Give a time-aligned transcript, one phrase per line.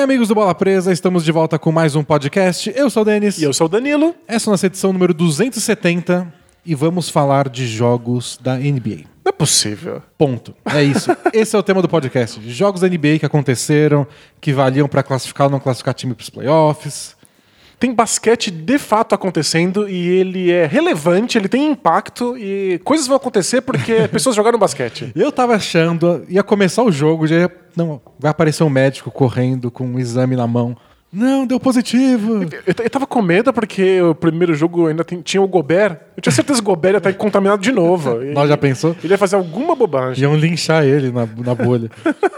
[0.00, 2.72] Bem, amigos do Bola Presa, estamos de volta com mais um podcast.
[2.74, 3.36] Eu sou o Denis.
[3.36, 4.14] E eu sou o Danilo.
[4.26, 6.32] Essa é a nossa edição número 270
[6.64, 9.04] e vamos falar de jogos da NBA.
[9.22, 10.00] Não é possível.
[10.16, 10.54] Ponto.
[10.64, 11.14] É isso.
[11.34, 12.40] Esse é o tema do podcast.
[12.50, 14.06] Jogos da NBA que aconteceram,
[14.40, 17.14] que valiam para classificar ou não classificar time para os playoffs.
[17.80, 23.16] Tem basquete de fato acontecendo e ele é relevante, ele tem impacto e coisas vão
[23.16, 25.10] acontecer porque pessoas jogaram basquete.
[25.16, 29.70] Eu tava achando, ia começar o jogo, já ia, não, vai aparecer um médico correndo
[29.70, 30.76] com um exame na mão.
[31.10, 32.44] Não, deu positivo.
[32.44, 35.96] Eu, eu tava com medo porque o primeiro jogo ainda tem- tinha o Gobert.
[36.16, 38.20] Eu tinha certeza que o Gobert ia estar contaminado de novo.
[38.32, 38.94] Nós já pensou?
[39.02, 40.22] Ele ia fazer alguma bobagem.
[40.22, 41.90] Iam linchar ele na, na bolha.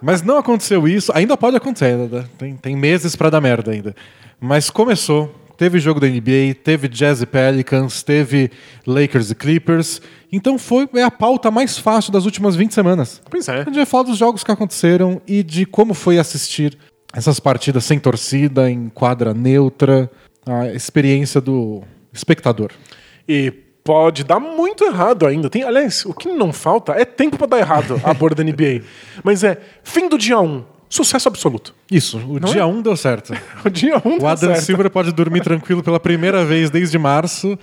[0.00, 1.10] Mas não aconteceu isso.
[1.14, 1.86] Ainda pode acontecer.
[1.86, 3.96] ainda Tem, tem meses pra dar merda ainda.
[4.40, 5.34] Mas começou.
[5.56, 8.48] Teve jogo da NBA, teve Jazz e Pelicans, teve
[8.86, 10.00] Lakers e Clippers.
[10.30, 13.20] Então foi é a pauta mais fácil das últimas 20 semanas.
[13.28, 13.62] Pois é.
[13.62, 16.78] A gente vai falar dos jogos que aconteceram e de como foi assistir
[17.12, 20.08] essas partidas sem torcida, em quadra neutra,
[20.46, 22.70] a experiência do espectador.
[23.28, 23.50] E
[23.82, 25.50] pode dar muito errado ainda.
[25.50, 28.82] Tem, aliás, o que não falta é tempo pra dar errado a borda da NBA.
[29.24, 31.74] Mas é fim do dia 1, sucesso absoluto.
[31.90, 32.64] Isso, o Não dia é?
[32.64, 33.32] 1 deu certo.
[33.64, 34.64] O dia 1 O tá Adam certo.
[34.64, 37.58] Silver pode dormir tranquilo pela primeira vez desde março,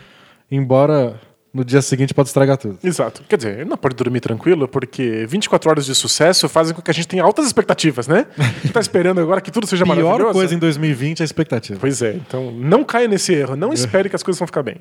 [0.52, 1.20] embora
[1.54, 2.78] no dia seguinte pode estragar tudo.
[2.84, 3.24] Exato.
[3.30, 6.92] Quer dizer, ele não pode dormir tranquilo, porque 24 horas de sucesso fazem com que
[6.92, 8.26] a gente tenha altas expectativas, né?
[8.38, 10.34] A gente tá esperando agora que tudo seja Pior maravilhoso.
[10.34, 11.80] coisa em 2020 é a expectativa.
[11.80, 14.76] Pois é, então não caia nesse erro, não espere que as coisas vão ficar bem.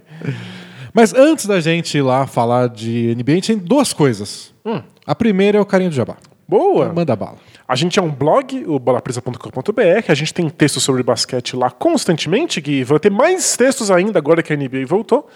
[0.92, 4.52] Mas antes da gente ir lá falar de NBA, a gente tem duas coisas.
[4.64, 4.82] Hum.
[5.06, 6.16] A primeira é o carinho do Jabá.
[6.46, 6.92] Boa!
[6.92, 7.36] Manda bala.
[7.66, 12.60] A gente é um blog, o bolapresa.com.br, a gente tem textos sobre basquete lá constantemente,
[12.60, 15.28] que vai ter mais textos ainda agora que a NBA voltou.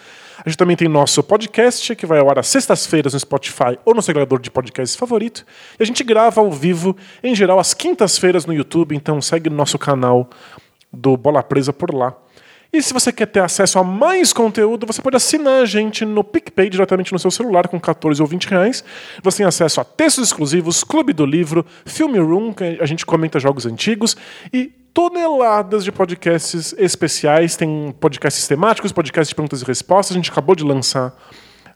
[0.44, 3.94] A gente também tem nosso podcast, que vai ao ar às sextas-feiras no Spotify ou
[3.94, 5.44] no seu agregador de podcast favorito.
[5.78, 9.52] E a gente grava ao vivo, em geral, às quintas-feiras no YouTube, então segue o
[9.52, 10.28] nosso canal
[10.92, 12.14] do Bola Presa por lá.
[12.70, 16.22] E se você quer ter acesso a mais conteúdo, você pode assinar a gente no
[16.22, 18.84] PicPay diretamente no seu celular com 14 ou 20 reais.
[19.22, 23.40] Você tem acesso a textos exclusivos, Clube do Livro, Filme Room, que a gente comenta
[23.40, 24.16] jogos antigos,
[24.52, 27.56] e toneladas de podcasts especiais.
[27.56, 30.14] Tem podcasts temáticos, podcasts de perguntas e respostas.
[30.14, 31.16] A gente acabou de lançar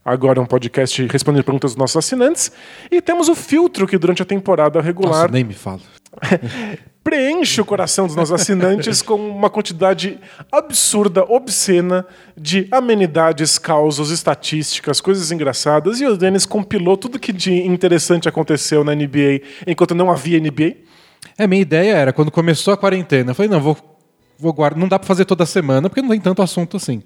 [0.04, 2.52] agora um podcast respondendo perguntas dos nossos assinantes.
[2.90, 5.80] E temos o filtro que durante a temporada regular Nossa, nem me fala.
[7.02, 10.18] preenche o coração dos nossos assinantes com uma quantidade
[10.50, 16.00] absurda, obscena de amenidades, causos, estatísticas, coisas engraçadas.
[16.00, 20.76] E o Denis compilou tudo que de interessante aconteceu na NBA enquanto não havia NBA.
[21.36, 23.76] É, minha ideia era, quando começou a quarentena, eu falei, não, vou,
[24.38, 24.78] vou guardar.
[24.78, 27.02] Não dá pra fazer toda semana, porque não tem tanto assunto assim.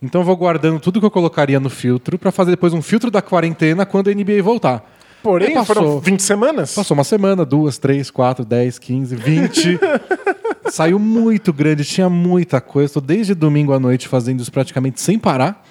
[0.00, 3.10] Então eu vou guardando tudo que eu colocaria no filtro pra fazer depois um filtro
[3.10, 4.84] da quarentena quando a NBA voltar.
[5.22, 5.74] Porém, Aí passou.
[5.76, 6.74] foram 20 semanas.
[6.74, 9.78] Passou uma semana, duas, três, quatro, dez, quinze, vinte.
[10.70, 12.86] Saiu muito grande, tinha muita coisa.
[12.86, 15.64] Estou desde domingo à noite fazendo isso praticamente sem parar.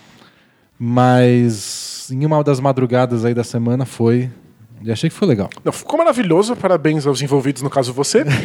[0.79, 4.29] Mas em uma das madrugadas aí da semana foi.
[4.83, 5.47] E achei que foi legal.
[5.63, 8.23] Não, ficou maravilhoso, parabéns aos envolvidos, no caso você.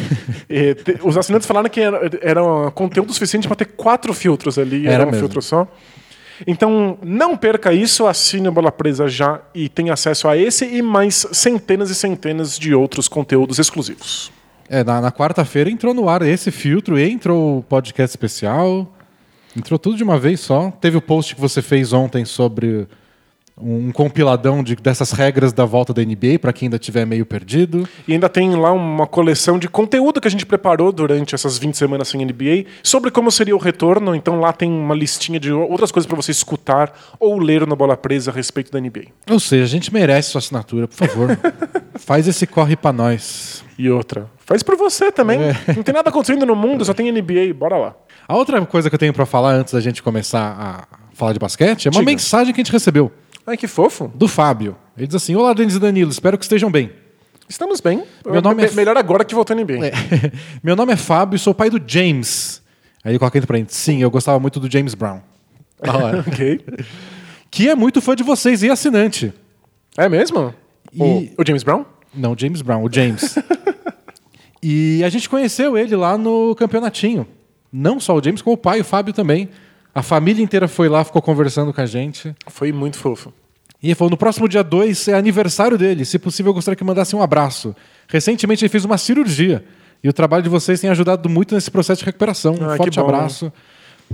[0.49, 4.57] E te- os assinantes falaram que era, era um conteúdo suficiente para ter quatro filtros
[4.57, 5.19] ali, era, Era um mesmo.
[5.19, 5.67] filtro só.
[6.45, 10.81] Então, não perca isso, assine a Bola Presa já e tenha acesso a esse e
[10.81, 14.31] mais centenas e centenas de outros conteúdos exclusivos.
[14.69, 18.93] É, na, na quarta-feira entrou no ar esse filtro, entrou o podcast especial.
[19.55, 20.69] Entrou tudo de uma vez só.
[20.69, 22.87] Teve o post que você fez ontem sobre
[23.59, 27.87] um compiladão de, dessas regras da volta da NBA, para quem ainda tiver meio perdido.
[28.07, 31.75] E ainda tem lá uma coleção de conteúdo que a gente preparou durante essas 20
[31.75, 34.13] semanas sem NBA sobre como seria o retorno.
[34.13, 37.97] Então lá tem uma listinha de outras coisas para você escutar ou ler no Bola
[37.97, 39.05] Presa a respeito da NBA.
[39.29, 41.37] Ou seja, a gente merece sua assinatura, por favor.
[41.95, 43.65] Faz esse corre pra nós.
[43.77, 45.39] E outra, faz por você também.
[45.75, 47.95] Não tem nada acontecendo no mundo, só tem NBA, bora lá.
[48.27, 51.39] A outra coisa que eu tenho pra falar antes da gente começar a falar de
[51.39, 52.11] basquete é uma Diga.
[52.11, 53.11] mensagem que a gente recebeu
[53.47, 54.11] Ai, que fofo.
[54.13, 54.75] do Fábio.
[54.97, 56.91] Ele diz assim: Olá, Denis e Danilo, espero que estejam bem.
[57.47, 58.03] Estamos bem.
[58.25, 59.91] Meu nome é- Me- Melhor agora que voltou a NBA.
[60.61, 62.61] Meu nome é Fábio e sou pai do James.
[63.03, 65.21] Aí ele coloca entre parênteses: Sim, eu gostava muito do James Brown.
[65.79, 66.19] Hora.
[66.27, 66.59] ok.
[67.49, 69.33] que é muito fã de vocês e assinante.
[69.97, 70.53] É mesmo?
[70.93, 71.01] E-
[71.37, 71.85] O, o James Brown?
[72.13, 73.35] Não, James Brown, o James.
[74.61, 77.25] e a gente conheceu ele lá no campeonatinho.
[77.71, 79.49] Não só o James, como o pai, o Fábio também.
[79.97, 82.35] A família inteira foi lá, ficou conversando com a gente.
[82.45, 83.33] Foi muito fofo.
[83.81, 86.05] E ele falou: no próximo dia 2 é aniversário dele.
[86.05, 87.75] Se possível, eu gostaria que mandasse um abraço.
[88.07, 89.65] Recentemente ele fez uma cirurgia.
[90.03, 92.53] E o trabalho de vocês tem ajudado muito nesse processo de recuperação.
[92.61, 93.05] Um Ah, forte bom.
[93.05, 93.51] abraço.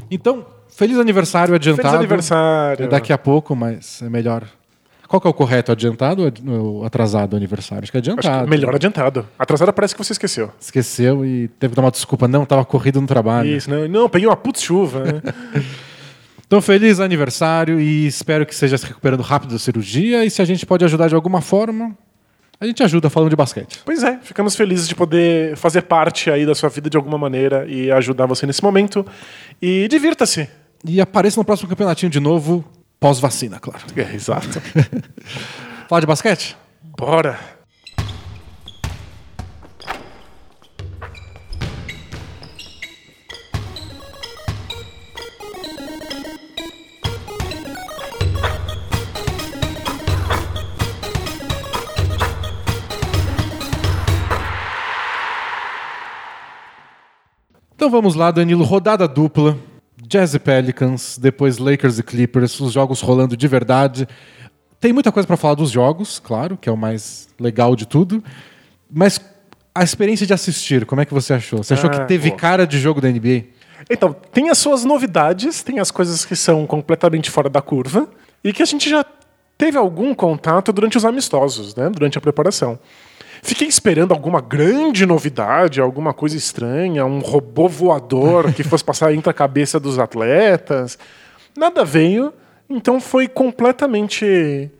[0.09, 1.89] Então, feliz aniversário adiantado.
[1.89, 2.85] Feliz aniversário.
[2.85, 4.47] É daqui a pouco, mas é melhor
[5.13, 5.71] Qual que é o correto?
[5.71, 7.83] Adiantado ou atrasado o aniversário?
[7.83, 8.45] Acho que é adiantado.
[8.45, 9.27] Que melhor adiantado.
[9.37, 10.51] Atrasado parece que você esqueceu.
[10.59, 12.27] Esqueceu e teve que dar uma desculpa.
[12.27, 13.47] Não, tava corrido no trabalho.
[13.47, 15.03] Isso, não, não peguei uma putz chuva.
[15.03, 15.21] Né?
[16.47, 20.25] então, feliz aniversário e espero que seja se recuperando rápido da cirurgia.
[20.25, 21.95] E se a gente pode ajudar de alguma forma,
[22.59, 23.81] a gente ajuda falando de basquete.
[23.85, 27.67] Pois é, ficamos felizes de poder fazer parte aí da sua vida de alguma maneira
[27.67, 29.05] e ajudar você nesse momento.
[29.61, 30.49] E divirta-se.
[30.83, 32.65] E apareça no próximo campeonatinho de novo,
[33.03, 33.83] pós-vacina, claro.
[33.97, 34.61] É, exato.
[35.89, 36.55] Falar de basquete?
[36.97, 37.37] Bora!
[57.75, 59.72] Então vamos lá, Danilo, rodada dupla.
[60.07, 64.07] Jazz e Pelicans, depois Lakers e Clippers, os jogos rolando de verdade.
[64.79, 68.23] Tem muita coisa para falar dos jogos, claro, que é o mais legal de tudo.
[68.91, 69.19] Mas
[69.73, 71.63] a experiência de assistir, como é que você achou?
[71.63, 72.37] Você achou ah, que teve pô.
[72.37, 73.45] cara de jogo da NBA?
[73.89, 78.07] Então, tem as suas novidades, tem as coisas que são completamente fora da curva
[78.43, 79.05] e que a gente já
[79.57, 81.89] teve algum contato durante os amistosos, né?
[81.89, 82.77] durante a preparação.
[83.43, 89.29] Fiquei esperando alguma grande novidade, alguma coisa estranha, um robô voador que fosse passar entre
[89.29, 90.97] a cabeça dos atletas.
[91.55, 92.33] Nada veio,
[92.69, 94.71] então foi completamente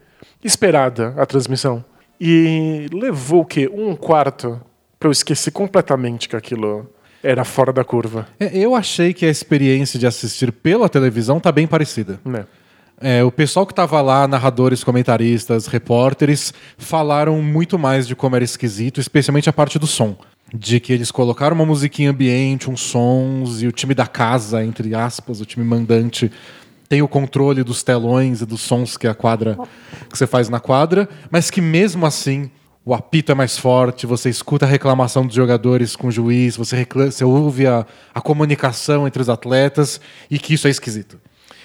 [0.41, 1.83] esperada a transmissão.
[2.19, 3.69] E levou o quê?
[3.71, 4.61] Um quarto
[4.97, 6.89] para eu esquecer completamente que aquilo
[7.21, 8.29] era fora da curva.
[8.39, 12.17] É, eu achei que a experiência de assistir pela televisão tá bem parecida.
[12.33, 12.45] É.
[13.01, 18.45] É, o pessoal que estava lá, narradores, comentaristas, repórteres, falaram muito mais de como era
[18.45, 20.15] esquisito, especialmente a parte do som.
[20.53, 24.93] De que eles colocaram uma musiquinha ambiente, uns sons, e o time da casa, entre
[24.93, 26.31] aspas, o time mandante,
[26.87, 29.57] tem o controle dos telões e dos sons que a quadra
[30.09, 32.51] que você faz na quadra, mas que mesmo assim
[32.85, 36.85] o apito é mais forte, você escuta a reclamação dos jogadores com o juiz, você,
[36.93, 39.99] você ouve a, a comunicação entre os atletas
[40.29, 41.19] e que isso é esquisito.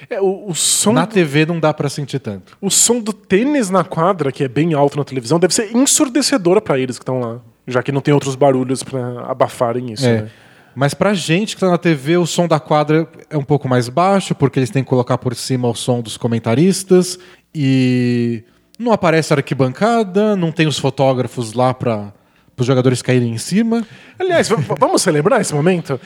[0.08, 2.56] É, o, o, som na TV não dá para sentir tanto.
[2.60, 6.60] O som do tênis na quadra, que é bem alto na televisão, deve ser ensurdecedor
[6.60, 10.06] para eles que estão lá, já que não tem outros barulhos para abafarem isso.
[10.06, 10.22] É.
[10.22, 10.30] Né?
[10.74, 13.88] Mas pra gente que tá na TV, o som da quadra é um pouco mais
[13.88, 17.18] baixo, porque eles têm que colocar por cima o som dos comentaristas
[17.52, 18.44] e
[18.78, 22.12] não aparece a arquibancada, não tem os fotógrafos lá para
[22.56, 23.84] os jogadores caírem em cima.
[24.18, 24.48] Aliás,
[24.78, 26.00] vamos celebrar esse momento?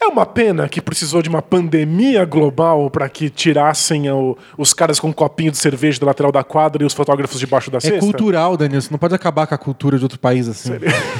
[0.00, 5.00] É uma pena que precisou de uma pandemia global para que tirassem o, os caras
[5.00, 7.80] com um copinho de cerveja do lateral da quadra e os fotógrafos debaixo da é
[7.80, 7.96] cesta.
[7.96, 8.82] É cultural, Daniel.
[8.82, 10.72] Você não pode acabar com a cultura de outro país assim.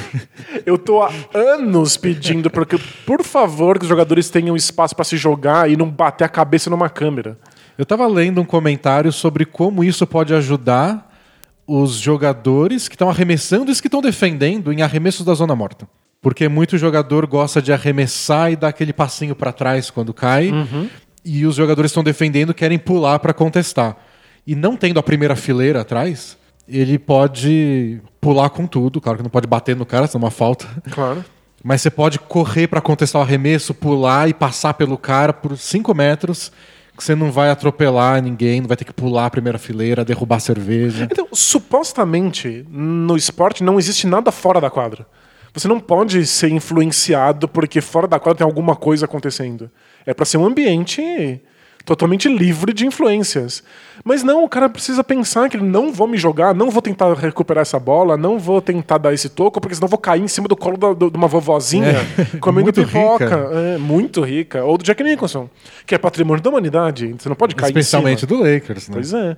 [0.65, 5.05] Eu tô há anos pedindo para que, por favor, que os jogadores tenham espaço para
[5.05, 7.37] se jogar e não bater a cabeça numa câmera.
[7.77, 11.11] Eu estava lendo um comentário sobre como isso pode ajudar
[11.67, 15.87] os jogadores que estão arremessando e os que estão defendendo em arremessos da zona morta.
[16.25, 20.49] Porque muito jogador gosta de arremessar e dar aquele passinho para trás quando cai.
[20.49, 20.89] Uhum.
[21.23, 23.95] E os jogadores estão defendendo querem pular para contestar.
[24.47, 26.35] E não tendo a primeira fileira atrás,
[26.67, 28.99] ele pode pular com tudo.
[28.99, 30.65] Claro que não pode bater no cara, senão é uma falta.
[30.89, 31.23] Claro.
[31.63, 35.93] Mas você pode correr para contestar o arremesso, pular e passar pelo cara por 5
[35.93, 36.51] metros
[36.97, 40.39] que você não vai atropelar ninguém, não vai ter que pular a primeira fileira, derrubar
[40.39, 41.07] cerveja.
[41.11, 45.05] Então, supostamente, no esporte não existe nada fora da quadra.
[45.55, 49.71] Você não pode ser influenciado porque fora da quadra tem alguma coisa acontecendo.
[50.05, 51.41] É para ser um ambiente
[51.85, 53.63] totalmente livre de influências.
[54.03, 57.61] Mas não, o cara precisa pensar que não vou me jogar, não vou tentar recuperar
[57.61, 60.55] essa bola, não vou tentar dar esse toco, porque senão vou cair em cima do
[60.55, 62.37] colo da, de uma vovozinha é.
[62.41, 63.25] comendo muito pipoca.
[63.25, 63.49] Rica.
[63.53, 64.63] É, muito rica.
[64.65, 65.47] Ou do Jack Nicholson,
[65.85, 67.15] que é patrimônio da humanidade.
[67.17, 68.93] Você não pode cair Especialmente do Lakers, né?
[68.93, 69.37] Pois é.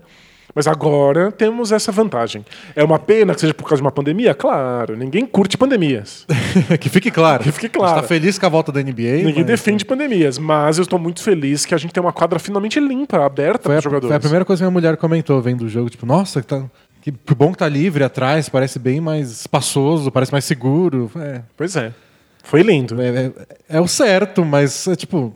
[0.57, 2.43] Mas agora temos essa vantagem.
[2.75, 4.33] É uma pena que seja por causa de uma pandemia?
[4.33, 6.25] Claro, ninguém curte pandemias.
[6.81, 7.43] que fique claro.
[7.43, 7.97] Que fique claro.
[7.97, 9.17] está feliz com a volta da NBA.
[9.23, 9.45] Ninguém mas...
[9.45, 13.23] defende pandemias, mas eu estou muito feliz que a gente tem uma quadra finalmente limpa,
[13.23, 14.07] aberta para os jogadores.
[14.07, 16.63] Foi a primeira coisa que minha mulher comentou vendo o jogo, tipo, nossa, que, tá,
[17.03, 21.11] que bom que tá livre atrás, parece bem mais espaçoso, parece mais seguro.
[21.17, 21.41] É.
[21.55, 21.93] Pois é.
[22.41, 22.99] Foi lindo.
[22.99, 23.31] É, é,
[23.77, 25.35] é o certo, mas, é, tipo,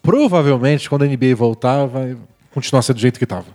[0.00, 2.16] provavelmente quando a NBA voltar, vai
[2.54, 3.46] continuar sendo do jeito que estava.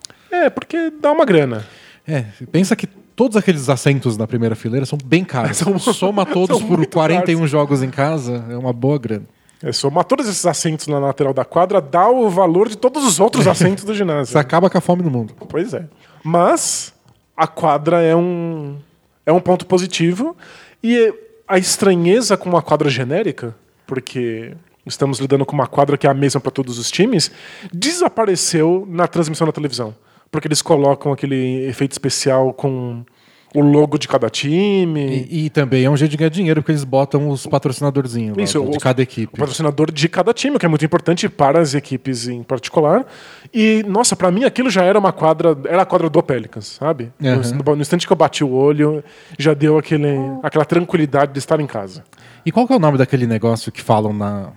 [0.46, 1.66] É, porque dá uma grana.
[2.08, 5.58] É, pensa que todos aqueles assentos na primeira fileira são bem caros.
[5.58, 7.52] São, Soma todos por 41 caros.
[7.52, 9.26] jogos em casa, é uma boa grana.
[9.62, 13.20] É, somar todos esses assentos na lateral da quadra dá o valor de todos os
[13.20, 14.32] outros assentos do ginásio.
[14.32, 15.34] Você acaba com a fome no mundo.
[15.50, 15.86] Pois é.
[16.24, 16.94] Mas
[17.36, 18.78] a quadra é um,
[19.26, 20.38] é um ponto positivo
[20.84, 21.12] e
[21.48, 23.56] a estranheza com uma quadra genérica,
[23.88, 24.54] porque
[24.86, 27.32] estamos lidando com uma quadra que é a mesma para todos os times,
[27.74, 29.96] desapareceu na transmissão da televisão.
[30.32, 33.04] Porque eles colocam aquele efeito especial com
[33.56, 35.26] o logo de cada time.
[35.30, 38.44] E, e também é um jeito de ganhar dinheiro, porque eles botam os patrocinadorzinhos lá,
[38.44, 39.34] Isso, de o- cada equipe.
[39.34, 43.06] O patrocinador de cada time, o que é muito importante para as equipes em particular.
[43.54, 47.12] E, nossa, pra mim aquilo já era uma quadra, era a quadra do Pelicans, sabe?
[47.20, 47.54] No- Aham.
[47.66, 49.02] No, no instante que eu bati o olho,
[49.40, 52.04] já deu aquele, aquela tranquilidade de estar em casa.
[52.46, 54.52] E qual que é o nome daquele negócio que falam na,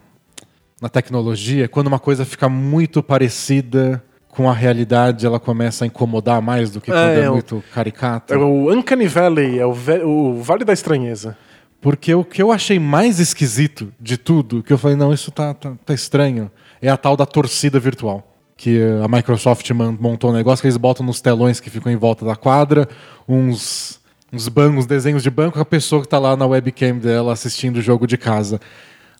[0.82, 1.68] na tecnologia?
[1.68, 6.80] Quando uma coisa fica muito parecida com a realidade, ela começa a incomodar mais do
[6.80, 8.34] que quando é, é o- muito caricata.
[8.34, 9.74] É o Uncanny Valley, é o,
[10.06, 11.36] o Vale da Estranheza.
[11.80, 15.54] Porque o que eu achei mais esquisito de tudo, que eu falei, não, isso tá,
[15.54, 18.26] tá, tá estranho, é a tal da torcida virtual.
[18.56, 22.24] Que a Microsoft montou um negócio que eles botam nos telões que ficam em volta
[22.26, 22.86] da quadra,
[23.26, 23.98] uns,
[24.30, 27.78] uns bancos, desenhos de banco, com a pessoa que tá lá na webcam dela assistindo
[27.78, 28.60] o jogo de casa.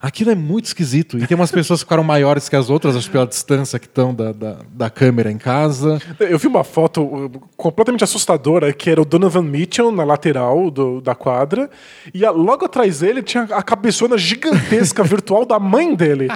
[0.03, 1.19] Aquilo é muito esquisito.
[1.19, 3.85] E tem umas pessoas que ficaram maiores que as outras, acho que pela distância que
[3.85, 6.01] estão da, da, da câmera em casa.
[6.19, 11.03] Eu vi uma foto uh, completamente assustadora que era o Donovan Mitchell na lateral do-
[11.03, 11.69] da quadra
[12.15, 16.29] e a- logo atrás dele tinha a cabeçona gigantesca virtual da mãe dele.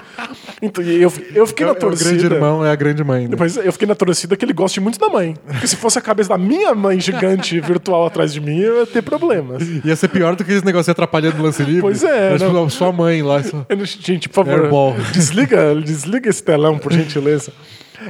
[0.60, 2.10] Então, eu, eu fiquei É, na é o torcida.
[2.10, 3.28] grande irmão, é a grande mãe.
[3.28, 3.36] né?
[3.38, 5.36] Mas eu fiquei na torcida que ele goste muito da mãe.
[5.46, 8.86] Porque se fosse a cabeça da minha mãe gigante virtual atrás de mim, eu ia
[8.86, 9.62] ter problemas.
[9.82, 11.80] Ia ser pior do que esse negócio atrapalhando o lance livre.
[11.80, 12.68] Pois é, tipo, não.
[12.68, 13.42] sua mãe lá.
[14.00, 14.94] Gente, por favor, Airball.
[15.12, 17.52] desliga, desliga esse telão, por gentileza.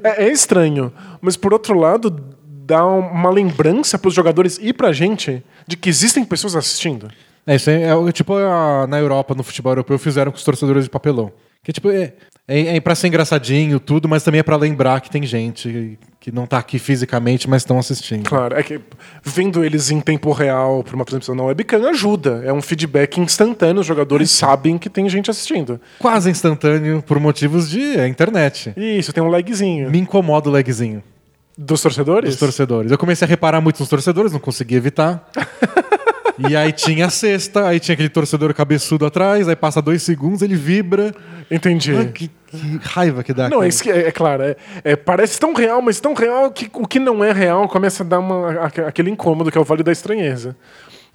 [0.03, 2.11] É, é estranho, mas por outro lado,
[2.47, 7.09] dá uma lembrança pros jogadores e pra gente de que existem pessoas assistindo.
[7.47, 10.85] É, isso é, é tipo a- na Europa, no futebol europeu, fizeram com os torcedores
[10.85, 11.31] de papelão.
[11.63, 12.15] Que tipo, é,
[12.47, 16.33] é, é pra ser engraçadinho, tudo, mas também é pra lembrar que tem gente que
[16.33, 18.27] não tá aqui fisicamente, mas estão assistindo.
[18.27, 18.81] Claro, é que
[19.23, 22.43] vendo eles em tempo real por uma transmissão na webcam ajuda.
[22.47, 25.79] É um feedback instantâneo, os jogadores sabem que tem gente assistindo.
[25.99, 28.73] Quase instantâneo por motivos de é, internet.
[28.75, 29.91] Isso, tem um lagzinho.
[29.91, 31.03] Me incomoda o lagzinho
[31.59, 32.31] Dos torcedores?
[32.31, 32.91] dos torcedores.
[32.91, 35.31] Eu comecei a reparar muito nos torcedores, não consegui evitar.
[36.39, 40.43] e aí tinha a cesta, aí tinha aquele torcedor cabeçudo atrás, aí passa dois segundos,
[40.43, 41.15] ele vibra.
[41.51, 41.95] Entendi.
[41.97, 43.45] Ah, que, que raiva que dá.
[43.45, 43.65] Não, cara.
[43.65, 46.69] é, isso que- é, é claro, é, é, parece tão real, mas tão real que
[46.73, 49.65] o que não é real começa a dar uma, a- aquele incômodo que é o
[49.65, 50.57] Vale da Estranheza.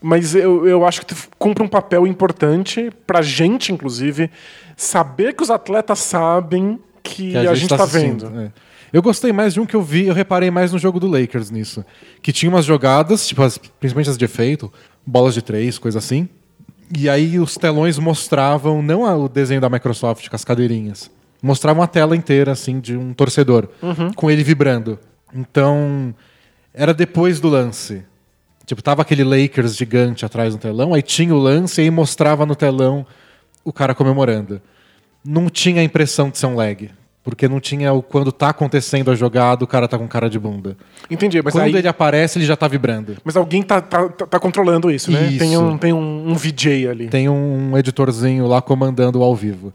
[0.02, 4.30] Mas eu, eu acho que cumpre um papel importante pra gente, inclusive,
[4.78, 8.42] saber que os atletas sabem que, que a, gente tá assistindo, vendo.
[8.44, 8.52] é.
[8.92, 11.52] Eu gostei mais de um que eu vi, eu reparei mais no jogo do Lakers
[11.52, 11.86] nisso.
[12.24, 14.72] Que tinha umas jogadas, tipo, as- principalmente as de efeito,
[15.06, 16.28] bolas de três, coisa assim.
[16.96, 21.10] E aí os telões mostravam, não o desenho da Microsoft com as cadeirinhas,
[21.42, 23.70] mostravam a tela inteira, assim, de um torcedor,
[24.16, 24.98] com ele vibrando.
[25.34, 26.14] Então,
[26.74, 28.04] era depois do lance.
[28.66, 32.46] Tipo, tava aquele Lakers gigante atrás do telão, aí tinha o lance e aí mostrava
[32.46, 33.06] no telão
[33.64, 34.62] o cara comemorando.
[35.24, 36.90] Não tinha a impressão de ser um lag.
[37.30, 40.40] Porque não tinha o quando tá acontecendo a jogada, o cara tá com cara de
[40.40, 40.76] bunda.
[41.10, 41.76] Entendi, mas quando aí...
[41.76, 43.18] ele aparece, ele já tá vibrando.
[43.24, 45.28] Mas alguém tá, tá, tá- tá controlando isso, né?
[45.28, 45.40] Isso.
[45.40, 47.08] Tem, um, tem um, um VJ ali.
[47.08, 49.74] Tem um editorzinho lá comandando ao vivo.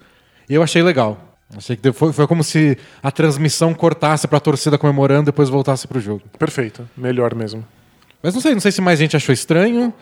[0.48, 1.18] E eu achei legal.
[1.56, 5.86] Achei que foi, foi como se a transmissão cortasse pra torcida comemorando e depois voltasse
[5.86, 6.22] pro jogo.
[6.38, 6.88] Perfeito.
[6.96, 7.64] Melhor mesmo.
[8.22, 9.92] Mas não sei, não sei se mais gente achou estranho.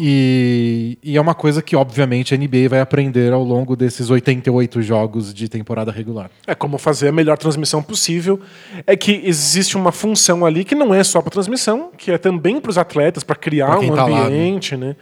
[0.00, 4.80] E, e é uma coisa que, obviamente, a NBA vai aprender ao longo desses 88
[4.82, 6.30] jogos de temporada regular.
[6.46, 8.40] É como fazer a melhor transmissão possível.
[8.86, 12.60] É que existe uma função ali que não é só para transmissão, que é também
[12.60, 14.26] para os atletas, para criar um tá lá, né?
[14.26, 14.96] ambiente, né?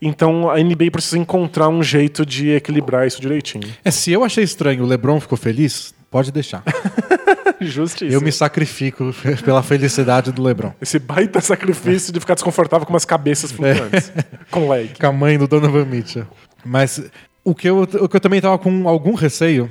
[0.00, 3.68] Então a NBA precisa encontrar um jeito de equilibrar isso direitinho.
[3.84, 6.62] É, se eu achei estranho, o LeBron ficou feliz, pode deixar.
[7.66, 8.12] Justíssimo.
[8.12, 10.72] Eu me sacrifico pela felicidade do LeBron.
[10.80, 14.12] Esse baita sacrifício de ficar desconfortável com umas cabeças flutuantes.
[14.50, 14.90] Com lag.
[14.98, 16.26] Com a mãe do Donovan Mitchell.
[16.64, 17.02] Mas
[17.44, 19.70] o que eu, o que eu também tava com algum receio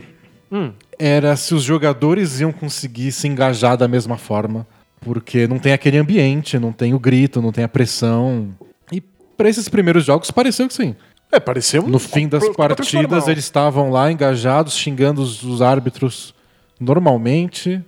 [0.98, 4.66] era se os jogadores iam conseguir se engajar da mesma forma.
[5.00, 8.50] Porque não tem aquele ambiente, não tem o grito, não tem a pressão.
[8.92, 10.96] E pra esses primeiros jogos pareceu que sim.
[11.32, 11.84] É, pareceu.
[11.84, 16.34] No fim das partidas, eles estavam lá engajados, xingando os, os árbitros
[16.80, 17.82] normalmente.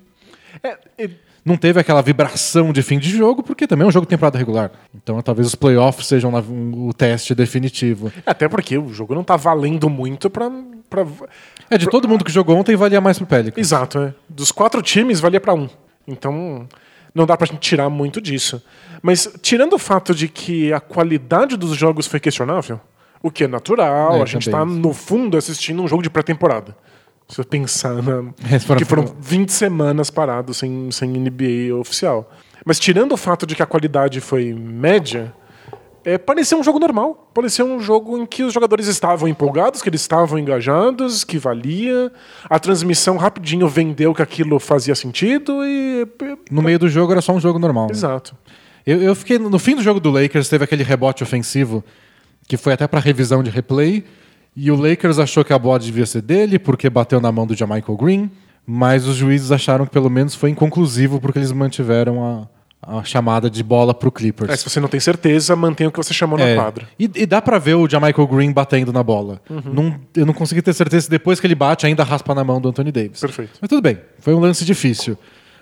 [0.63, 1.09] É, é,
[1.45, 4.37] Não teve aquela vibração de fim de jogo, porque também é um jogo de temporada
[4.37, 4.71] regular.
[4.93, 8.11] Então talvez os playoffs sejam um- o teste definitivo.
[8.25, 10.51] até porque o jogo não tá valendo muito pra.
[10.89, 11.05] pra...
[11.69, 13.57] É, de todo mundo que jogou ontem, valia mais pro Pelicans.
[13.65, 14.13] Exato, é.
[14.27, 15.69] Dos quatro times, valia pra um.
[16.07, 16.67] Então,
[17.15, 18.61] não dá pra gente tirar muito disso.
[19.01, 22.79] Mas, tirando o fato de que a qualidade dos jogos foi questionável,
[23.23, 24.75] o que é natural, É, a gente também.
[24.75, 26.75] tá, no fundo, assistindo um jogo de pré-temporada.
[27.29, 28.33] Se você pensar na...
[28.59, 32.29] Foram- que foram 20 semanas parados sem, sem NBA oficial.
[32.65, 35.31] Mas tirando o fato de que a qualidade foi média,
[36.03, 37.29] é, parecia um jogo normal.
[37.33, 42.11] Parecia um jogo em que os jogadores estavam empolgados, que eles estavam engajados, que valia.
[42.49, 46.07] A transmissão rapidinho vendeu que aquilo fazia sentido e.
[46.49, 47.85] No meio do jogo era só um jogo normal.
[47.85, 47.91] né?
[47.91, 48.35] Exato.
[48.85, 49.37] Eu, eu fiquei.
[49.37, 51.83] No fim do jogo do Lakers, teve aquele rebote ofensivo
[52.47, 54.03] que foi até pra revisão de replay.
[54.55, 57.55] E o Lakers achou que a bola devia ser dele porque bateu na mão do
[57.55, 58.29] Jamichael Green.
[58.71, 62.47] Mas os juízes acharam que pelo menos foi inconclusivo porque eles mantiveram
[62.83, 64.51] a, a chamada de bola pro Clippers.
[64.51, 66.87] É, se você não tem certeza, mantenha o que você chamou É, na quadra.
[66.99, 69.41] E, e dá pra ver o Jamichael Green batendo na bola.
[69.49, 72.61] Não- eu não consegui ter certeza se depois que ele bate ainda raspa na mão
[72.61, 73.19] do Anthony Davis.
[73.19, 73.53] Perfeito.
[73.59, 75.17] Mas tudo bem, foi um lance difícil.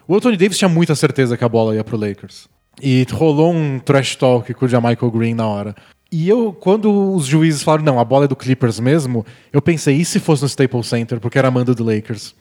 [0.05, 2.49] O Anthony Davis tinha muita certeza que a bola ia pro Lakers.
[2.81, 5.75] E rolou um trash talk com o Jamichael Green na hora.
[6.11, 9.95] E eu, quando os juízes falaram, não, a bola é do Clippers mesmo, eu pensei,
[9.97, 12.33] e se fosse no Staples Center, porque era a manda do Lakers?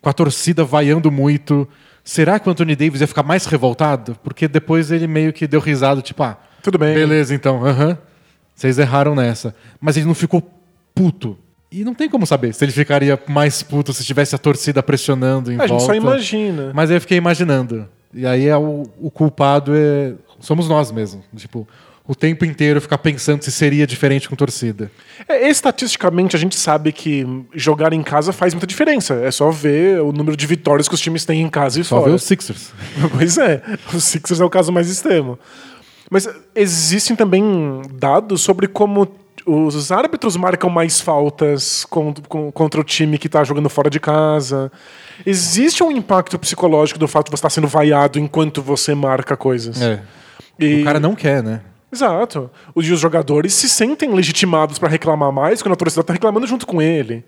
[0.00, 1.68] Com a torcida vaiando muito,
[2.04, 4.16] será que o Anthony Davis ia ficar mais revoltado?
[4.22, 6.94] Porque depois ele meio que deu risada, tipo, ah, Tudo bem.
[6.94, 7.64] Beleza, então.
[7.66, 7.98] Aham.
[8.54, 9.54] Vocês erraram nessa.
[9.80, 10.42] Mas ele não ficou
[10.94, 11.36] puto.
[11.72, 15.50] E não tem como saber se ele ficaria mais puto se tivesse a torcida pressionando
[15.52, 15.84] em A gente volta.
[15.86, 16.70] só imagina.
[16.74, 17.88] Mas aí eu fiquei imaginando.
[18.12, 21.22] E aí é o, o culpado é somos nós mesmo.
[21.36, 21.66] Tipo,
[22.10, 24.90] o tempo inteiro ficar pensando se seria diferente com torcida.
[25.28, 27.24] É, estatisticamente, a gente sabe que
[27.54, 29.14] jogar em casa faz muita diferença.
[29.14, 31.98] É só ver o número de vitórias que os times têm em casa e Só
[31.98, 32.10] fora.
[32.10, 32.72] ver os Sixers.
[33.16, 33.62] Pois é,
[33.94, 35.38] o Sixers é o caso mais extremo.
[36.10, 39.06] Mas existem também dados sobre como
[39.46, 44.00] os árbitros marcam mais faltas con- con- contra o time que está jogando fora de
[44.00, 44.72] casa.
[45.24, 49.80] Existe um impacto psicológico do fato de você estar sendo vaiado enquanto você marca coisas.
[49.80, 50.00] É.
[50.58, 51.60] E- O cara não quer, né?
[51.92, 52.50] Exato.
[52.74, 56.66] Os, os jogadores se sentem legitimados para reclamar mais quando a torcida está reclamando junto
[56.66, 57.24] com ele.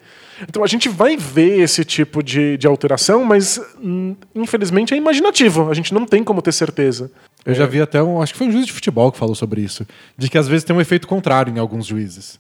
[0.49, 5.71] Então a gente vai ver esse tipo de, de alteração, mas hum, infelizmente é imaginativo.
[5.71, 7.11] A gente não tem como ter certeza.
[7.45, 8.23] Eu já vi até um.
[8.23, 9.87] Acho que foi um juiz de futebol que falou sobre isso.
[10.17, 12.39] De que às vezes tem um efeito contrário em alguns juízes.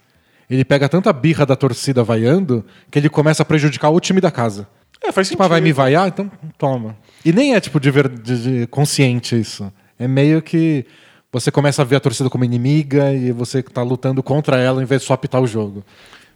[0.48, 4.30] Ele pega tanta birra da torcida vaiando que ele começa a prejudicar o time da
[4.30, 4.68] casa.
[5.02, 5.44] É, faz Tipo, sentido.
[5.44, 6.06] ah, vai me vaiar?
[6.06, 6.96] Então toma.
[7.24, 9.72] E nem é tipo de, ver- de- de consciente isso.
[9.98, 10.84] É meio que
[11.32, 14.84] você começa a ver a torcida como inimiga e você tá lutando contra ela em
[14.86, 15.82] vez de só apitar o jogo.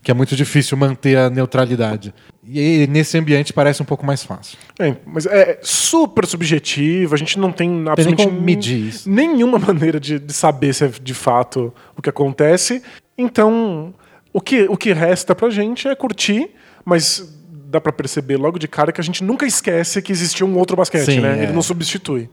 [0.03, 2.15] Que é muito difícil manter a neutralidade.
[2.47, 4.57] E nesse ambiente parece um pouco mais fácil.
[4.79, 9.11] É, mas é super subjetivo, a gente não tem Tem absolutamente como medir isso.
[9.11, 12.83] nenhuma maneira de, de saber se é de fato o que acontece.
[13.19, 13.93] Então,
[14.33, 16.51] o que, o que resta pra gente é curtir,
[16.85, 17.29] mas
[17.69, 20.77] dá pra perceber logo de cara que a gente nunca esquece que existia um outro
[20.77, 21.39] basquete, Sim, né?
[21.41, 21.43] é.
[21.45, 22.29] Ele não substitui.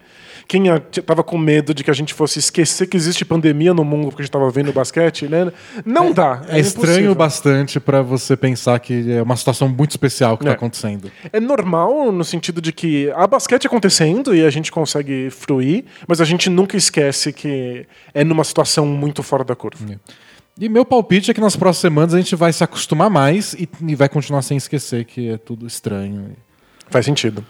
[0.47, 3.73] Quem a- t- tava com medo de que a gente fosse esquecer que existe pandemia
[3.73, 5.51] no mundo porque a gente tava vendo basquete, né?
[5.85, 6.41] Não dá.
[6.49, 7.15] É, estranho impossível.
[7.15, 10.47] bastante pra você pensar que é uma situação muito especial que É.
[10.49, 11.09] tá acontecendo.
[11.31, 16.19] É normal no sentido de que há basquete acontecendo e a gente consegue fruir, mas
[16.19, 19.97] a gente nunca esquece que é numa situação muito fora da curva.
[20.59, 23.67] E meu palpite é que nas próximas semanas a gente vai se acostumar mais e,
[23.87, 26.35] e vai continuar sem esquecer que é tudo estranho.
[26.89, 27.43] Faz sentido.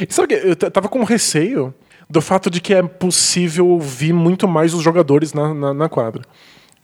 [0.00, 1.74] E sabe que eu tava com receio
[2.08, 6.22] do fato de que é possível ouvir muito mais os jogadores na, na, na quadra.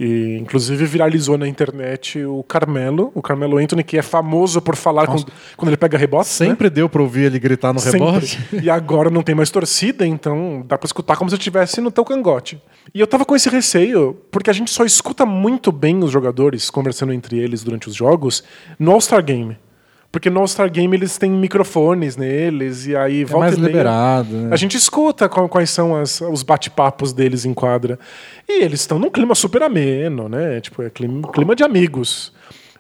[0.05, 5.07] E, inclusive, viralizou na internet o Carmelo, o Carmelo Anthony, que é famoso por falar
[5.07, 6.29] quando, quando ele pega rebote.
[6.29, 6.49] né?
[6.49, 8.37] Sempre deu pra ouvir ele gritar no rebote.
[8.61, 11.93] E agora não tem mais torcida, então dá pra escutar como se eu estivesse no
[11.93, 12.61] teu cangote.
[12.93, 16.69] E eu tava com esse receio, porque a gente só escuta muito bem os jogadores
[16.69, 18.43] conversando entre eles durante os jogos
[18.81, 19.57] no All-Star Game.
[20.13, 23.69] Porque no All-Star Game eles têm microfones neles, e aí É volta mais e meia,
[23.69, 24.29] liberado.
[24.37, 24.49] né?
[24.53, 27.99] A gente escuta quais são as- os bate-papos deles em quadra.
[28.47, 30.61] E eles estão num clima super ameno, né?
[30.61, 32.31] Tipo, é clima, clima de amigos.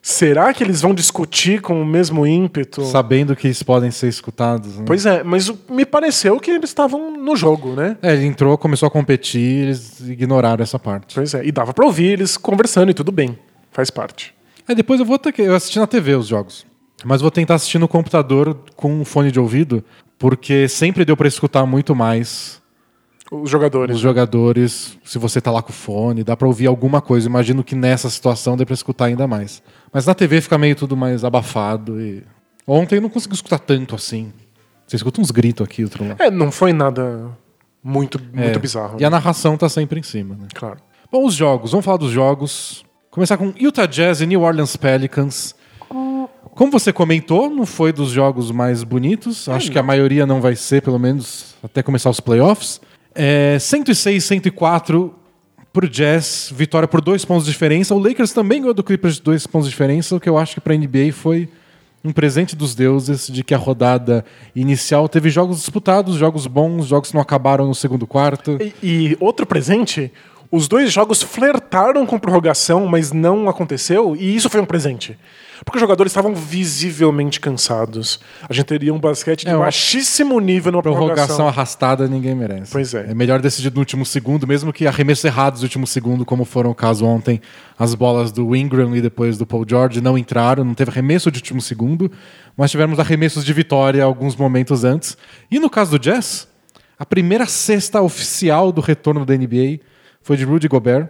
[0.05, 2.83] Será que eles vão discutir com o mesmo ímpeto?
[2.85, 4.77] Sabendo que eles podem ser escutados.
[4.77, 4.85] né?
[4.85, 7.97] Pois é, mas me pareceu que eles estavam no jogo, né?
[8.03, 11.15] É, ele entrou, começou a competir, eles ignoraram essa parte.
[11.15, 13.39] Pois é, e dava pra ouvir eles conversando e tudo bem,
[13.71, 14.35] faz parte.
[14.69, 15.41] Aí depois eu vou ter que.
[15.43, 16.67] Eu assisti na TV os jogos.
[17.05, 19.85] Mas vou tentar assistir no computador com um fone de ouvido,
[20.19, 22.61] porque sempre deu pra escutar muito mais
[23.31, 23.97] Os jogadores.
[23.97, 24.99] os jogadores.
[25.05, 27.27] Se você tá lá com o fone, dá pra ouvir alguma coisa.
[27.29, 29.63] Imagino que nessa situação dê pra escutar ainda mais.
[29.93, 32.23] Mas na TV fica meio tudo mais abafado e.
[32.67, 34.33] Ontem eu não consegui escutar tanto assim.
[34.87, 36.15] Você escuta uns gritos aqui, outro lá.
[36.19, 37.31] É, não foi nada
[37.83, 38.59] muito, muito É.
[38.59, 38.97] bizarro.
[39.01, 39.17] E a né?
[39.17, 40.47] narração tá sempre em cima, né?
[40.55, 40.79] Claro.
[41.11, 41.73] Bom, os jogos.
[41.73, 42.85] Vamos falar dos jogos.
[43.11, 45.55] Começar com Utah Jazz e New Orleans Pelicans.
[46.55, 49.49] Como você comentou, não foi dos jogos mais bonitos.
[49.49, 52.81] Acho que a maioria não vai ser, pelo menos até começar os playoffs.
[53.15, 55.15] É, 106, 104
[55.73, 57.95] pro Jazz, vitória por dois pontos de diferença.
[57.95, 60.55] O Lakers também ganhou do Clippers de dois pontos de diferença, o que eu acho
[60.55, 61.49] que pra NBA foi
[62.05, 67.11] um presente dos deuses de que a rodada inicial teve jogos disputados, jogos bons, jogos
[67.11, 68.59] que não acabaram no segundo quarto.
[68.61, 70.13] E, e outro presente,
[70.51, 75.17] Os dois jogos flertaram com prorrogação, mas não aconteceu, e isso foi um presente.
[75.65, 78.19] Porque os jogadores estavam visivelmente cansados.
[78.49, 81.49] A gente teria um basquete de É, baixíssimo nível na Prorrogação prorrogação.
[81.49, 82.73] arrastada ninguém merece.
[82.73, 83.11] Pois é.
[83.11, 86.71] É melhor decidir no último segundo, mesmo que arremessos errados no último segundo, como foram
[86.71, 87.41] o caso ontem.
[87.79, 91.39] As bolas do Ingram e depois do Paul George não entraram, não teve arremesso de
[91.39, 92.11] último segundo,
[92.57, 95.17] mas tivemos arremessos de vitória alguns momentos antes.
[95.51, 96.49] E no caso do Jazz,
[96.99, 99.81] a primeira cesta oficial do retorno da NBA
[100.21, 101.09] foi de Rudy Gobert.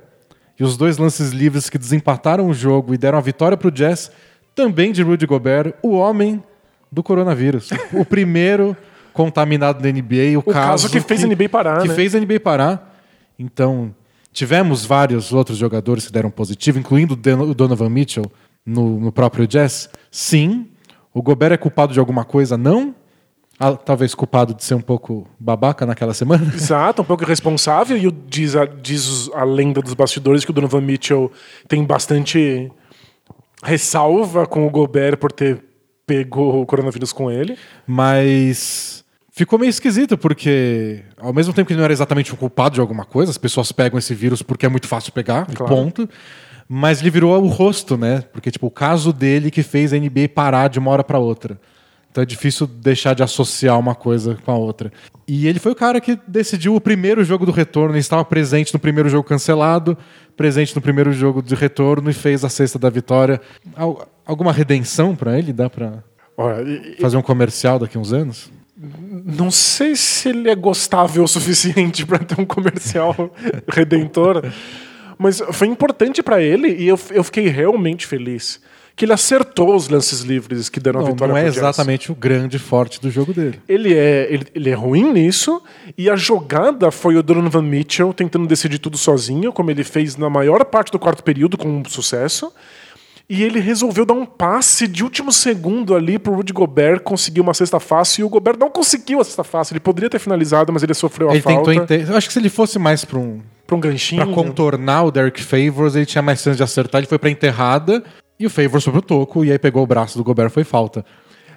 [0.61, 3.71] E os dois lances livres que desempataram o jogo e deram a vitória para o
[3.71, 4.13] Jazz,
[4.55, 6.43] também de Rudy Gobert, o homem
[6.91, 7.71] do coronavírus.
[7.93, 8.77] O primeiro
[9.13, 11.95] contaminado da NBA, o, O caso que fez a NBA parar, que né?
[11.95, 12.99] fez a NBA parar.
[13.39, 13.95] Então,
[14.33, 18.31] tivemos vários outros jogadores que deram positivo, incluindo o Donovan Mitchell
[18.65, 19.91] no, no próprio Jazz.
[20.11, 20.69] Sim,
[21.13, 22.57] o Gobert é culpado de alguma coisa?
[22.57, 22.95] Não.
[23.61, 26.51] Ah, talvez culpado de ser um pouco babaca naquela semana.
[26.55, 27.97] Exato, um pouco irresponsável.
[27.97, 31.31] E diz a, diz a lenda dos bastidores que o Donovan Mitchell
[31.69, 32.73] tem bastante
[33.63, 35.63] ressalva com o Gobert por ter
[36.07, 37.57] pego o coronavírus com ele.
[37.87, 42.75] Mas ficou meio esquisito, porque ao mesmo tempo que ele não era exatamente o culpado
[42.75, 45.75] de alguma coisa, as pessoas pegam esse vírus porque é muito fácil pegar, Claro.
[45.75, 46.09] ponto.
[46.69, 48.23] Mas ele virou o rosto, né?
[48.33, 51.61] Porque, tipo, o caso dele que fez a NBA parar de uma hora para outra.
[52.11, 54.93] Então é difícil deixar de associar uma coisa com a outra.
[55.27, 58.73] E ele foi o cara que decidiu o primeiro jogo do retorno, ele estava presente
[58.73, 59.97] no primeiro jogo cancelado,
[60.37, 63.41] presente no primeiro jogo de retorno e fez a cesta da vitória.
[63.77, 65.53] Al- alguma redenção para ele?
[65.53, 66.03] Dá para
[67.01, 68.51] fazer um comercial daqui a uns anos?
[69.25, 73.15] não sei se ele é gostável o suficiente para ter um comercial
[73.69, 74.43] redentor,
[75.17, 78.61] mas foi importante para ele e eu, eu fiquei realmente feliz
[78.95, 82.15] que ele acertou os lances livres que deram a Não, vitória não é exatamente o
[82.15, 83.61] grande forte do jogo dele.
[83.69, 85.63] Ele é, ele, ele é ruim nisso,
[85.97, 90.29] e a jogada foi o Donovan Mitchell tentando decidir tudo sozinho, como ele fez na
[90.29, 92.53] maior parte do quarto período, com sucesso.
[93.29, 97.55] E ele resolveu dar um passe de último segundo ali pro Rudy Gobert conseguir uma
[97.55, 99.73] cesta fácil, e o Gobert não conseguiu a cesta fácil.
[99.73, 101.97] Ele poderia ter finalizado, mas ele sofreu a Ele falta tentou.
[101.97, 103.41] Eu acho que se ele fosse mais pra um.
[103.67, 104.27] pra um ganchinho.
[104.27, 106.99] Pra contornar o Derek Favors, ele tinha mais chance de acertar.
[106.99, 108.05] Ele foi pra enterrada
[108.43, 111.05] e o Favors foi pro toco, e aí pegou o braço do Gobert foi falta.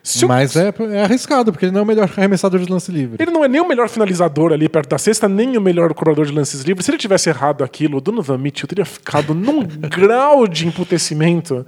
[0.03, 2.91] Se o- Mas é, é arriscado, porque ele não é o melhor arremessador de lance
[2.91, 3.17] livre.
[3.19, 6.27] Ele não é nem o melhor finalizador ali perto da cesta, nem o melhor cobrador
[6.27, 6.85] de lances livres.
[6.85, 11.65] Se ele tivesse errado aquilo, o Donovan Mitchell teria ficado num grau de emputecimento.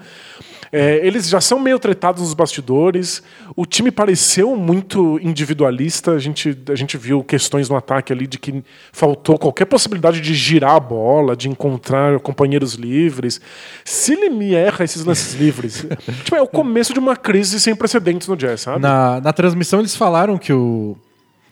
[0.71, 3.23] É, eles já são meio tretados nos bastidores.
[3.55, 6.11] O time pareceu muito individualista.
[6.11, 10.33] A gente, a gente viu questões no ataque ali de que faltou qualquer possibilidade de
[10.33, 13.39] girar a bola, de encontrar companheiros livres.
[13.85, 15.85] Se ele me erra esses lances livres,
[16.23, 18.81] tipo, é o começo de uma crise sem precedentes no Jazz, sabe?
[18.81, 20.97] Na, na transmissão eles falaram que o,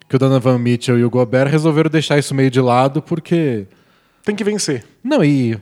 [0.09, 3.65] que o Donovan Mitchell e o Gobert resolveram deixar isso meio de lado, porque.
[4.23, 4.83] Tem que vencer.
[5.03, 5.55] Não, e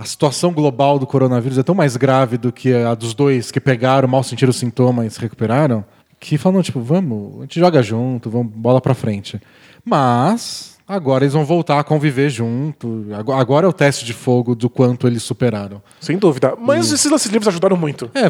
[0.00, 3.60] a situação global do coronavírus é tão mais grave do que a dos dois que
[3.60, 5.84] pegaram, mal sentiram os sintomas e se recuperaram,
[6.18, 9.40] que falam, tipo, vamos, a gente joga junto, vamos bola pra frente.
[9.84, 13.06] Mas agora eles vão voltar a conviver junto.
[13.16, 15.82] Ago- Agora é o teste de fogo do quanto eles superaram.
[16.00, 16.54] Sem dúvida.
[16.58, 18.10] Mas esses lances livres ajudaram muito.
[18.14, 18.22] É,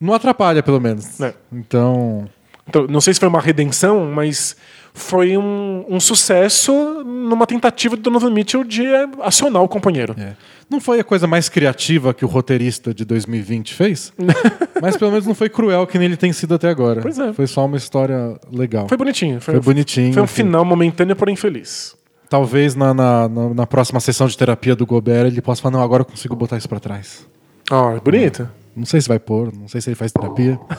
[0.00, 1.20] não atrapalha, pelo menos.
[1.20, 1.34] É.
[1.52, 2.28] Então.
[2.68, 4.56] Então, não sei se foi uma redenção, mas
[4.94, 6.72] foi um, um sucesso
[7.04, 8.84] numa tentativa do Donovan Mitchell de
[9.22, 10.14] acionar o companheiro.
[10.18, 10.34] é.
[10.70, 14.12] Não foi a coisa mais criativa que o roteirista de 2020 fez,
[14.80, 17.00] mas pelo menos não foi cruel que nem ele tem sido até agora.
[17.00, 17.32] Pois é.
[17.32, 18.86] Foi só uma história legal.
[18.88, 19.40] Foi bonitinho.
[19.40, 21.96] Foi, Foi bonitinho, Foi um final momentâneo, porém feliz.
[22.28, 25.82] Talvez na, na, na- na próxima sessão de terapia do Gobert ele possa falar: não,
[25.82, 27.26] agora eu consigo botar isso pra trás.
[27.68, 28.48] Ah, bonito.
[28.76, 30.56] Não sei se vai pôr, não sei se ele faz terapia.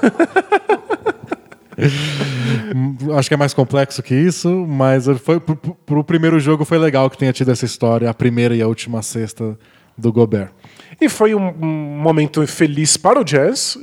[3.18, 7.10] Acho que é mais complexo que isso, mas foi pro- pro primeiro jogo foi legal
[7.10, 9.58] que tenha tido essa história, a primeira e a última sexta
[9.98, 10.50] do Gobert.
[11.00, 13.78] E foi um, um momento feliz para o Jazz.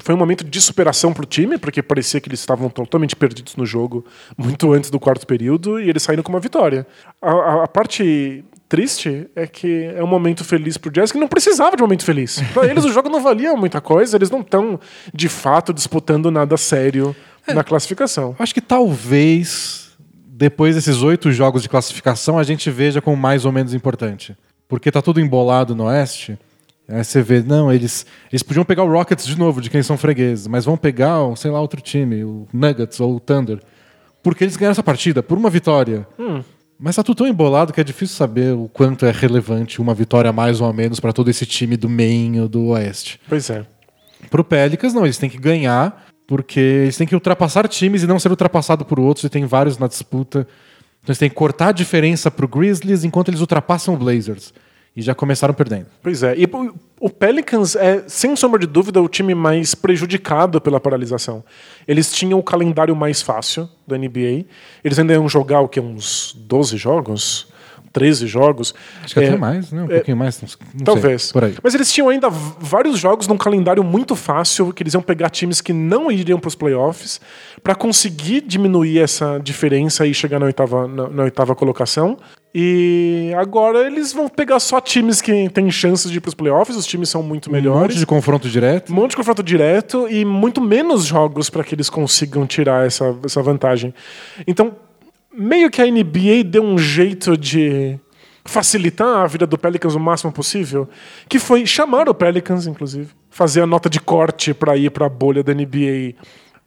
[0.00, 3.54] Foi um momento de superação para o time, porque parecia que eles estavam totalmente perdidos
[3.56, 4.04] no jogo
[4.36, 6.86] muito antes do quarto período e eles saíram com uma vitória.
[7.22, 11.18] A, a- a parte triste é que é um momento feliz para o Jazz que
[11.18, 12.40] não precisava de um momento feliz.
[12.52, 14.80] Para eles o jogo não valia muita coisa, eles não estão
[15.12, 17.14] de fato disputando nada sério
[17.46, 18.34] na classificação.
[18.38, 19.90] Acho que talvez,
[20.26, 24.36] depois desses oito jogos de classificação, a gente veja como mais ou menos importante.
[24.68, 26.38] Porque tá tudo embolado no Oeste.
[26.88, 29.96] Aí você vê, não, eles, eles podiam pegar o Rockets de novo, de quem são
[29.96, 33.60] fregueses, mas vão pegar, sei lá, outro time, o Nuggets ou o Thunder.
[34.22, 36.06] Porque eles ganharam essa partida por uma vitória.
[36.78, 40.28] Mas tá tudo tão embolado que é difícil saber o quanto é relevante uma vitória
[40.28, 43.20] a mais ou a menos para todo esse time do Maine ou do Oeste.
[43.28, 43.64] Pois é.
[44.30, 48.18] Pro Pelicans, não, eles têm que ganhar, porque eles têm que ultrapassar times e não
[48.18, 50.46] ser ultrapassado por outros, e tem vários na disputa.
[51.04, 54.52] Então eles têm que cortar a diferença pro Grizzlies enquanto eles ultrapassam o Blazers.
[54.96, 55.86] E já começaram perdendo.
[56.02, 56.34] Pois é.
[56.38, 61.44] E o- o Pelicans é, sem sombra de dúvida, o time mais prejudicado pela paralisação.
[61.86, 64.46] Eles tinham o calendário mais fácil da NBA.
[64.84, 65.80] Eles ainda iam jogar o que?
[65.80, 67.48] Uns 12 jogos?
[67.94, 68.74] 13 jogos?
[69.02, 69.82] Acho que É, até mais, né?
[69.82, 70.42] Um é, pouquinho mais.
[70.42, 71.32] Não sei, Talvez.
[71.32, 71.54] por aí.
[71.62, 75.60] Mas eles tinham ainda vários jogos num calendário muito fácil, que eles iam pegar times
[75.60, 77.20] que não iriam para os playoffs,
[77.62, 82.18] para conseguir diminuir essa diferença e chegar na oitava, na, na oitava colocação.
[82.56, 86.76] E agora eles vão pegar só times que têm chances de ir para os playoffs,
[86.76, 87.80] os times são muito Um melhores.
[87.94, 88.92] monte de confronto direto.
[88.92, 93.14] Um monte de confronto direto e muito menos jogos para que eles consigam tirar essa,
[93.24, 93.92] essa vantagem.
[94.46, 94.76] Então,
[95.36, 97.98] meio que a NBA deu um jeito de
[98.44, 100.88] facilitar a vida do Pelicans o máximo possível,
[101.28, 105.08] que foi chamar o Pelicans, inclusive, fazer a nota de corte para ir para a
[105.08, 106.14] bolha da NBA,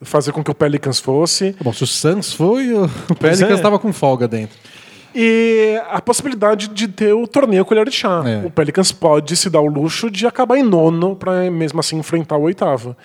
[0.02, 1.56] fazer com que o Pelicans fosse.
[1.62, 3.54] Bom, se o Suns foi, o Pelicans é.
[3.54, 4.58] estava com folga dentro.
[5.20, 8.22] E a possibilidade de ter o torneio colher de chá.
[8.24, 8.46] É.
[8.46, 12.38] O Pelicans pode se dar o luxo de acabar em nono para mesmo assim enfrentar
[12.38, 12.96] o oitavo.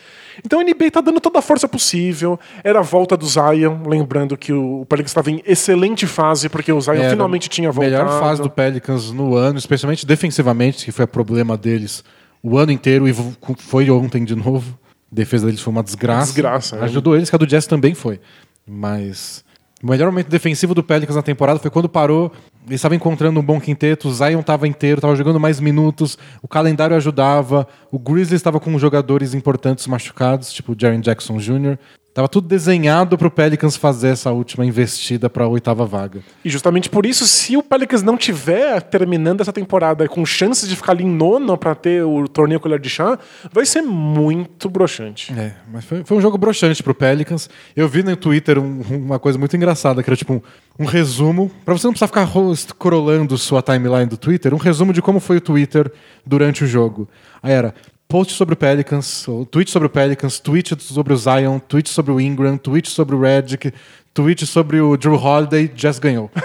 [0.44, 2.38] Então a NBA tá dando toda a força possível.
[2.62, 6.78] Era a volta do Zion, lembrando que o Pelicans estava em excelente fase porque o
[6.82, 8.04] Zion Era finalmente tinha a voltado.
[8.04, 12.04] melhor fase do Pelicans no ano, especialmente defensivamente, que foi o problema deles
[12.42, 13.14] o ano inteiro e
[13.56, 14.78] foi ontem de novo.
[15.10, 16.26] A defesa deles foi uma desgraça.
[16.26, 16.84] Desgraça, é.
[16.84, 18.20] Ajudou eles, que a do Jazz também foi.
[18.66, 19.42] Mas
[19.82, 22.30] o melhor momento defensivo do Pelicans na temporada foi quando parou.
[22.66, 26.46] Eles estavam encontrando um bom quinteto, o Zion estava inteiro, estava jogando mais minutos, o
[26.46, 31.76] calendário ajudava, o Grizzlies estava com jogadores importantes machucados, tipo o Jaren Jackson Jr.
[32.14, 36.20] Tava tudo desenhado pro Pelicans fazer essa última investida para a oitava vaga.
[36.44, 40.76] E justamente por isso, se o Pelicans não tiver terminando essa temporada com chances de
[40.76, 43.18] ficar ali em nono para ter o torneio colher de chá,
[43.50, 45.32] vai ser muito broxante.
[45.32, 47.48] É, mas foi, foi um jogo broxante pro Pelicans.
[47.74, 50.42] Eu vi no Twitter um- uma coisa muito engraçada, que era tipo um,
[50.80, 54.92] um resumo, pra você não precisar ficar ro- scrollando sua timeline do Twitter, um resumo
[54.92, 55.90] de como foi o Twitter
[56.26, 57.08] durante o jogo.
[57.42, 57.74] Aí era
[58.12, 62.20] post sobre o Pelicans, tweet sobre o Pelicans, tweet sobre o Zion, tweet sobre o
[62.20, 63.72] Ingram, tweet sobre o Redick,
[64.12, 66.30] tweet sobre o Drew Holiday, Jazz ganhou.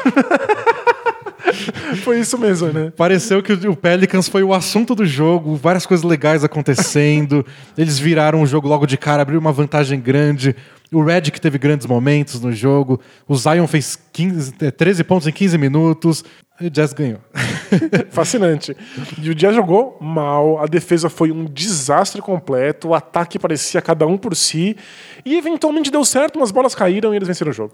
[2.06, 2.94] Foi isso mesmo, né?
[2.96, 7.46] Pareceu que o Pelicans foi o assunto do jogo, várias coisas legais acontecendo.
[7.78, 10.56] Eles viraram o jogo logo de cara, abriram uma vantagem grande.
[10.92, 13.02] O Redick teve grandes momentos no jogo.
[13.28, 16.24] O Zion fez 15, eh, 13 pontos em 15 minutos.
[16.60, 17.20] E o Jazz ganhou.
[18.10, 18.76] Fascinante.
[19.22, 24.08] E o Jazz jogou mal, a defesa foi um desastre completo, o ataque parecia cada
[24.08, 24.76] um por si,
[25.24, 27.74] e eventualmente deu certo, umas bolas caíram e eles venceram o jogo.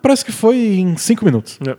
[0.00, 1.58] Parece que foi em 5 minutos.
[1.66, 1.76] É.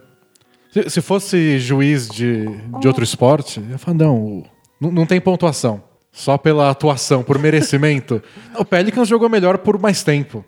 [0.72, 2.46] Se, se fosse juiz de,
[2.80, 4.46] de outro esporte, eu ia falar, não, o-
[4.80, 5.84] não, não tem pontuação.
[6.14, 8.22] Só pela atuação, por merecimento.
[8.58, 10.44] o Pelicans jogou melhor por mais tempo.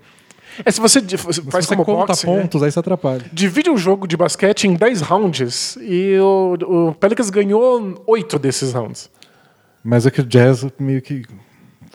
[0.65, 2.41] É, se você di- faz Se você como conta boxe, né?
[2.41, 3.23] pontos, aí você atrapalha.
[3.31, 6.55] divide um jogo de basquete em 10 rounds e o,
[6.89, 9.09] o Pelicans ganhou 8 desses rounds.
[9.83, 11.23] Mas é que o Jazz meio que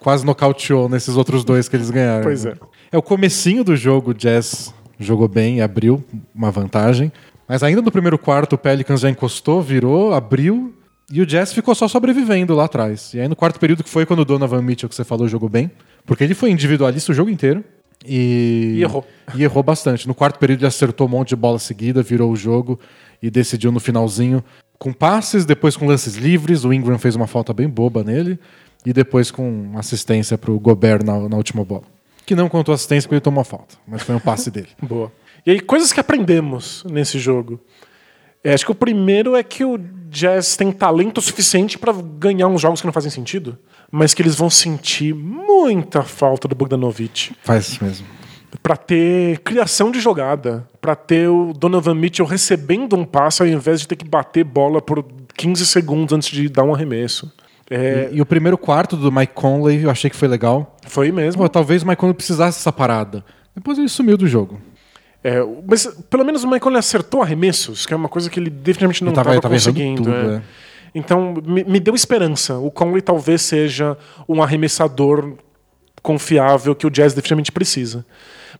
[0.01, 2.23] quase nocauteou nesses outros dois que eles ganharam.
[2.25, 2.53] Pois né?
[2.93, 2.97] é.
[2.97, 7.13] É o comecinho do jogo, o Jazz jogou bem, abriu uma vantagem.
[7.49, 10.75] Mas ainda no primeiro quarto, o Pelicans já encostou, virou, abriu.
[11.11, 13.15] E o Jazz ficou só sobrevivendo lá atrás.
[13.15, 15.49] E aí no quarto período, que foi quando o Donovan Mitchell, que você falou, jogou
[15.49, 15.71] bem.
[16.05, 17.65] Porque ele foi individualista o jogo inteiro.
[18.05, 19.07] E, E errou.
[19.35, 20.07] E errou bastante.
[20.07, 22.79] No quarto período ele acertou um monte de bola seguida, virou o jogo
[23.23, 24.43] e decidiu no finalzinho
[24.79, 26.65] com passes, depois com lances livres.
[26.65, 28.39] O Ingram fez uma falta bem boba nele.
[28.87, 31.83] E depois com assistência pro Gobert na, na última bola.
[32.25, 34.69] Que não contou assistência porque ele tomou a falta, mas foi um passe dele.
[34.81, 35.11] Boa.
[35.45, 37.61] E aí, coisas que aprendemos nesse jogo.
[38.43, 42.61] É, acho que o primeiro é que o Jazz tem talento suficiente para ganhar uns
[42.61, 43.59] jogos que não fazem sentido,
[43.91, 47.33] mas que eles vão sentir muita falta do Bogdanovich.
[47.43, 48.07] Faz mesmo.
[48.63, 53.81] Pra ter criação de jogada, pra ter o Donovan Mitchell recebendo um passe ao invés
[53.81, 55.05] de ter que bater bola por
[55.37, 57.31] 15 segundos antes de dar um arremesso.
[57.71, 60.77] É, E, e o primeiro quarto do Mike Conley eu achei que foi legal.
[60.87, 61.43] foi mesmo.
[61.43, 63.23] Pô, talvez o Mike Conley precisasse dessa parada.
[63.55, 64.59] Depois ele sumiu do jogo.
[65.23, 69.05] É, mas pelo menos o Michael arcertou arremessos, que é uma coisa que ele definitivamente
[69.05, 70.05] não estava conseguindo.
[70.05, 70.43] tudo, é.
[70.95, 72.59] Então me, me deu esperança.
[72.59, 73.97] O Conley talvez seja
[74.29, 75.35] um arremessador
[76.03, 78.05] confiável que o Jazz definitivamente precisa.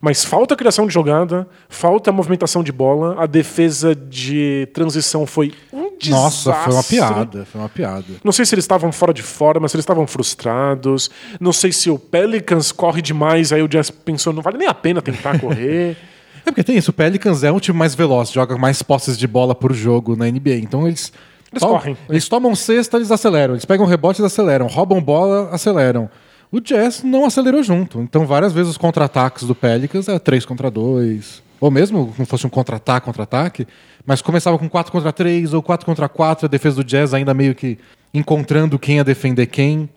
[0.01, 5.97] Mas falta criação de jogada, falta movimentação de bola, a defesa de transição foi um
[5.97, 6.51] desastre.
[6.51, 7.45] Nossa, foi uma piada.
[7.45, 8.05] Foi uma piada.
[8.23, 11.09] Não sei se eles estavam fora de forma, se eles estavam frustrados.
[11.39, 14.73] Não sei se o Pelicans corre demais, aí o Jazz pensou, não vale nem a
[14.73, 15.97] pena tentar correr.
[16.45, 19.27] É porque tem isso, o Pelicans é um time mais veloz, joga mais posses de
[19.27, 20.55] bola por jogo na NBA.
[20.55, 21.11] Então eles.
[21.51, 21.97] Eles tom- correm.
[22.09, 23.53] Eles tomam cesta, eles aceleram.
[23.53, 24.67] Eles pegam rebote, eles aceleram.
[24.67, 26.09] Roubam bola, aceleram.
[26.51, 27.99] O Jazz não acelerou junto.
[28.01, 31.43] Então várias vezes os contra-ataques do Pelicans é 3 contra 2.
[31.61, 33.67] ou mesmo como fosse um contra-ataque, contra-ataque,
[34.05, 37.33] mas começava com 4 contra 3 ou 4 contra 4, a defesa do Jazz ainda
[37.33, 37.77] meio que
[38.13, 39.89] encontrando quem ia defender quem.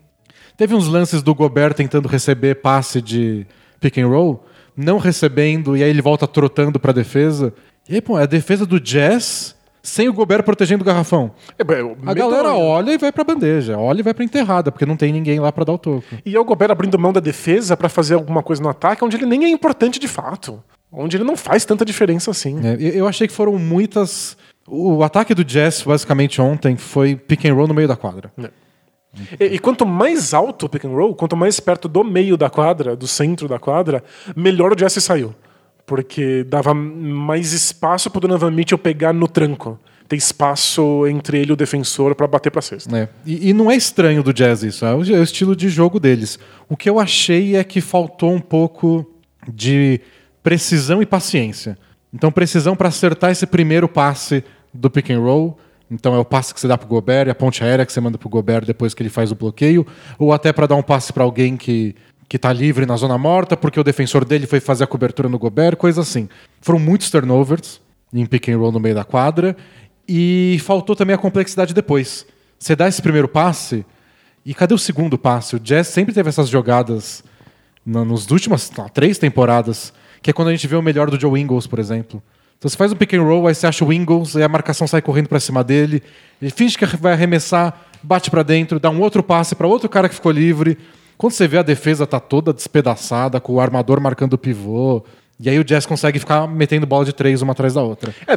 [0.57, 3.47] Teve uns lances do Gobert tentando receber passe de
[3.81, 4.45] pick and roll,
[4.77, 7.55] não recebendo, e aí ele volta trotando para a defesa.
[7.89, 11.33] E aí, pô, é a defesa do Jazz sem o Gobert protegendo o garrafão.
[11.59, 11.63] É,
[12.07, 15.13] A galera olha e vai pra bandeja, olha e vai pra enterrada, porque não tem
[15.13, 16.05] ninguém lá pra dar o toco.
[16.25, 19.17] E é o Gobert abrindo mão da defesa pra fazer alguma coisa no ataque, onde
[19.17, 20.63] ele nem é importante de fato.
[20.93, 22.61] Onde ele não faz tanta diferença assim.
[22.67, 24.37] É, eu achei que foram muitas.
[24.69, 28.31] O ataque do Jazz, basicamente, ontem foi pick and roll no meio da quadra.
[29.41, 32.49] E, e quanto mais alto o pick and roll, quanto mais perto do meio da
[32.49, 34.05] quadra, do centro da quadra,
[34.37, 35.35] melhor o Jesse saiu.
[35.87, 39.79] Porque dava mais espaço pro Donovan Mitchell pegar no tranco.
[40.09, 42.97] Tem espaço entre ele e o defensor pra bater pra cesta.
[42.97, 43.09] É.
[43.25, 45.99] E, e não é estranho do Jazz isso, é o, é o estilo de jogo
[45.99, 46.39] deles.
[46.69, 49.11] O que eu achei é que faltou um pouco
[49.49, 50.01] de
[50.43, 51.79] precisão e paciência.
[52.13, 55.59] Então, precisão para acertar esse primeiro passe do pick and roll.
[55.91, 58.01] Então, é o passe que você dá pro Gobert, e a ponte aérea que você
[58.01, 59.87] manda pro Gobert depois que ele faz o bloqueio,
[60.19, 61.95] ou até para dar um passe para alguém que
[62.33, 65.39] que tá livre na zona morta, porque o defensor dele foi fazer a cobertura no
[65.39, 66.31] Gobert, coisa assim.
[66.63, 67.79] Foram muitos turnovers
[68.11, 69.55] em pick and roll no meio da quadra,
[70.09, 72.25] e faltou também a complexidade depois.
[72.59, 73.85] Você dá esse primeiro passe,
[74.47, 75.57] e cadê o segundo passe?
[75.57, 77.23] O Jazz sempre teve essas jogadas
[77.85, 79.93] na, nos últimas sei lá, três temporadas,
[80.23, 82.23] que é quando a gente vê o melhor do Joe Ingles, por exemplo.
[82.57, 84.87] Então você faz um pick and roll, aí você acha o Ingles, aí a marcação
[84.87, 86.03] sai correndo pra cima dele,
[86.41, 90.09] ele finge que vai arremessar, bate pra dentro, dá um outro passe pra outro cara
[90.09, 90.79] que ficou livre.
[91.19, 95.03] Quando você vê a defesa tá toda despedaçada, com o armador marcando o pivô,
[95.39, 98.15] e aí o Jazz consegue ficar metendo bola de três uma atrás da outra.
[98.27, 98.35] É,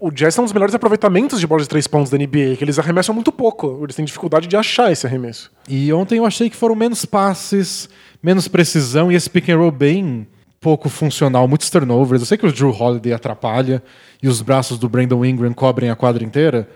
[0.00, 2.62] o- Jazz tem um dos melhores aproveitamentos de bola de três pontos da NBA, que
[2.64, 3.80] eles arremessam muito pouco.
[3.82, 5.50] Eles têm dificuldade de achar esse arremesso.
[5.68, 7.88] E ontem eu achei que foram menos passes,
[8.22, 10.26] menos precisão e esse pick and roll bem
[10.60, 12.22] pouco funcional, muitos turnovers.
[12.22, 13.82] Eu sei que o Drew Holiday atrapalha
[14.22, 16.68] e os braços do Brandon Ingram cobrem a quadra inteira,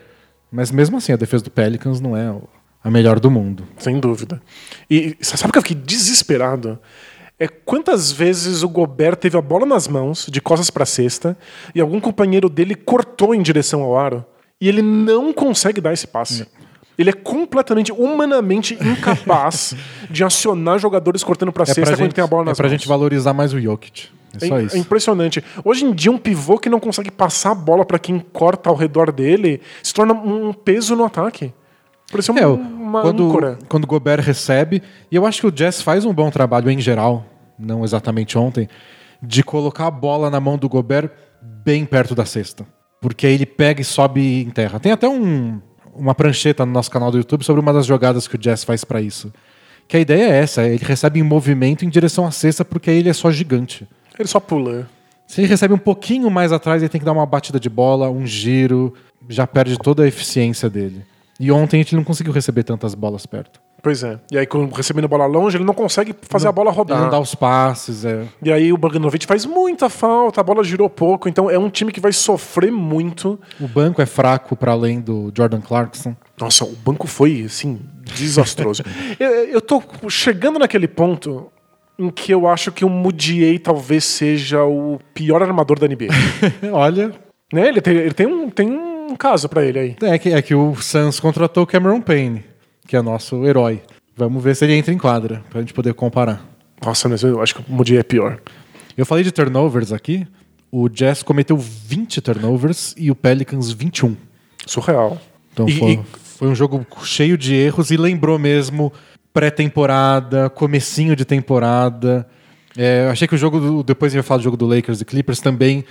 [0.51, 2.31] mas mesmo assim a defesa do Pelicans não é
[2.83, 3.63] a melhor do mundo.
[3.77, 4.41] Sem dúvida.
[4.89, 6.79] E sabe que eu fiquei desesperado?
[7.39, 11.37] É quantas vezes o Gobert teve a bola nas mãos, de costas pra cesta,
[11.73, 14.25] e algum companheiro dele cortou em direção ao aro,
[14.59, 16.45] e ele não consegue dar esse passe.
[16.97, 19.73] Ele é completamente, humanamente incapaz
[20.11, 22.57] de acionar jogadores cortando pra É cesta pra, quando gente, tem a bola é nas
[22.57, 22.71] pra mãos.
[22.71, 24.07] gente valorizar mais o Jokic.
[24.41, 24.75] É só É, isso.
[24.75, 25.41] é impressionante.
[25.63, 28.75] Hoje em dia, um pivô que não consegue passar a bola pra quem corta ao
[28.75, 31.53] redor dele se torna um peso no ataque.
[32.11, 33.59] Parece É, o- uma quando, âncora.
[33.67, 36.79] quando o Gobert recebe, e eu acho que o Jazz faz um bom trabalho em
[36.79, 37.25] geral,
[37.57, 38.67] não exatamente ontem,
[39.21, 42.65] de colocar a bola na mão do Gobert bem perto da cesta.
[43.01, 44.79] Porque aí ele pega e sobe em terra.
[44.79, 45.61] Tem até um-
[45.95, 48.83] uma prancheta no nosso canal do YouTube sobre uma das jogadas que o Jazz faz
[48.83, 49.31] pra isso.
[49.87, 52.97] Que a ideia é essa, ele recebe em movimento em direção à cesta porque aí
[52.97, 53.87] ele é só gigante.
[54.17, 54.87] Ele só pula.
[55.27, 58.09] Se ele recebe um pouquinho mais atrás, ele tem que dar uma batida de bola,
[58.09, 58.93] um giro,
[59.27, 61.03] já perde toda a eficiência dele.
[61.39, 63.61] E ontem a gente não conseguiu receber tantas bolas perto.
[63.81, 64.19] Pois é.
[64.29, 66.99] E aí, quando recebendo a bola longe, ele não consegue fazer a bola rodar.
[66.99, 68.25] não dá os passes, é.
[68.43, 71.91] E aí o Bogdanovic faz muita falta, a bola girou pouco, então é um time
[71.91, 73.39] que vai sofrer muito.
[73.59, 76.15] O banco é fraco para além do Jordan Clarkson.
[76.37, 78.83] Nossa, o banco foi, assim, desastroso.
[79.17, 81.49] eu, eu tô chegando naquele ponto
[81.97, 86.07] em que eu acho que o Mudiay talvez seja o pior armador da NBA.
[86.71, 87.11] Olha,
[87.51, 87.67] né?
[87.67, 88.88] Ele, tem, ele tem, um, tem um
[89.19, 89.95] caso pra ele aí.
[90.01, 92.43] é que, é que o Suns contratou o Cameron Payne,
[92.87, 93.81] que é nosso herói.
[94.17, 96.43] Vamos ver se ele entra em quadra, pra gente poder comparar.
[96.83, 98.39] Nossa, mas eu acho que o Mudiay é pior.
[98.97, 100.25] Eu falei de turnovers aqui.
[100.71, 104.15] O Jazz cometeu 20 turnovers e o Pelicans 21.
[104.65, 105.17] Surreal.
[105.53, 105.99] Então E- foi, e-
[106.37, 108.91] foi um jogo cheio de erros e lembrou mesmo
[109.33, 112.27] pré-temporada, comecinho de temporada.
[112.77, 114.65] É, eu achei que o jogo, do, depois a gente vai falar do jogo do
[114.67, 115.83] Lakers e Clippers também,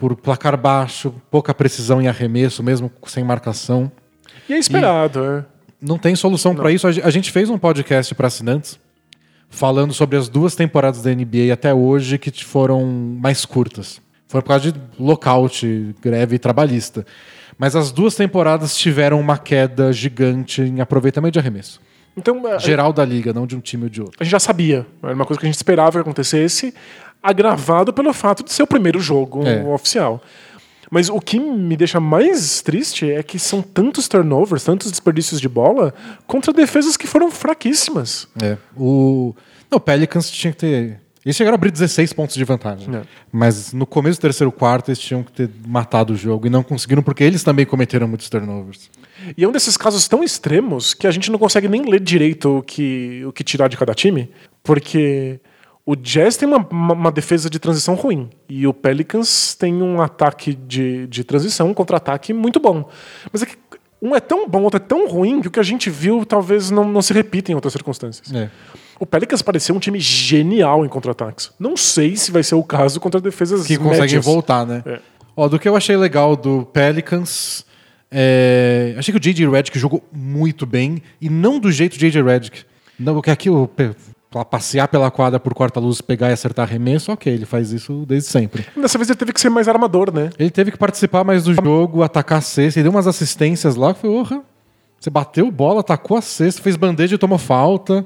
[0.00, 3.92] por placar baixo, pouca precisão em arremesso, mesmo sem marcação.
[4.48, 5.44] E é esperado, é.
[5.80, 6.86] Não tem solução para isso.
[6.88, 8.80] A ge- a gente fez um podcast para assinantes
[9.48, 14.00] falando sobre as duas temporadas da NBA até hoje que foram mais curtas.
[14.26, 17.04] Foi por causa de lockout, greve trabalhista.
[17.58, 21.80] Mas as duas temporadas tiveram uma queda gigante em aproveitamento de arremesso.
[22.16, 24.16] Então, Geral da liga, não de um time ou de outro.
[24.20, 24.86] a gente já sabia.
[25.02, 26.74] Era uma coisa que a gente esperava que acontecesse,
[27.22, 29.62] agravado pelo fato de ser o primeiro jogo É.
[29.64, 30.22] oficial.
[30.90, 35.48] Mas o que me deixa mais triste é que são tantos turnovers, tantos desperdícios de
[35.48, 35.94] bola
[36.26, 38.26] contra defesas que foram fraquíssimas.
[38.42, 38.56] É.
[38.76, 39.32] O...
[39.70, 41.00] Não, Pelicans tinha que ter.
[41.24, 42.92] Eles chegaram a abrir 16 pontos de vantagem.
[42.96, 43.02] É.
[43.30, 46.62] Mas no começo do terceiro quarto eles tinham que ter matado o jogo e não
[46.62, 48.90] conseguiram porque eles também cometeram muitos turnovers.
[49.36, 52.58] E é um desses casos tão extremos que a gente não consegue nem ler direito
[52.58, 54.30] o que, o que tirar de cada time,
[54.62, 55.38] porque
[55.84, 58.30] O Jazz tem uma, uma, uma defesa de transição ruim.
[58.48, 62.88] E o Pelicans tem um ataque de, de transição, um contra-ataque muito bom.
[63.32, 63.56] Mas é que
[64.00, 66.70] um é tão bom, outro é tão ruim que o que a gente viu talvez
[66.70, 68.32] não, não se repita em outras circunstâncias.
[68.32, 68.48] É.
[68.98, 71.50] O Pelicans parecia um time genial em contra-ataques.
[71.58, 74.24] Não sei se vai ser o caso contra defesas Que conseguem médias.
[74.24, 74.82] voltar, né?
[74.86, 75.00] É.
[75.36, 77.64] Ó, do que eu achei legal do Pelicans,
[78.10, 79.48] é, achei que o J.J.
[79.48, 82.22] Redick jogou muito bem e não do jeito J.J.
[82.22, 82.64] Redick.
[82.98, 83.66] Não, porque aqui o
[84.48, 88.64] passear pela quadra por corta-luz, pegar e acertar arremesso, ok, ele faz isso desde sempre.
[88.76, 90.30] Dessa vez ele teve que ser mais armador, né?
[90.38, 93.92] Ele teve que participar mais do jogo, atacar a cesta, ele deu umas assistências lá
[93.92, 94.40] que foi, orra,
[95.00, 98.04] você bateu bola, atacou a cesta, fez bandeja e tomou falta.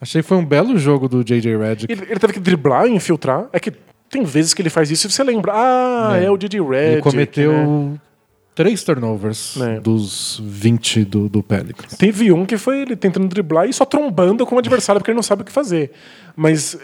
[0.00, 1.56] Achei que foi um belo jogo do J.J.
[1.56, 1.90] Redick.
[1.90, 3.46] Ele, ele teve que driblar e infiltrar.
[3.52, 3.72] É que
[4.10, 6.30] tem vezes que ele faz isso e você lembra, ah, é, É.
[6.30, 6.92] o Didi Red.
[6.92, 7.98] Ele cometeu
[8.54, 9.80] três turnovers É.
[9.80, 11.94] dos 20 do, do Pelicans.
[11.96, 15.16] Teve um que foi ele tentando driblar e só trombando com o adversário porque ele
[15.16, 15.92] não sabe o que fazer.
[16.36, 16.78] Mas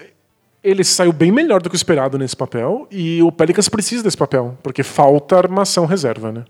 [0.62, 4.16] ele saiu bem melhor do que o esperado nesse papel e o Pelicans precisa desse
[4.16, 6.44] papel, porque falta armação reserva, né?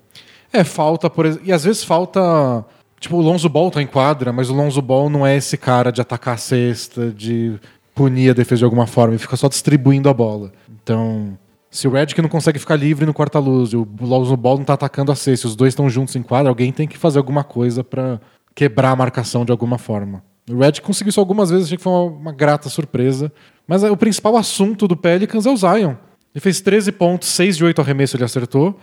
[0.53, 1.27] É, falta, por.
[1.45, 2.65] E às vezes falta.
[2.99, 5.91] Tipo, o Lonzo Ball tá em quadra, mas o Lonzo Ball não é esse cara
[5.91, 7.55] de atacar a cesta, de
[7.95, 10.53] punir a defesa de alguma forma, ele fica só distribuindo a bola.
[10.83, 11.39] Então,
[11.71, 14.75] se o Redick não consegue ficar livre no quarta-luz e o Lonzo Ball não tá
[14.75, 17.85] atacando a cesta, os dois estão juntos em quadra, alguém tem que fazer alguma coisa
[17.85, 18.21] pra
[18.55, 20.23] quebrar a marcação de alguma forma.
[20.51, 23.33] O Redick conseguiu isso algumas vezes, achei que foi uma, uma grata surpresa.
[23.69, 25.95] Mas é, o principal assunto do Pelicans é o Zion.
[26.35, 28.77] Ele fez 13 pontos, 6 de 8 arremesso ele acertou,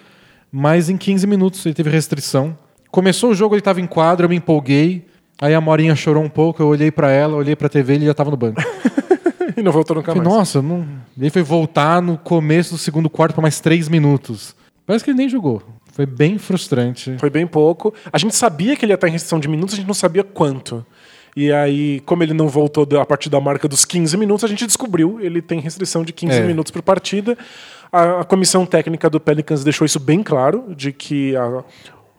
[0.49, 2.57] mas em 15 minutos ele teve restrição.
[2.89, 5.05] Começou o jogo, ele estava em quadra, eu me empolguei.
[5.41, 8.05] Aí a Morinha chorou um pouco, eu olhei pra ela, olhei pra TV e ele
[8.05, 8.61] já tava no banco.
[9.55, 10.37] E não voltou nunca Falei, mais.
[10.37, 10.85] nossa, não...
[11.17, 14.55] ele foi voltar no começo do segundo quarto por mais 3 minutos.
[14.85, 15.61] Parece que ele nem jogou.
[15.91, 17.15] Foi bem frustrante.
[17.17, 17.93] Foi bem pouco.
[18.11, 20.23] A gente sabia que ele ia estar em restrição de minutos, a gente não sabia
[20.23, 20.85] quanto.
[21.35, 24.47] E aí, como ele não voltou da- a partir da marca dos 15 minutos, a
[24.47, 25.19] gente descobriu.
[25.21, 26.43] Ele tem restrição de 15 É.
[26.43, 27.37] minutos por partida.
[27.91, 31.63] A, a comissão técnica do Pelicans deixou isso bem claro, de que a-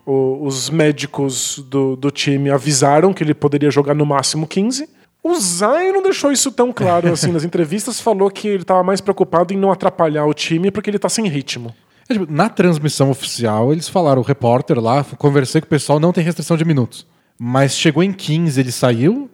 [0.06, 4.88] o- os médicos do, do time avisaram que ele poderia jogar no máximo 15.
[5.22, 9.00] O Zion não deixou isso tão claro assim nas entrevistas, falou que ele estava mais
[9.00, 11.74] preocupado em não atrapalhar o time porque ele está sem ritmo.
[12.08, 16.12] É, tipo, na transmissão oficial, eles falaram, o repórter lá, conversei com o pessoal, não
[16.12, 17.06] tem restrição de minutos.
[17.38, 19.30] Mas chegou em 15, ele saiu,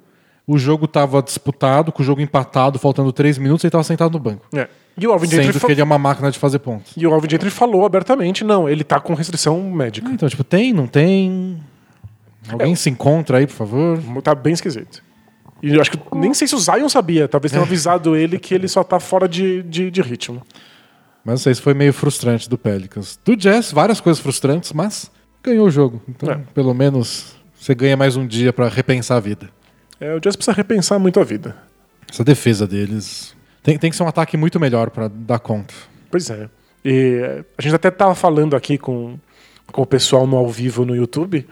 [0.47, 4.19] o jogo estava disputado, com o jogo empatado, faltando 3 minutos, ele estava sentado no
[4.19, 4.47] banco.
[4.53, 4.69] É.
[4.97, 6.93] E o Alvin Gentry Sendo que ele é uma máquina de fazer pontos.
[6.97, 10.11] E o Alvin Gentry falou abertamente, não, ele tá com restrição médica.
[10.11, 11.59] Então, tipo, tem, não tem.
[12.49, 13.99] Alguém se encontra aí, por favor.
[14.23, 15.03] Tá bem esquisito.
[15.67, 18.55] E eu acho que nem sei se o Zion sabia, talvez tenham avisado ele que
[18.55, 20.43] ele só tá fora de, de, de ritmo.
[21.25, 23.19] Mas não sei se foi meio frustrante do Pelicans.
[23.25, 25.11] Do Jazz, várias coisas frustrantes, mas
[25.43, 26.03] ganhou o jogo.
[26.07, 26.39] Então, É.
[26.53, 29.49] pelo menos, você ganha mais um dia pra repensar a vida.
[29.99, 31.57] É, o Jazz precisa repensar muito a vida.
[32.11, 33.35] Essa defesa deles.
[33.63, 35.73] Tem, tem que ser um ataque muito melhor pra dar conta.
[36.11, 36.49] Pois é.
[36.85, 37.23] E
[37.57, 39.19] a gente até tava falando aqui com,
[39.73, 41.47] com o pessoal no ao vivo no YouTube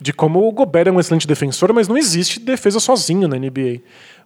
[0.00, 3.80] de como o Gobert é um excelente defensor, mas não existe defesa sozinho na NBA.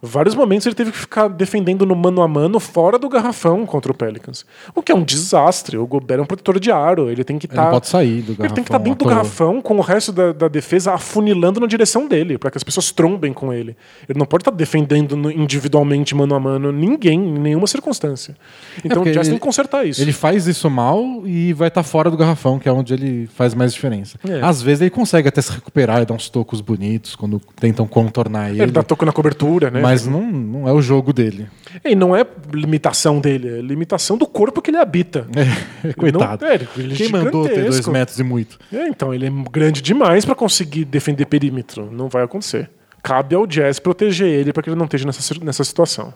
[0.05, 3.93] Vários momentos ele teve que ficar defendendo no mano a mano fora do garrafão contra
[3.93, 4.45] o Pelicans.
[4.75, 5.79] O que é um desastre.
[5.79, 7.09] O Gobert é um protetor de aro.
[7.09, 7.65] Ele tem que Ele estar.
[7.67, 8.45] não pode sair do garrafão.
[8.47, 11.69] Ele tem que estar dentro do garrafão com o resto da, da defesa afunilando na
[11.69, 13.77] direção dele, para que as pessoas trombem com ele.
[14.09, 18.37] Ele não pode estar defendendo no- individualmente, mano a mano, ninguém, em nenhuma circunstância.
[18.85, 20.03] Então o porque Jazz ele- tem que consertar isso.
[20.03, 23.55] Ele faz isso mal e vai estar fora do garrafão, que é onde ele faz
[23.55, 24.19] mais diferença.
[24.29, 24.41] É.
[24.43, 28.51] Às vezes ele consegue até se recuperar e dar uns tocos bonitos quando tentam contornar
[28.51, 28.63] ele.
[28.63, 29.81] Ele dá toco na cobertura, né?
[29.81, 31.49] Mas não, não é o jogo dele.
[31.85, 35.27] E não é limitação dele, é limitação do corpo que ele habita.
[35.85, 36.45] É, coitado.
[36.45, 38.57] Não- é, ele é Quem mandou ter dois metros e muito?
[38.73, 41.91] É, então, ele é grande demais para conseguir defender perímetro.
[41.91, 42.71] Não vai acontecer.
[43.03, 46.15] Cabe ao Jazz proteger ele para que ele não esteja nessa, nessa situação.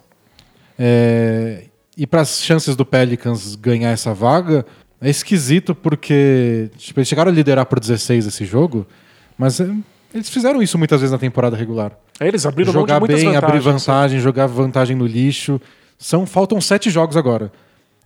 [0.78, 1.64] É,
[1.96, 4.64] e para as chances do Pelicans ganhar essa vaga,
[5.00, 8.86] é esquisito porque tipo, eles chegaram a liderar por 16 esse jogo,
[9.36, 9.68] mas é,
[10.14, 11.92] eles fizeram isso muitas vezes na temporada regular.
[12.20, 15.60] Aí eles abriram mão de jogar bem, abrir vantagem, jogar vantagem no lixo.
[15.98, 17.50] São faltam sete jogos agora.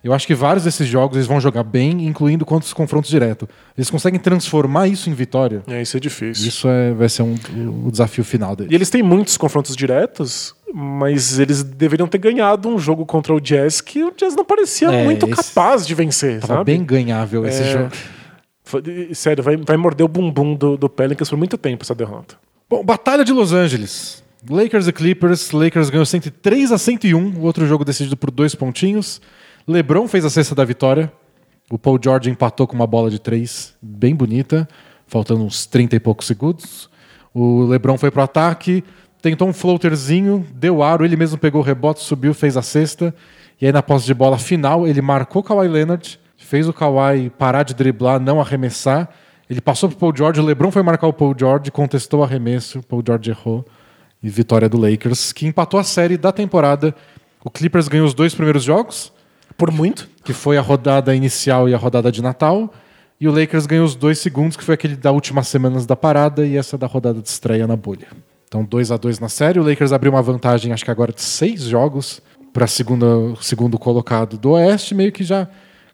[0.03, 3.47] Eu acho que vários desses jogos eles vão jogar bem, incluindo contra os confrontos direto.
[3.77, 5.63] Eles conseguem transformar isso em vitória.
[5.69, 6.49] É, isso é difícil.
[6.49, 7.35] Isso é, vai ser um,
[7.85, 8.73] o desafio final E deles.
[8.73, 13.83] eles têm muitos confrontos diretos, mas eles deveriam ter ganhado um jogo contra o Jazz
[13.83, 16.73] que o Jazz não parecia É, muito capaz de vencer, Tava sabe?
[16.73, 17.73] bem ganhável esse É.
[17.73, 17.91] jogo.
[19.15, 22.37] Sério, vai, vai morder o bumbum do, do Pelicans por muito tempo essa derrota.
[22.71, 24.23] Bom, Batalha de Los Angeles.
[24.49, 25.51] Lakers e Clippers.
[25.51, 27.37] Lakers ganhou 103 a 101.
[27.37, 29.21] O outro jogo decidido por dois pontinhos.
[29.67, 31.13] LeBron fez a cesta da vitória.
[31.69, 34.69] O Paul George empatou com uma bola de três bem bonita,
[35.09, 36.89] faltando uns 30 e poucos segundos.
[37.35, 38.85] O LeBron foi pro ataque,
[39.21, 43.13] tentou um floaterzinho, deu aro, ele mesmo pegou o rebote, subiu, fez a cesta.
[43.61, 47.65] E aí na posse de bola final, ele marcou Kawhi Leonard, fez o Kawhi parar
[47.65, 49.09] de driblar, não arremessar.
[49.51, 52.79] Ele passou pro Paul George, o LeBron foi marcar o Paul George, contestou o arremesso,
[52.79, 53.65] o Paul George errou.
[54.23, 56.95] E vitória do Lakers, que empatou a série da temporada.
[57.43, 59.13] O Clippers ganhou os dois primeiros jogos,
[59.59, 60.09] Por muito.
[60.23, 62.73] que foi a rodada inicial e a rodada de Natal.
[63.21, 66.47] E o Lakers ganhou os dois segundos, que foi aquele da últimas semanas da parada
[66.47, 68.07] e essa da rodada de estreia na bolha.
[68.47, 69.59] Então 2 a 2 na série.
[69.59, 72.23] O Lakers abriu uma vantagem, acho que agora de seis jogos
[72.53, 75.49] para segundo colocado do Oeste, meio que já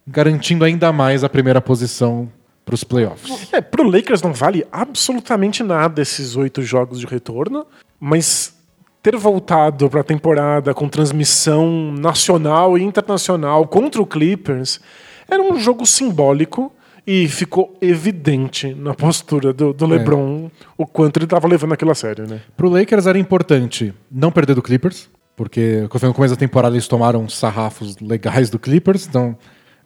[0.07, 2.29] garantindo ainda mais a primeira posição
[2.67, 3.49] para os playoffs.
[3.53, 7.65] É, pro Lakers não vale absolutamente nada esses oito jogos de retorno,
[7.99, 8.57] mas
[9.01, 14.81] ter voltado pra temporada com transmissão nacional e internacional contra o Clippers
[15.29, 16.73] era um jogo simbólico
[17.07, 22.23] e ficou evidente na postura do, do LeBron o quanto ele estava levando aquela série,
[22.23, 22.41] né?
[22.57, 27.29] Pro Lakers era importante não perder do Clippers, porque no começo da temporada eles tomaram
[27.29, 29.37] sarrafos legais do Clippers, então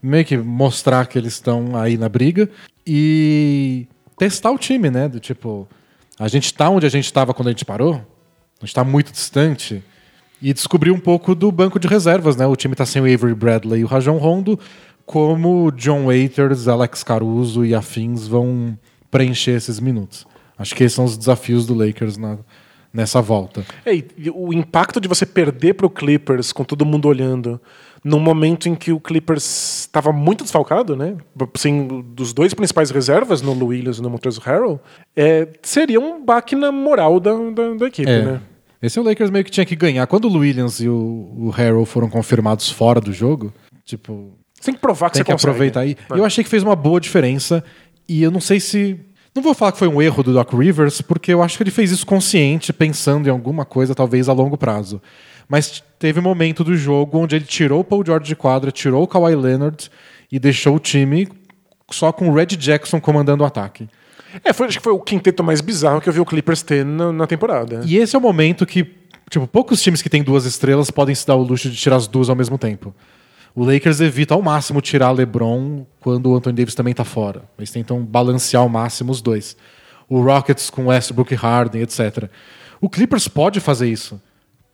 [0.02, 2.48] meio que mostrar que eles estão aí na briga
[2.86, 3.86] e
[4.18, 5.08] testar o time, né?
[5.08, 5.68] Do tipo,
[6.18, 7.94] a gente tá onde a gente estava quando a gente parou,
[8.60, 9.82] a gente tá muito distante
[10.42, 12.46] e descobrir um pouco do banco de reservas, né?
[12.46, 14.58] O time tá sem o Avery Bradley e o Rajon Rondo,
[15.04, 18.78] como John Waiters, Alex Caruso e afins vão
[19.10, 20.26] preencher esses minutos.
[20.56, 22.38] Acho que esses são os desafios do Lakers na,
[22.92, 23.64] nessa volta.
[23.84, 23.92] É,
[24.32, 27.60] o impacto de você perder pro Clippers com todo mundo olhando
[28.02, 31.16] num momento em que o Clippers estava muito desfalcado, né?
[31.56, 34.80] Sem dos dois principais reservas, no Williams e no Montrezl Harrell,
[35.14, 38.22] é, seria um baque na moral da, da, da equipe, É.
[38.22, 38.40] né?
[38.82, 40.06] Esse é o Lakers meio que tinha que ganhar.
[40.06, 43.52] Quando o Williams e o, o Harrell foram confirmados fora do jogo,
[43.84, 45.50] tipo, Você tem que provar que tem você que consegue.
[45.50, 45.96] aproveitar aí.
[46.10, 46.18] É.
[46.18, 47.62] Eu achei que fez uma boa diferença
[48.08, 48.98] e eu não sei se.
[49.34, 51.70] Não vou falar que foi um erro do Doc Rivers, porque eu acho que ele
[51.70, 55.00] fez isso consciente, pensando em alguma coisa, talvez a longo prazo.
[55.50, 59.02] Mas teve um momento do jogo onde ele tirou o Paul George de quadra, tirou
[59.02, 59.90] o Kawhi Leonard
[60.30, 61.26] e deixou o time
[61.90, 63.88] só com o Red Jackson comandando o ataque.
[64.44, 66.84] É, foi, acho que foi o quinteto mais bizarro que eu vi o Clippers ter
[66.84, 67.80] na, na temporada.
[67.84, 68.94] E esse é o momento que,
[69.28, 72.06] tipo, poucos times que têm duas estrelas podem se dar o luxo de tirar as
[72.06, 72.94] duas ao mesmo tempo.
[73.52, 77.42] O Lakers evita ao máximo tirar LeBron quando o Anthony Davis também tá fora.
[77.58, 79.56] Eles tentam balancear ao máximo os dois.
[80.08, 82.30] O Rockets com Westbrook e Harden, etc.
[82.80, 84.20] O Clippers pode fazer isso.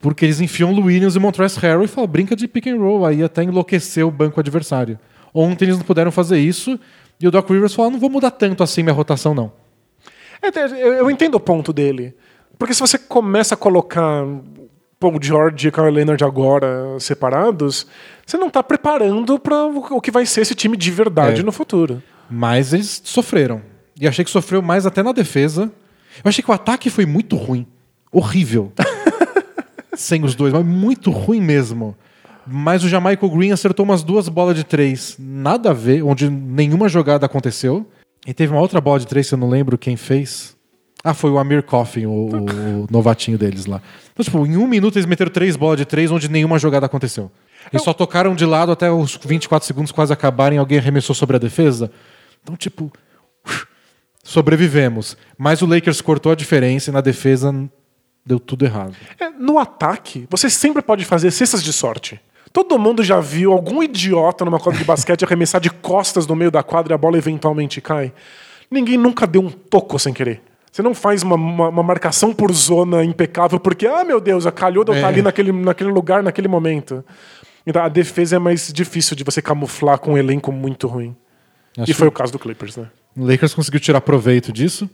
[0.01, 3.05] Porque eles enfiam o Williams e Montrezl Harrell e falam, brinca de pick and roll,
[3.07, 4.99] aí até enlouquecer o banco adversário.
[5.35, 6.79] Ontem eles não puderam fazer isso,
[7.21, 9.53] e o Doc Rivers falou, "Ah, não vou mudar tanto assim minha rotação não.
[10.43, 12.15] É, eu, eu entendo o ponto dele.
[12.59, 14.25] Porque se você começa a colocar
[15.01, 17.87] Paul George e Kawhi Leonard agora separados,
[18.25, 21.45] você não está preparando para o que vai ser esse time de verdade É.
[21.45, 22.03] no futuro.
[22.31, 23.61] Mas eles sofreram.
[24.01, 25.71] E achei que sofreu mais até na defesa.
[26.25, 27.67] Eu achei que o ataque foi muito ruim.
[28.13, 28.73] Horrível.
[29.97, 31.97] Sem os dois, mas muito ruim mesmo.
[32.47, 36.89] Mas o Jamaica Green acertou umas duas bolas de três, nada a ver, onde nenhuma
[36.89, 37.85] jogada aconteceu.
[38.27, 40.57] E teve uma outra bola de três eu não lembro quem fez.
[41.03, 43.81] Ah, foi o Amir Coffin, o, o novatinho deles lá.
[44.13, 47.31] Então, tipo, em um minuto eles meteram três bolas de três onde nenhuma jogada aconteceu.
[47.73, 51.39] Eles só tocaram de lado até os 24 segundos quase acabarem, alguém arremessou sobre a
[51.39, 51.91] defesa.
[52.43, 52.93] Então, tipo,
[54.23, 55.17] sobrevivemos.
[55.37, 57.53] Mas o Lakers cortou a diferença e na defesa
[58.27, 58.95] deu tudo errado.
[59.21, 62.21] É, no ataque, você sempre pode fazer cestas de sorte.
[62.53, 66.51] Todo mundo já viu algum idiota numa quadra de basquete arremessar de costas no meio
[66.51, 68.13] da quadra e a bola eventualmente cai.
[68.71, 70.43] Ninguém nunca deu um toco sem querer.
[70.73, 74.53] Você não faz uma, uma- uma marcação por zona impecável porque, ah, meu Deus, a
[74.53, 75.11] calhou de eu estar É.
[75.11, 77.05] ali naquele, naquele lugar, naquele momento.
[77.67, 81.15] Então a defesa é mais difícil de você camuflar com um elenco muito ruim.
[81.79, 82.89] Acho E foi o caso do Clippers, né?
[83.17, 84.89] O Lakers conseguiu tirar proveito disso.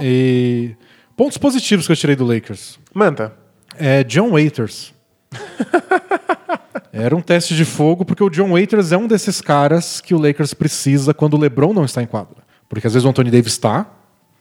[0.00, 0.74] E
[1.16, 2.78] pontos positivos que eu tirei do Lakers.
[2.94, 3.34] Manda.
[3.78, 4.92] É John Waiters.
[6.92, 10.18] Era um teste de fogo, porque o John Waiters é um desses caras que o
[10.18, 12.38] Lakers precisa quando o LeBron não está em quadra.
[12.68, 13.86] Porque às vezes o Anthony Davis está,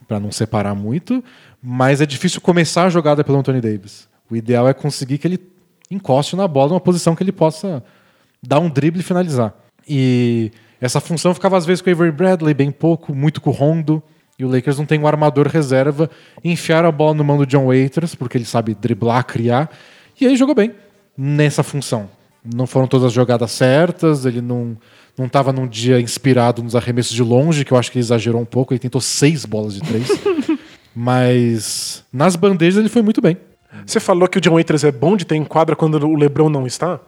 [0.07, 1.23] para não separar muito,
[1.61, 4.09] mas é difícil começar a jogada pelo Anthony Davis.
[4.29, 5.39] O ideal é conseguir que ele
[5.91, 7.83] encoste na bola numa posição que ele possa
[8.41, 9.53] dar um drible e finalizar.
[9.87, 10.51] E
[10.81, 14.01] essa função ficava às vezes com o Avery Bradley, bem pouco, muito com o Rondo.
[14.39, 16.09] E o Lakers não tem um armador reserva.
[16.41, 19.69] Enfiaram a bola no mão do John Waiters, porque ele sabe driblar, criar.
[20.19, 20.73] E ele jogou bem
[21.17, 22.09] nessa função.
[22.55, 24.77] Não foram todas as jogadas certas, ele não
[25.17, 28.41] não estava num dia inspirado nos arremessos de longe, que eu acho que ele exagerou
[28.41, 28.71] um pouco.
[28.71, 30.07] Ele tentou seis bolas de três.
[30.95, 33.37] Mas nas bandejas ele foi muito bem.
[33.85, 36.49] Você falou que o John Waiters é bom de ter em quadra quando o LeBron
[36.49, 37.01] não está?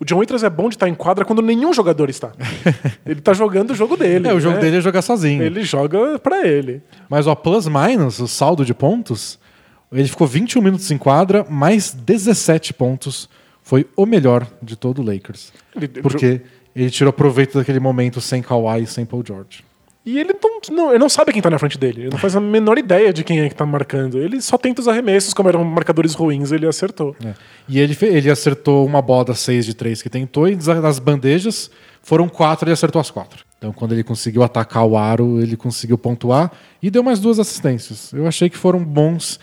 [0.00, 2.32] O John Waiters é bom de estar em quadra quando nenhum jogador está.
[3.04, 4.26] ele tá jogando o jogo dele.
[4.26, 4.62] É, o jogo né?
[4.62, 5.42] dele é jogar sozinho.
[5.42, 6.82] Ele joga pra ele.
[7.08, 9.38] Mas o plus minus, o saldo de pontos,
[9.92, 13.28] Ele ficou 21 minutos em quadra, mais 17 pontos.
[13.62, 15.52] Foi o melhor de todo o Lakers.
[15.76, 16.40] Ele- Porque
[16.74, 19.64] ele tirou proveito daquele momento sem Kawhi e sem Paul George.
[20.04, 22.02] E ele não, não, ele não sabe quem tá na frente dele.
[22.02, 24.18] Ele não faz a menor ideia de quem é que tá marcando.
[24.18, 27.14] Ele só tenta os arremessos, como eram marcadores ruins, ele acertou.
[27.22, 27.34] É.
[27.68, 31.70] E ele, ele acertou uma bola das seis de três que tentou, e das bandejas
[32.02, 33.44] foram quatro, ele acertou as quatro.
[33.58, 36.50] Então, quando ele conseguiu atacar o aro, ele conseguiu pontuar
[36.82, 38.10] e deu mais duas assistências.
[38.12, 39.38] Eu achei que foram bons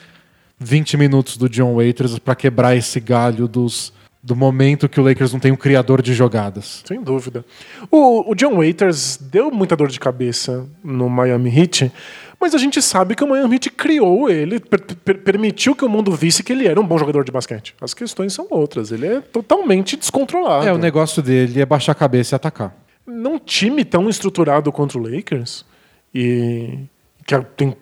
[0.59, 5.31] 20 minutos do John Waiters para quebrar esse galho dos, do momento que o Lakers
[5.31, 6.83] não tem um criador de jogadas.
[6.85, 7.45] Sem dúvida.
[7.89, 11.91] O, o John Waiters deu muita dor de cabeça no Miami Heat,
[12.39, 15.89] mas a gente sabe que o Miami Heat criou ele, per- per- permitiu que o
[15.89, 17.73] mundo visse que ele era um bom jogador de basquete.
[17.79, 18.91] As questões são outras.
[18.91, 20.67] Ele é totalmente descontrolado.
[20.67, 22.75] É, o negócio dele é baixar a cabeça e atacar.
[23.05, 25.65] num time tão estruturado contra o Lakers
[26.13, 26.79] e
[27.25, 27.75] que tem-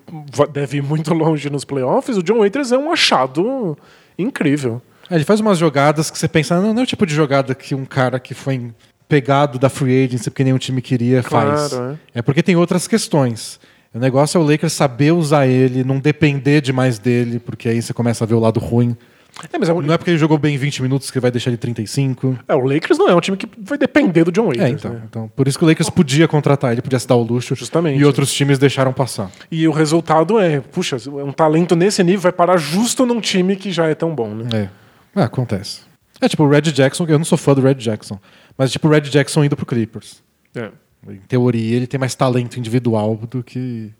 [0.52, 3.78] deve ir muito longe nos playoffs, o John Waiters é um achado
[4.18, 4.82] incrível.
[5.10, 7.54] É, Ele faz umas jogadas que você pensa, não, não é o tipo de jogada
[7.56, 8.72] que um cara que foi
[9.08, 11.70] pegado da free agency porque nenhum time queria faz.
[11.74, 12.22] Claro, é.
[12.22, 13.60] porque tem outras questões.
[13.94, 17.94] O negócio é o Lakers saber usar ele, não depender demais dele, porque aí você
[17.94, 18.96] começa a ver o lado ruim.
[19.52, 21.50] É, mas é, o- Não é porque ele jogou bem 20 minutos que vai deixar
[21.50, 22.38] ele 35.
[22.48, 24.66] é, o Lakers não é um time que vai depender do John Waiters.
[24.68, 25.02] É, então, né?
[25.10, 25.32] então.
[25.36, 27.54] Por isso que o Lakers podia contratar ele, podia se dar o luxo.
[27.56, 28.00] Justamente.
[28.00, 29.30] E outros times deixaram passar.
[29.52, 33.72] E o resultado é, puxa, um talento nesse nível vai parar justo num time que
[33.72, 34.50] já é tão bom, né?
[34.54, 34.85] É.
[35.16, 35.82] É, acontece.
[36.22, 38.20] É tipo o Red Jackson, eu não sou fã do Red Jackson,
[38.58, 40.24] mas tipo o Red Jackson indo pro Clippers.
[40.56, 40.72] É.
[41.08, 43.92] Em teoria, ele tem mais talento individual do que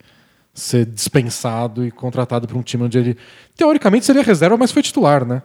[0.54, 3.18] ser dispensado e contratado para um time onde ele,
[3.56, 5.42] teoricamente, seria reserva, mas foi titular, né?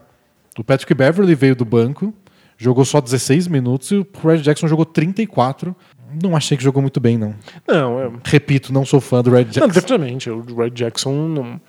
[0.59, 2.14] O Patrick Beverly veio do banco,
[2.57, 5.75] jogou só 16 minutos e o Red Jackson jogou 34.
[6.23, 7.35] Não achei que jogou muito bem, não.
[7.68, 9.66] Não, é, Repito, não sou fã do Red Não, Jackson.
[9.68, 10.31] definitivamente.
[10.31, 11.61] O Red Jackson não-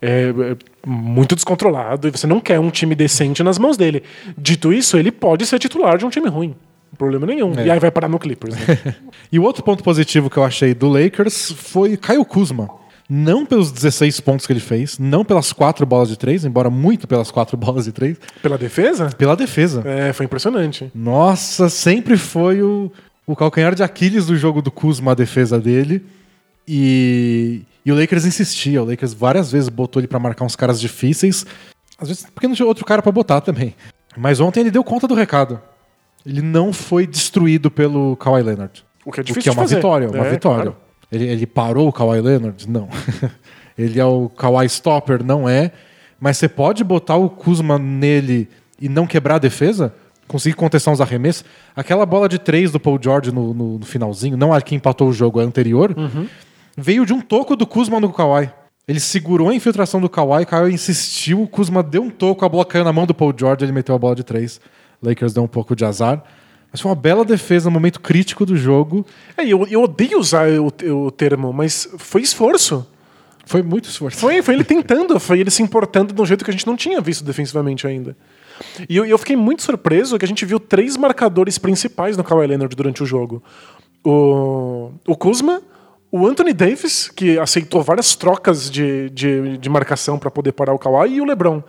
[0.00, 4.02] é, é muito descontrolado e você não quer um time decente nas mãos dele.
[4.36, 6.54] Dito isso, ele pode ser titular de um time ruim.
[6.98, 7.52] Problema nenhum.
[7.58, 7.66] É.
[7.66, 8.54] E aí vai parar no Clippers.
[8.56, 8.94] Né?
[9.32, 12.68] E o outro ponto positivo que eu achei do Lakers foi Caio Kuzma.
[13.08, 17.06] Não pelos 16 pontos que ele fez, não pelas quatro bolas de três, embora muito
[17.06, 19.08] pelas quatro bolas de três, Pela defesa?
[19.16, 19.82] pela defesa.
[19.84, 20.90] É, foi impressionante.
[20.94, 22.90] Nossa, sempre foi o,
[23.26, 26.04] o calcanhar de Aquiles do jogo do Kuzma, a defesa dele.
[26.66, 28.82] E, e o Lakers insistia.
[28.82, 31.44] O Lakers várias vezes botou ele pra marcar uns caras difíceis.
[31.98, 33.74] Às vezes porque não tinha outro cara pra botar também.
[34.16, 35.60] Mas ontem ele deu conta do recado.
[36.24, 38.84] Ele não foi destruído pelo Kawhi Leonard.
[39.04, 39.76] O que é O difícil que é uma fazer.
[39.76, 40.62] vitória, uma É, vitória.
[40.64, 40.76] claro.
[41.10, 42.68] Ele, ele parou o Kawhi Leonard?
[42.68, 42.88] Não.
[43.76, 45.24] ele é o Kawhi Stopper?
[45.24, 45.72] Não é.
[46.18, 48.48] Mas você pode botar o Kuzma nele
[48.80, 49.94] e não quebrar a defesa?
[50.28, 51.44] Conseguir contestar uns arremessos?
[51.74, 55.08] Aquela bola de três do Paul George no, no- no finalzinho, não a que empatou
[55.08, 56.26] o jogo, a anterior, Uhum.
[56.80, 58.50] Veio de um toco do Kuzma no Kawhi.
[58.88, 62.64] Ele segurou a infiltração do Kawhi, Kawhi insistiu, o Kuzma deu um toco, a bola
[62.64, 64.60] caiu na mão do Paul George, ele meteu a bola de três.
[65.02, 66.22] Lakers deu um pouco de azar.
[66.72, 69.04] Mas foi uma bela defesa no momento crítico do jogo.
[69.36, 70.72] É, eu, eu odeio usar o,
[71.06, 72.86] o termo, mas foi esforço.
[73.44, 74.18] Foi muito esforço.
[74.18, 76.76] Foi, foi ele tentando, foi ele se importando de um jeito que a gente não
[76.76, 78.16] tinha visto defensivamente ainda.
[78.88, 82.46] E eu, eu fiquei muito surpreso que a gente viu três marcadores principais no Kawhi
[82.46, 83.42] Leonard durante o jogo.
[84.04, 85.62] O, o Kuzma,
[86.12, 90.78] o Anthony Davis, que aceitou várias trocas de, de, de marcação para poder parar o
[90.78, 91.62] Kawhi, e o LeBron.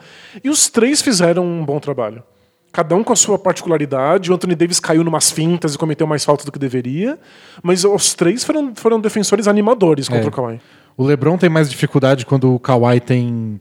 [0.44, 2.24] E os três fizeram um bom trabalho.
[2.72, 4.32] Cada um com a sua particularidade.
[4.32, 7.20] O Anthony Davis caiu numas fintas e cometeu mais falta do que deveria.
[7.62, 10.28] Mas os três foram, foram defensores animadores contra É.
[10.30, 10.62] o Kawhi.
[10.96, 13.60] O LeBron tem mais dificuldade quando o Kawhi tem.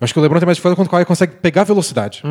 [0.00, 2.22] Eu acho que o LeBron tem mais dificuldade quando o Kawhi consegue pegar velocidade.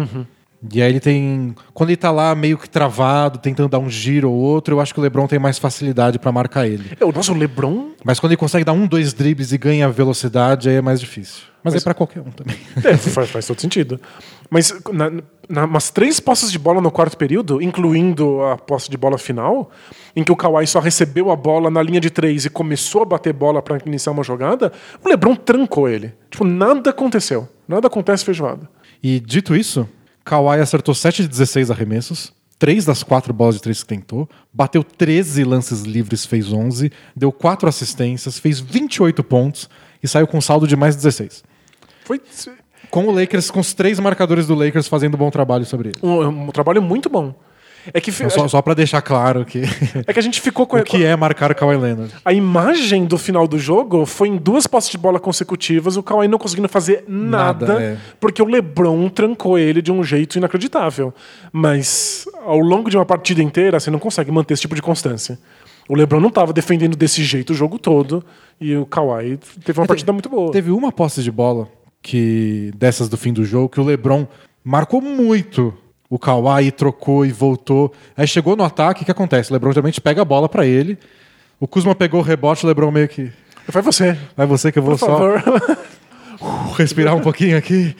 [0.71, 1.55] E aí ele tem.
[1.73, 4.93] Quando ele tá lá meio que travado, tentando dar um giro ou outro, eu acho
[4.93, 6.91] que o LeBron tem mais facilidade pra marcar ele.
[6.99, 10.67] É, o nosso LeBron Mas quando ele consegue dar um, dois dribles e ganha velocidade,
[10.67, 11.43] aí é mais difícil.
[11.63, 12.57] Mas, é pra qualquer um também.
[12.83, 13.99] É, faz, faz todo sentido.
[14.49, 15.11] Mas na,
[15.47, 19.69] na, umas três posses de bola no quarto período, incluindo a posse de bola final,
[20.15, 23.05] em que o Kawhi só recebeu a bola na linha de três e começou a
[23.05, 24.71] bater bola para iniciar uma jogada,
[25.03, 26.13] o LeBron trancou ele.
[26.29, 27.47] Tipo, nada aconteceu.
[27.67, 28.67] Nada acontece feijoada.
[29.01, 29.87] E dito isso,
[30.29, 34.83] Kawhi acertou 7 de 16 arremessos, 3 das 4 bolas de 3 que tentou, bateu
[34.83, 39.67] 13 lances livres, fez 11, deu 4 assistências, fez 28 pontos
[40.03, 41.43] e saiu com saldo de mais 16.
[42.05, 42.21] Foi
[42.91, 45.97] Com o Lakers, com os três marcadores do Lakers fazendo um bom trabalho sobre ele.
[46.03, 47.33] um, um trabalho muito bom.
[47.93, 49.61] É que, Então, só, só para deixar claro que
[50.05, 52.13] é que a gente ficou com o que é marcar Kawhi Leonard.
[52.23, 56.27] A imagem do final do jogo foi em duas posses de bola consecutivas, o Kawhi
[56.27, 57.97] não conseguindo fazer nada, Nada, é.
[58.19, 61.13] porque o LeBron trancou ele de um jeito inacreditável.
[61.51, 65.39] Mas ao longo de uma partida inteira, você não consegue manter esse tipo de constância.
[65.87, 68.23] O LeBron não estava defendendo desse jeito o jogo todo,
[68.61, 70.51] e o Kawhi teve uma partida muito boa.
[70.51, 71.67] Teve uma posse de bola
[72.01, 74.27] que dessas do fim do jogo, que o LeBron
[74.63, 75.73] marcou muito
[76.09, 77.93] o Kawhi, trocou e voltou.
[78.17, 79.51] Aí chegou no ataque, o que acontece?
[79.51, 80.97] O LeBron geralmente pega a bola para ele.
[81.59, 83.31] O Kuzma pegou o rebote, o LeBron meio que
[83.67, 84.17] Vai você.
[84.35, 85.43] vai você que eu vou Por só favor.
[86.77, 87.95] respirar um pouquinho aqui,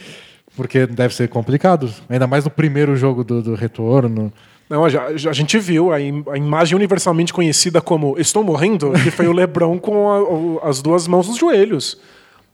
[0.55, 4.32] porque deve ser complicado, ainda mais no primeiro jogo do, do retorno.
[4.70, 9.10] Não, já- a gente viu a, im- a imagem universalmente conhecida como Estou morrendo, que
[9.12, 11.97] foi o Lebron com a- as duas mãos nos joelhos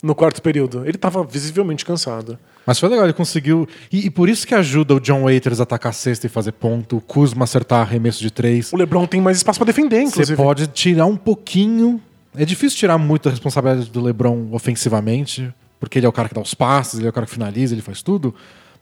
[0.06, 0.84] no quarto período.
[0.84, 2.38] Ele estava visivelmente cansado.
[2.66, 3.68] Mas foi legal, ele conseguiu.
[3.91, 6.51] E, e por isso que ajuda o John Waiters a atacar a cesta e fazer
[6.51, 8.72] ponto, o Kuzma acertar arremesso de três.
[8.72, 10.38] O Lebron tem mais espaço para defender, Você inclusive.
[10.38, 11.99] pode tirar um pouquinho.
[12.38, 16.36] É difícil tirar muito a responsabilidade do LeBron ofensivamente, porque ele é o cara que
[16.36, 18.34] dá os passes, ele é o cara que finaliza, ele faz tudo.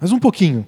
[0.01, 0.65] Mas um pouquinho.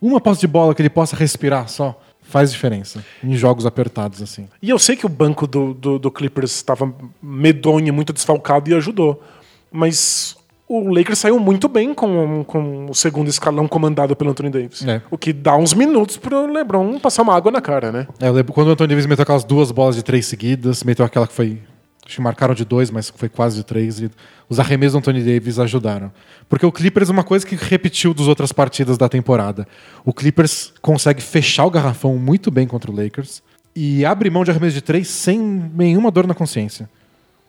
[0.00, 4.48] Uma posse de bola que ele possa respirar só faz diferença em jogos apertados assim.
[4.62, 6.90] E eu sei que o banco do, do, do Clippers estava
[7.22, 9.22] medonho, muito desfalcado e ajudou.
[9.70, 10.36] Mas
[10.72, 14.86] o Lakers saiu muito bem com, com o segundo escalão comandado pelo Anthony Davis.
[14.86, 15.02] É.
[15.10, 18.06] O que dá uns minutos pro LeBron passar uma água na cara, né?
[18.20, 21.04] É, eu lembro quando o Anthony Davis meteu aquelas duas bolas de três seguidas, meteu
[21.04, 21.58] aquela que foi.
[22.06, 24.00] Acho que marcaram de dois, mas foi quase de três.
[24.00, 24.10] E
[24.48, 26.12] os arremessos do Anthony Davis ajudaram.
[26.48, 29.66] Porque o Clippers é uma coisa que repetiu das outras partidas da temporada.
[30.04, 33.42] O Clippers consegue fechar o garrafão muito bem contra o Lakers
[33.74, 36.88] e abre mão de arremesso de três sem nenhuma dor na consciência.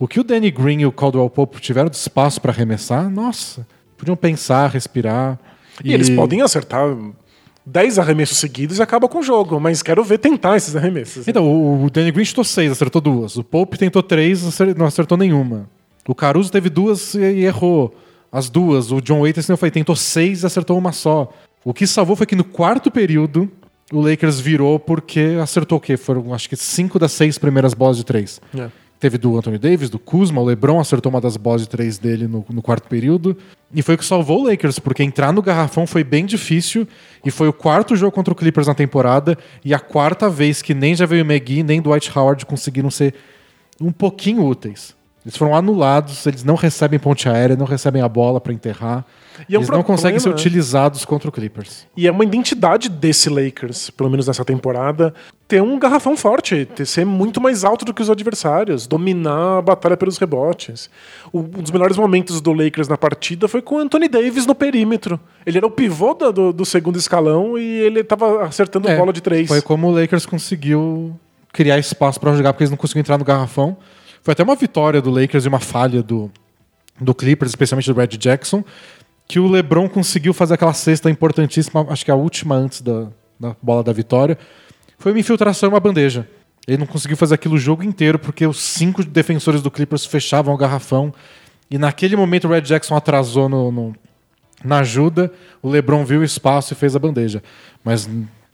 [0.01, 3.67] O que o Danny Green e o Caldwell Pope tiveram de espaço para arremessar, nossa,
[3.95, 5.37] podiam pensar, respirar.
[5.83, 6.87] E, eles podem acertar
[7.63, 11.27] 10 arremessos seguidos e acaba com o jogo, mas quero ver tentar esses arremessos.
[11.27, 11.45] Então,
[11.83, 13.37] o Danny Green chutou seis, acertou duas.
[13.37, 15.69] O Pope tentou três, acer- não acertou nenhuma.
[16.07, 17.95] O Caruso teve duas e e errou
[18.31, 18.91] as duas.
[18.91, 21.31] O John Waiters não foi, tentou seis e acertou uma só.
[21.63, 23.47] O que salvou foi que no quarto período
[23.93, 25.95] o Lakers virou porque acertou o quê?
[25.95, 28.41] Foram acho que cinco das seis primeiras bolas de três.
[28.57, 28.67] É.
[29.01, 32.27] Teve do Anthony Davis, do Kuzma, o LeBron acertou uma das bolas de três dele
[32.27, 33.35] no, no quarto período.
[33.73, 36.87] E foi o que salvou o Lakers, porque entrar no garrafão foi bem difícil.
[37.25, 39.35] E foi o quarto jogo contra o Clippers na temporada.
[39.65, 43.15] E a quarta vez que nem Javel McGee nem Dwight Howard conseguiram ser
[43.81, 44.95] um pouquinho úteis.
[45.25, 49.03] Eles foram anulados, eles não recebem ponte aérea, não recebem a bola para enterrar.
[49.49, 50.35] E é um eles não conseguem ser né?
[50.35, 51.87] utilizados contra o Clippers.
[51.95, 55.13] E é uma identidade desse Lakers, pelo menos nessa temporada,
[55.47, 59.61] ter um garrafão forte, ter ser muito mais alto do que os adversários, dominar a
[59.61, 60.89] batalha pelos rebotes.
[61.31, 64.55] O- um dos melhores momentos do Lakers na partida foi com o Anthony Davis no
[64.55, 65.19] perímetro.
[65.45, 69.21] Ele era o pivô do, do segundo escalão e ele estava acertando É, bola de
[69.21, 69.47] três.
[69.47, 71.17] Foi como o Lakers conseguiu
[71.51, 73.75] criar espaço para jogar, porque eles não conseguiam entrar no garrafão.
[74.23, 76.31] Foi até uma vitória do Lakers e uma falha do,
[76.99, 78.63] do Clippers, especialmente do Red Jackson,
[79.31, 83.07] que o LeBron conseguiu fazer aquela cesta importantíssima, acho que a última antes da,
[83.39, 84.37] da bola da vitória.
[84.99, 86.27] Foi uma infiltração e uma bandeja.
[86.67, 90.53] Ele não conseguiu fazer aquilo o jogo inteiro porque os cinco defensores do Clippers fechavam
[90.53, 91.13] o garrafão.
[91.69, 93.95] E naquele momento o Red Jackson atrasou no- no,
[94.65, 95.31] na ajuda,
[95.63, 97.41] o LeBron viu o espaço e fez a bandeja.
[97.85, 98.09] Mas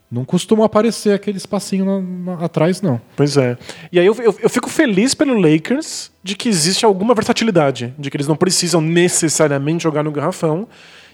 [0.10, 3.00] não costuma aparecer aquele espacinho na- na- atrás, não.
[3.16, 3.58] Pois é.
[3.92, 8.10] E aí eu, eu, eu fico feliz pelo Lakers de que existe alguma versatilidade, de
[8.10, 10.68] que eles não precisam necessariamente jogar no garrafão.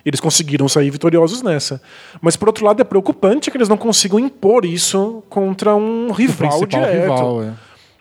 [0.05, 1.81] Eles conseguiram sair vitoriosos nessa.
[2.21, 6.49] Mas por outro lado é preocupante que eles não consigam impor isso contra um rival
[6.59, 7.01] Principal direto.
[7.01, 7.53] rival, é.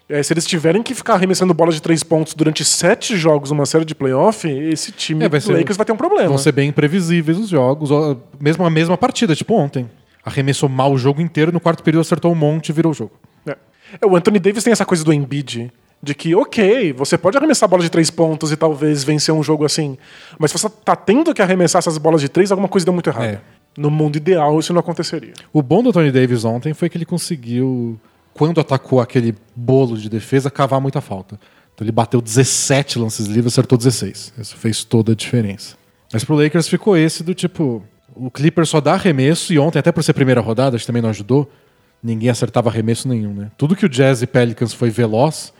[0.08, 3.64] É, se eles tiverem que ficar arremessando bolas de três pontos durante sete jogos numa
[3.64, 6.28] série de playoff, esse time É, vai ser- Lakers vai ter um problema.
[6.28, 7.88] Vão ser bem imprevisíveis os jogos.
[8.38, 9.88] Mesmo a mesma partida, tipo ontem.
[10.24, 13.12] Arremessou mal o jogo inteiro, no quarto período acertou um monte e virou o jogo.
[13.46, 13.56] É.
[14.00, 17.68] É, O Anthony Davis tem essa coisa do Embiid, de que, ok, você pode arremessar
[17.68, 19.96] bola de três pontos e talvez vencer um jogo assim,
[20.38, 23.08] mas se você tá tendo que arremessar essas bolas de três, alguma coisa deu muito
[23.08, 23.24] errado.
[23.24, 23.40] É.
[23.76, 25.32] No mundo ideal, isso não aconteceria.
[25.52, 27.98] O bom do Tony Davis ontem foi que ele conseguiu,
[28.34, 31.38] quando atacou aquele bolo de defesa, cavar muita falta.
[31.74, 34.34] Então ele bateu 17 lances livres, acertou 16.
[34.38, 35.76] Isso fez toda a diferença.
[36.12, 37.82] Mas pro Lakers ficou esse do tipo,
[38.14, 41.02] o Clippers só dá arremesso e ontem, até por ser primeira rodada, acho que também
[41.02, 41.50] não ajudou,
[42.02, 43.50] ninguém acertava arremesso nenhum, né?
[43.56, 45.52] Tudo que o Jazz e Pelicans foi veloz,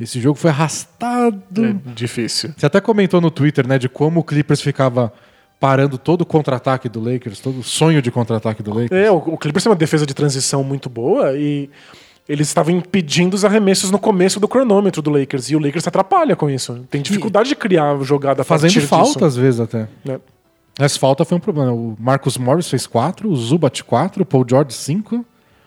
[0.00, 1.64] esse jogo foi arrastado.
[1.64, 2.52] É difícil.
[2.56, 5.12] Você até comentou no Twitter, né, de como o Clippers ficava
[5.58, 8.92] parando todo o contra-ataque do Lakers, todo o sonho de contra-ataque do Lakers.
[8.92, 11.70] É, o, Clippers tem uma defesa de transição muito boa e
[12.28, 15.50] eles estavam impedindo os arremessos no começo do cronômetro do Lakers.
[15.50, 16.84] E o Lakers se atrapalha com isso.
[16.90, 19.24] Tem dificuldade de criar jogada Fazendo falta disso.
[19.24, 19.88] às vezes até.
[20.04, 20.20] né?
[20.78, 21.72] Essa falta foi um problema.
[21.72, 25.24] O Marcus Morris fez 4, o Zubat 4, o Paul George 5,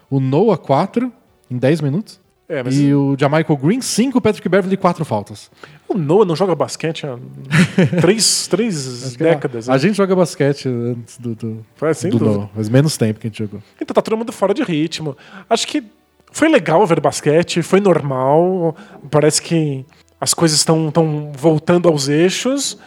[0.10, 1.12] o Noah 4
[1.50, 2.20] em 10 minutos.
[2.48, 5.52] É, mas E o Jamichael Green 5, o Patrick Beverly 4 faltas.
[5.88, 7.18] o Noah não joga basquete há
[8.02, 9.70] três, três décadas.
[9.70, 9.80] A, né?
[9.80, 12.38] gente joga basquete antes do, do, sem do dúvida.
[12.38, 13.62] Noah, faz menos tempo que a gente jogou.
[13.80, 15.16] Então tá todo mundo fora de ritmo.
[15.48, 15.84] Acho que
[16.32, 18.76] foi legal ver basquete, foi normal.
[19.12, 19.86] Parece que
[20.20, 20.92] as coisas estão
[21.36, 22.78] voltando aos eixos.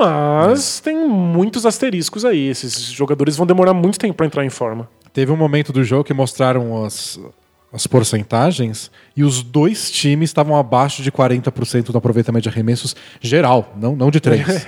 [0.00, 2.48] Mas tem muitos asteriscos aí.
[2.48, 4.88] Esses jogadores vão demorar muito tempo para entrar em forma.
[5.12, 7.20] Teve um momento do jogo que mostraram as,
[7.70, 13.74] as porcentagens e os dois times estavam abaixo de 40% do aproveitamento de arremessos geral,
[13.76, 14.66] não, não de três.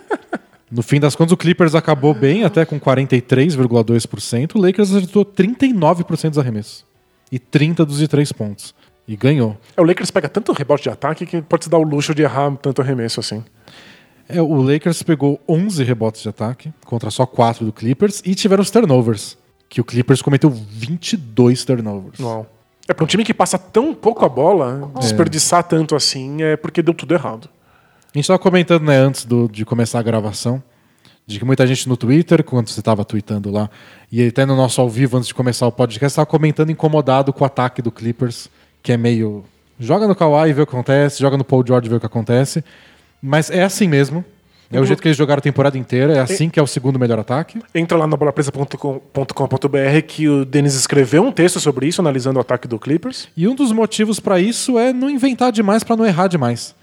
[0.72, 4.54] no fim das contas, o Clippers acabou bem, até com 43,2%.
[4.54, 6.86] O Lakers acertou 39% dos arremessos
[7.30, 8.74] e 30 dos de três pontos.
[9.06, 9.58] E ganhou.
[9.76, 12.22] É, o Lakers pega tanto rebote de ataque que pode se dar o luxo de
[12.22, 13.44] errar tanto arremesso assim.
[14.28, 18.62] É, o Lakers pegou 11 rebotes de ataque contra só 4 do Clippers e tiveram
[18.62, 19.36] os turnovers,
[19.68, 22.18] que o Clippers cometeu 22 turnovers.
[22.20, 22.46] Uau.
[22.88, 26.82] É para um time que passa tão pouco a bola, desperdiçar tanto assim é porque
[26.82, 27.48] deu tudo errado.
[28.14, 30.62] A gente estava comentando né, antes do- de começar a gravação,
[31.26, 33.70] de que muita gente no Twitter, quando você estava tweetando lá,
[34.12, 37.42] e até no nosso ao vivo antes de começar o podcast, estava comentando incomodado com
[37.42, 38.48] o ataque do Clippers,
[38.82, 39.44] que é meio.
[39.80, 42.00] Joga no Kawhi e vê o que acontece, joga no Paul George e vê o
[42.00, 42.62] que acontece.
[43.26, 44.22] Mas é assim mesmo.
[44.70, 46.98] É o jeito que eles jogaram a temporada inteira, é assim que é o segundo
[46.98, 47.60] melhor ataque.
[47.74, 52.66] Entra lá na bolapresa.com.br que o Denis escreveu um texto sobre isso, analisando o ataque
[52.66, 53.28] do Clippers.
[53.36, 56.74] E um dos motivos para isso é não inventar demais para não errar demais.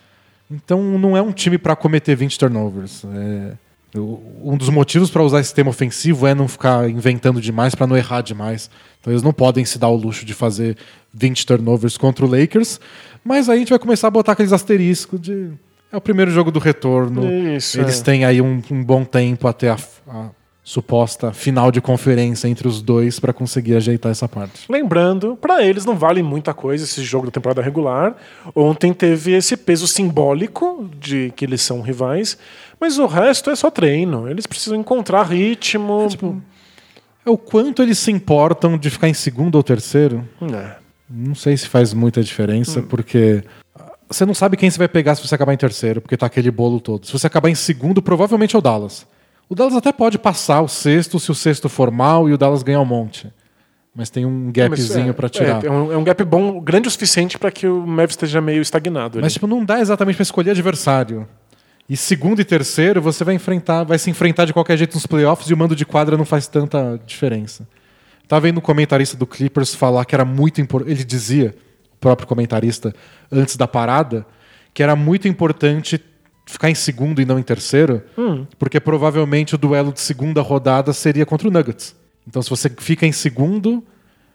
[0.50, 3.04] Então não é um time para cometer 20 turnovers.
[3.14, 3.54] É-
[3.94, 7.98] Um dos motivos para usar esse sistema ofensivo é não ficar inventando demais para não
[7.98, 8.70] errar demais.
[9.02, 10.78] Então eles não podem se dar o luxo de fazer
[11.14, 12.80] 20 turnovers contra o Lakers.
[13.22, 15.50] Mas aí a gente vai começar a botar aqueles asteriscos de.
[15.92, 17.30] É o primeiro jogo do retorno.
[17.56, 18.04] Isso, Eles é.
[18.04, 19.78] têm aí um, um bom tempo até a,
[20.08, 20.30] a
[20.64, 24.66] suposta final de conferência entre os dois para conseguir ajeitar essa parte.
[24.70, 28.16] Lembrando, para eles não vale muita coisa esse jogo da temporada regular.
[28.56, 32.38] Ontem teve esse peso simbólico de que eles são rivais,
[32.80, 34.30] mas o resto é só treino.
[34.30, 36.08] Eles precisam encontrar ritmo.
[37.26, 40.28] É o quanto eles se importam de ficar em segundo ou terceiro.
[40.42, 40.76] É.
[41.10, 43.61] Não sei se faz muita diferença, porque ah,
[44.12, 46.52] você não sabe quem você vai pegar se você acabar em terceiro, porque tá aquele
[46.52, 47.06] bolo todo.
[47.06, 49.08] Se você acabar em segundo, provavelmente é o Dallas.
[49.50, 52.64] O Dallas até pode passar o sexto se o sexto for mal e o Dallas
[52.64, 53.32] ganhar um monte.
[53.94, 55.64] Mas tem um gapzinho é, pra tirar.
[55.64, 58.40] É, é um, é um gap bom, grande o suficiente para que o Mavis esteja
[58.40, 59.18] meio estagnado.
[59.18, 59.24] ali.
[59.24, 61.28] Mas tipo, não dá exatamente pra escolher adversário.
[61.90, 65.50] E segundo e terceiro, você vai enfrentar, vai se enfrentar de qualquer jeito nos playoffs
[65.50, 67.68] e o mando de quadra não faz tanta diferença.
[68.30, 70.94] Tava vendo um comentarista do Clippers falar que era muito importante.
[70.94, 71.54] Ele dizia,
[72.02, 72.94] próprio comentarista,
[73.32, 74.26] antes da parada,
[74.74, 76.04] que era muito importante
[76.46, 78.04] ficar em segundo e não em terceiro,
[78.60, 81.96] porque provavelmente o duelo de segunda rodada seria contra o Nuggets.
[82.28, 83.84] Então, se você fica em segundo,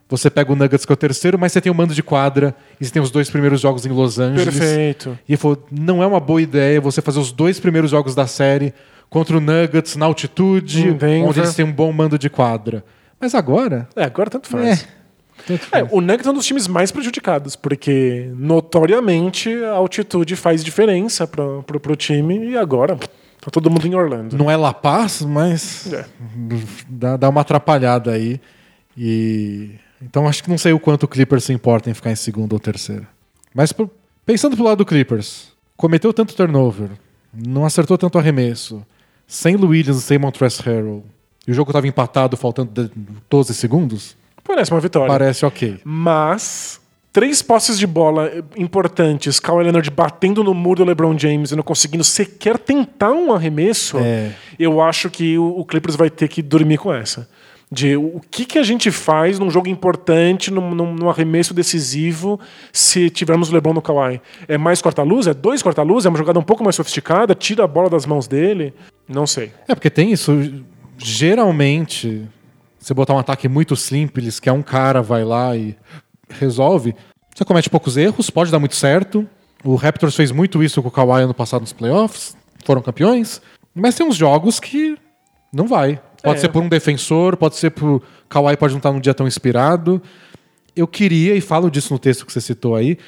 [0.08, 2.54] você pega o Nuggets que é o terceiro, mas você tem o mando de quadra
[2.80, 4.56] e você tem os dois primeiros jogos em Los Angeles.
[4.56, 5.18] Perfeito.
[5.28, 8.26] E ele falou: não é uma boa ideia você fazer os dois primeiros jogos da
[8.26, 8.72] série
[9.10, 12.84] contra o Nuggets na altitude, onde eles têm um bom mando de quadra.
[13.20, 13.88] Mas agora.
[13.96, 14.82] É, agora tanto faz.
[14.82, 14.95] tanto
[15.72, 21.26] É, o Nuggets é um dos times mais prejudicados, porque notoriamente a altitude faz diferença
[21.26, 24.36] pro, pro, pro time e agora tá todo mundo em Orlando.
[24.36, 26.04] Não é La Paz, mas É.
[26.88, 28.40] dá, dá uma atrapalhada aí.
[28.96, 29.70] E
[30.02, 32.52] então acho que não sei o quanto o Clippers se importa em ficar em segundo
[32.54, 33.06] ou terceiro.
[33.54, 33.90] Mas pro-
[34.24, 36.90] pensando pro lado do Clippers, cometeu tanto turnover,
[37.32, 38.84] não acertou tanto arremesso,
[39.26, 41.04] sem Williams, sem Montrezl Harrell,
[41.46, 42.90] e o jogo estava empatado faltando de-
[43.30, 44.16] 12 segundos,
[44.46, 45.08] Parece uma vitória.
[45.08, 45.78] parece ok.
[45.84, 46.80] Mas
[47.12, 51.62] três posses de bola importantes, Kawhi Leonard batendo no muro do LeBron James e não
[51.62, 54.32] conseguindo sequer tentar um arremesso, É.
[54.58, 57.28] eu acho que o, Clippers vai ter que dormir com essa.
[57.72, 62.38] De o que, que a gente faz num jogo importante, num, num- num arremesso decisivo,
[62.72, 64.20] se tivermos o LeBron no Kawhi?
[64.46, 65.26] É mais corta-luz?
[65.26, 66.06] É dois corta-luz?
[66.06, 67.34] É uma jogada um pouco mais sofisticada?
[67.34, 68.72] Tira a bola das mãos dele?
[69.08, 69.50] Não sei.
[69.66, 70.32] É, porque tem isso.
[70.96, 72.22] Geralmente,
[72.86, 75.76] você botar um ataque muito simples, que é um cara vai lá e
[76.30, 76.94] resolve,
[77.34, 79.28] você comete poucos erros, pode dar muito certo.
[79.64, 83.42] O Raptors fez muito isso com o Kawhi ano passado nos playoffs, foram campeões.
[83.74, 84.96] Mas tem uns jogos que
[85.52, 86.00] não vai.
[86.22, 86.40] Pode É.
[86.42, 88.00] ser por um defensor, pode ser por.
[88.28, 90.00] Kawhi pode não estar num dia tão inspirado.
[90.76, 92.98] Eu queria, e falo disso no texto que você citou aí,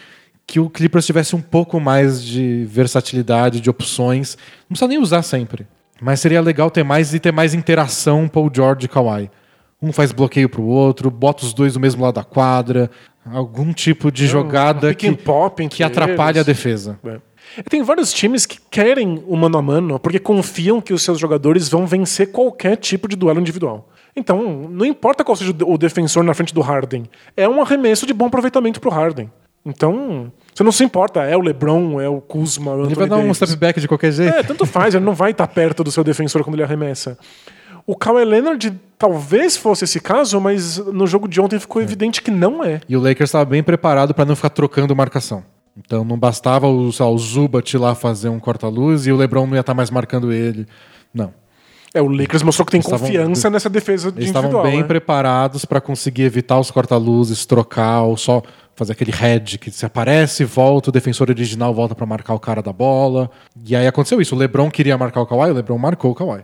[0.45, 4.37] que o Clippers tivesse um pouco mais de versatilidade, de opções.
[4.63, 5.69] Não precisa nem usar sempre.
[6.01, 9.31] Mas seria legal ter mais e ter mais interação Paul George e Kawhi.
[9.81, 12.91] Um faz bloqueio pro outro, bota os dois do mesmo lado da quadra.
[13.25, 16.47] Algum tipo de jogada um pick and que, pop que atrapalha a eles.
[16.47, 16.99] defesa.
[17.05, 17.19] É.
[17.69, 21.69] Tem vários times que querem o mano a mano porque confiam que os seus jogadores
[21.69, 23.89] vão vencer qualquer tipo de duelo individual.
[24.17, 27.05] Então, não importa qual seja o defensor na frente do Harden,
[27.37, 29.31] é um arremesso de bom aproveitamento pro Harden.
[29.65, 32.97] Então, você não se importa, é o LeBron, é o Kuzma, é o Ele Anthony
[32.97, 33.37] vai dar um Davis.
[33.37, 34.35] step back de qualquer jeito.
[34.35, 37.19] É, tanto faz, ele não vai estar perto do seu defensor quando ele arremessa.
[37.89, 42.31] O Kawhi Leonard talvez fosse esse caso, mas no jogo de ontem ficou evidente que
[42.31, 42.83] não é.
[42.87, 45.43] E o Lakers estava bem preparado para não ficar trocando marcação.
[45.75, 49.61] Então não bastava o, o Zubat lá fazer um corta-luz e o LeBron não ia
[49.61, 50.67] estar mais marcando ele.
[51.15, 51.33] Não.
[51.95, 54.71] É, o Lakers mostrou que tem estavam- confiança nessa defesa de Eles estavam individual.
[54.71, 54.87] bem né?
[54.87, 58.43] preparados para conseguir evitar os corta-luzes, trocar ou só
[58.77, 62.61] fazer aquele head que se aparece, volta, o defensor original volta para marcar o cara
[62.61, 63.31] da bola.
[63.65, 64.35] E aí aconteceu isso.
[64.35, 66.43] O LeBron queria marcar o Kawhi, o LeBron marcou o Kawhi.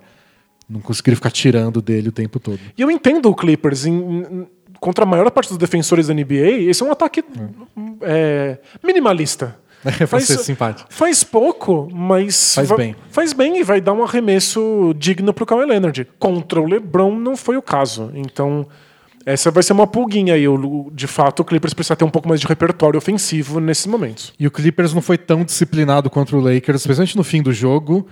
[0.69, 2.59] Não conseguiram ficar tirando dele o tempo todo.
[2.77, 3.85] E eu entendo o Clippers.
[3.87, 3.93] em-
[4.23, 4.47] em-
[4.81, 7.25] contra a maior parte dos defensores da NBA, esse é um ataque
[8.03, 9.57] é, minimalista.
[10.09, 10.89] Pra ser simpático.
[10.93, 12.55] Faz pouco, mas.
[12.55, 12.97] Faz bem.
[13.11, 16.07] Faz bem e vai dar um arremesso digno pro Kawhi Leonard.
[16.19, 18.11] Contra o LeBron não foi o caso.
[18.15, 18.67] Então,
[19.27, 20.49] essa vai ser uma pulguinha aí.
[20.49, 24.33] O- De fato, o Clippers precisa ter um pouco mais de repertório ofensivo nesses momentos.
[24.41, 28.07] E o Clippers não foi tão disciplinado contra o Lakers, especialmente no fim do jogo,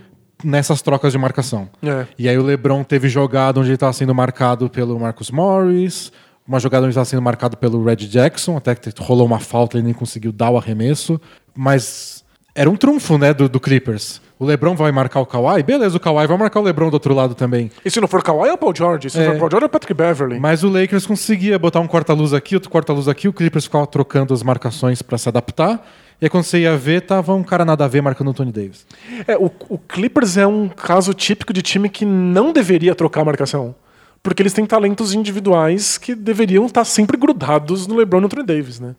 [0.44, 1.68] nessas trocas de marcação.
[1.82, 2.06] É.
[2.18, 6.12] E aí o LeBron teve jogada onde ele estava sendo marcado pelo Marcus Morris,
[6.46, 9.84] uma jogada onde estava sendo marcado pelo Red Jackson, até que rolou uma falta, ele
[9.84, 11.20] nem conseguiu dar o arremesso.
[11.54, 12.24] Mas
[12.54, 14.20] era um trunfo, né, do, do Clippers.
[14.38, 15.62] O LeBron vai marcar o Kawhi?
[15.62, 17.70] Beleza, o Kawhi vai marcar o LeBron do outro lado também.
[17.84, 19.08] E se não for Kawhi, é o Paul George.
[19.08, 19.26] Se É.
[19.26, 20.40] for Paul George, é o Patrick Beverly.
[20.40, 24.34] Mas o Lakers conseguia botar um corta-luz aqui, outro corta-luz aqui, o Clippers ficava trocando
[24.34, 25.86] as marcações para se adaptar.
[26.22, 28.52] E aí quando você ia ver, tava um cara nada a ver marcando o Tony
[28.52, 28.86] Davis.
[29.26, 33.24] É, o, o Clippers é um caso típico de time que não deveria trocar a
[33.24, 33.74] marcação.
[34.22, 38.46] Porque eles têm talentos individuais que deveriam estar sempre grudados no LeBron e no Anthony
[38.46, 38.94] Davis, né?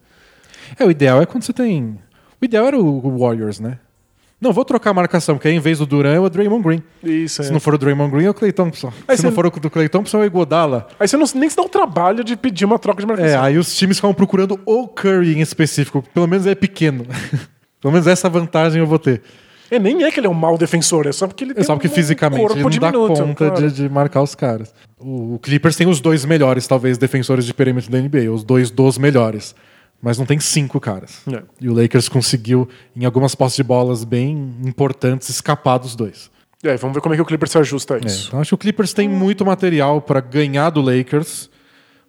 [0.77, 1.97] É, o ideal é quando você tem.
[2.41, 3.79] O ideal era o Warriors, né?
[4.43, 6.83] Não, vou trocar a marcação, que aí em vez do Duran é o Draymond Green.
[7.01, 7.45] Isso, é.
[7.45, 8.91] Se não for o Draymond Green, é o Clay Thompson.
[9.07, 10.87] Aí Se não for o do Clay Thompson, é o Iguodala.
[10.99, 13.41] Aí você não, nem se dá o trabalho de pedir uma troca de É, marcação.
[13.43, 16.03] aí os times ficam procurando o Curry em específico.
[16.13, 17.05] Pelo menos é pequeno.
[17.81, 19.21] Pelo menos essa vantagem eu vou ter.
[19.71, 21.73] E nem é que ele é um mau defensor, é só porque ele É só
[21.73, 23.71] porque um fisicamente ele não dá diminuto, conta claro.
[23.71, 24.73] de, de marcar os caras.
[24.99, 28.31] O, o Clippers tem os dois melhores, talvez, defensores de perímetro da NBA.
[28.31, 29.55] Os dois dos melhores.
[30.03, 31.21] Mas não tem cinco caras.
[31.33, 31.41] É.
[31.61, 36.29] E o Lakers conseguiu, em algumas posses de bolas bem importantes, escapar dos dois.
[36.61, 38.27] É, vamos ver como é que o Clippers se ajusta a É, isso.
[38.27, 41.49] então acho que o Clippers tem muito material para ganhar do Lakers.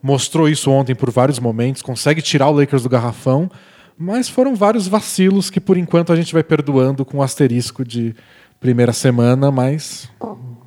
[0.03, 1.83] Mostrou isso ontem por vários momentos.
[1.83, 3.49] Consegue tirar o Lakers do garrafão.
[3.97, 8.13] Mas foram vários vacilos que por enquanto a gente vai perdoando com o asterisco de
[8.59, 10.11] primeira semana, mas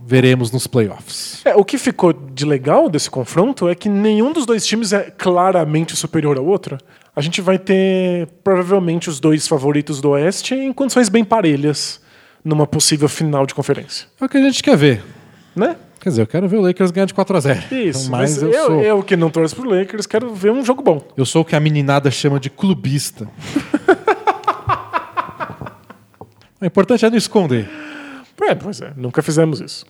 [0.05, 1.41] veremos nos playoffs.
[1.43, 5.11] É, o que ficou de legal desse confronto é que nenhum dos dois times é
[5.11, 6.78] claramente superior ao outro.
[7.18, 11.99] A gente vai ter provavelmente os dois favoritos do Oeste em condições bem parelhas
[12.45, 14.07] numa possível final de conferência.
[14.22, 15.03] É o que a gente quer ver.
[15.55, 15.76] Né?
[15.99, 18.43] Quer dizer, eu quero ver o Lakers ganhar de 4 a 0 Isso, mas, mas,
[18.43, 21.01] eu, eu, sou, eu que não torço pro Lakers, quero ver um jogo bom.
[21.18, 23.28] eu sou o que a meninada chama de clubista.
[26.61, 27.68] o importante é não esconder.
[28.43, 29.88] É, pois é, nunca fizemos isso.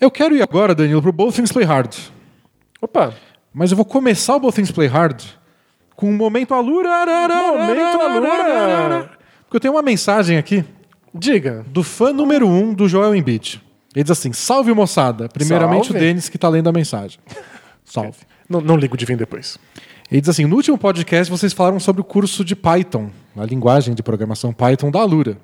[0.00, 1.94] Eu quero ir agora, Danilo, pro Both Things Play Hard.
[2.80, 3.14] Opa,
[3.54, 5.22] Mas eu vou começar o Both Things Play Hard
[6.02, 6.88] com um momento alura.
[7.28, 9.10] Momento alura.
[9.44, 10.64] Porque eu tenho uma mensagem aqui
[11.14, 11.64] diga.
[11.68, 13.62] do fã número um do Joel Embiid.
[13.94, 15.28] Ele diz assim: Salve moçada.
[15.28, 15.98] Primeiramente Salve.
[15.98, 17.20] o Denis que tá lendo a mensagem.
[17.84, 18.18] Salve.
[18.48, 19.58] Não, não ligo de vir depois.
[20.10, 23.94] Ele diz assim: no último podcast vocês falaram sobre o curso de Python, a linguagem
[23.94, 25.38] de programação Python da Alura.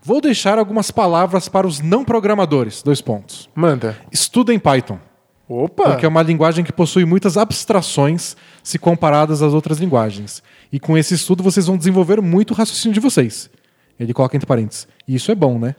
[0.00, 2.80] Vou deixar algumas palavras para os não programadores.
[2.80, 3.50] Dois pontos.
[3.56, 3.98] Manda.
[4.12, 5.00] Estudem Python,
[5.48, 5.90] Opa!
[5.90, 10.42] porque é uma linguagem que possui muitas abstrações se comparadas às outras linguagens.
[10.72, 13.48] E com esse estudo vocês vão desenvolver muito o raciocínio de vocês.
[13.98, 14.86] Ele coloca entre parênteses.
[15.06, 15.74] E isso é bom, né?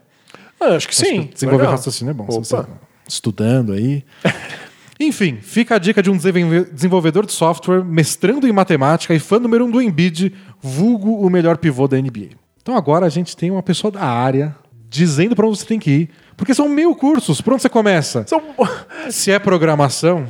[0.60, 1.30] Ah, acho que sim.
[1.34, 1.72] Desenvolver Legal.
[1.78, 2.24] raciocínio é bom.
[2.24, 2.44] Opa.
[2.44, 2.66] você
[3.08, 4.04] estudando aí.
[5.00, 9.38] Enfim, fica a dica de um desenvolve- desenvolvedor de software, mestrando em matemática e fã
[9.38, 12.30] número um do Embiid, vulgo o melhor pivô da NBA.
[12.62, 14.56] Então agora a gente tem uma pessoa da área
[14.90, 16.10] dizendo para onde você tem que ir.
[16.38, 17.42] Porque são mil cursos.
[17.42, 18.24] Por onde você começa?
[18.28, 18.42] São-
[19.10, 20.28] Se é programação,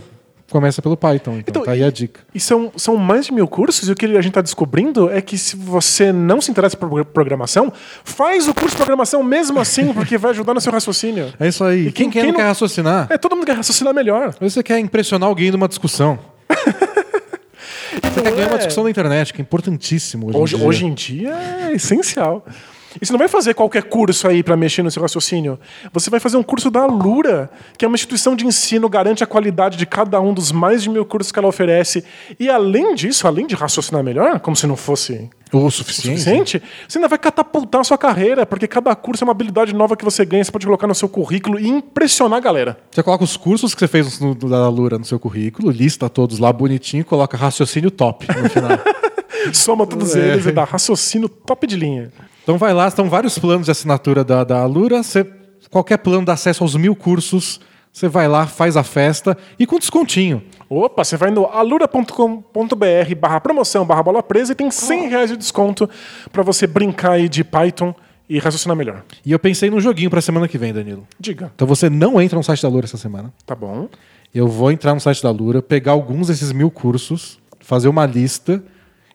[0.49, 1.31] começa pelo Python.
[1.33, 2.21] Então, Então, tá aí a dica.
[2.33, 5.21] E são, são mais de mil cursos, e o que a gente está descobrindo é
[5.21, 7.73] que se você não se interessa por programação,
[8.05, 11.33] faz o curso de programação mesmo assim, porque vai ajudar no seu raciocínio.
[11.39, 11.87] É isso aí.
[11.87, 13.07] E quem, quem- quer quem não não- quer raciocinar?
[13.09, 14.33] É, todo mundo quer raciocinar melhor.
[14.39, 16.17] Você quer impressionar alguém numa discussão.
[18.01, 20.67] Você quer ganhar uma é- discussão na internet, que é importantíssimo hoje, Hoje, em dia.
[20.67, 21.33] hoje em dia
[21.69, 22.45] é essencial.
[23.01, 25.59] E você não vai fazer qualquer curso aí para mexer no seu raciocínio.
[25.93, 29.27] Você vai fazer um curso da Alura, que é uma instituição de ensino, garante a
[29.27, 32.03] qualidade de cada um dos mais de mil cursos que ela oferece.
[32.39, 36.19] E além disso, além de raciocinar melhor, como se não fosse O o suficiente.
[36.19, 39.95] suficiente, você ainda vai catapultar a sua carreira, porque cada curso é uma habilidade nova
[39.95, 42.77] que você ganha, você pode colocar no seu currículo e impressionar a galera.
[42.91, 46.09] Você coloca os cursos que você fez no, no, da Lura no seu currículo, lista
[46.09, 48.71] todos lá bonitinho e coloca raciocínio top no final.
[49.53, 50.33] Soma todos É.
[50.33, 52.11] eles e dá raciocínio top de linha.
[52.43, 55.01] então vai lá, estão vários planos de assinatura da, da Alura.
[55.03, 55.25] Você,
[55.69, 57.59] qualquer plano dá acesso aos mil cursos
[57.91, 60.43] Você vai lá, faz a festa e com descontinho.
[60.69, 65.37] Opa, você vai no alura.com.br barra promoção barra bola presa e tem 100 reais de
[65.37, 65.89] desconto
[66.31, 67.93] para você brincar aí de Python
[68.29, 69.03] e raciocinar melhor.
[69.25, 71.07] E eu pensei num joguinho pra semana que vem, Danilo.
[71.19, 71.51] Diga.
[71.55, 73.33] Então você não entra no site da Lura essa semana.
[73.45, 73.87] Tá bom.
[74.35, 78.61] Eu vou entrar no site da Lura, pegar alguns desses mil cursos, fazer uma lista,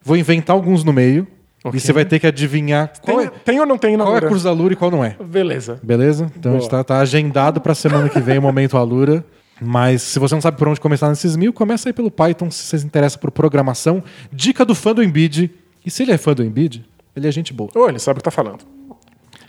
[0.04, 1.26] vou inventar alguns no meio.
[1.64, 1.78] Ok.
[1.78, 4.14] E você vai ter que adivinhar qual, Tem, é, tem ou não tem na qual
[4.14, 4.28] é Alura?
[4.28, 5.16] curso da Lura e qual não é.
[5.24, 5.78] Beleza.
[5.82, 6.30] Beleza?
[6.36, 9.24] Então a gente tá, tá agendado pra semana que vem o Momento Alura.
[9.60, 12.64] Mas se você não sabe por onde começar nesses mil, começa aí pelo Python, se
[12.64, 14.02] você se interessa por programação.
[14.32, 15.52] Dica do fã do Embiid.
[15.86, 16.84] E se ele é fã do Embiid,
[17.14, 17.70] ele é gente boa.
[17.76, 18.64] Ô, ele sabe o que tá falando.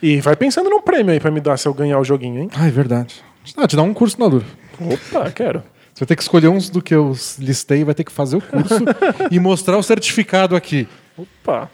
[0.01, 2.49] E vai pensando num prêmio aí pra me dar se eu ganhar o joguinho, hein?
[2.55, 3.23] Ah, é verdade.
[3.57, 4.45] Ah, te dá um curso na Lura.
[4.79, 5.63] Opa, quero.
[5.93, 8.41] Você vai ter que escolher uns do que eu listei, vai ter que fazer o
[8.41, 8.83] curso
[9.29, 10.87] e mostrar o certificado aqui.
[11.17, 11.69] Opa.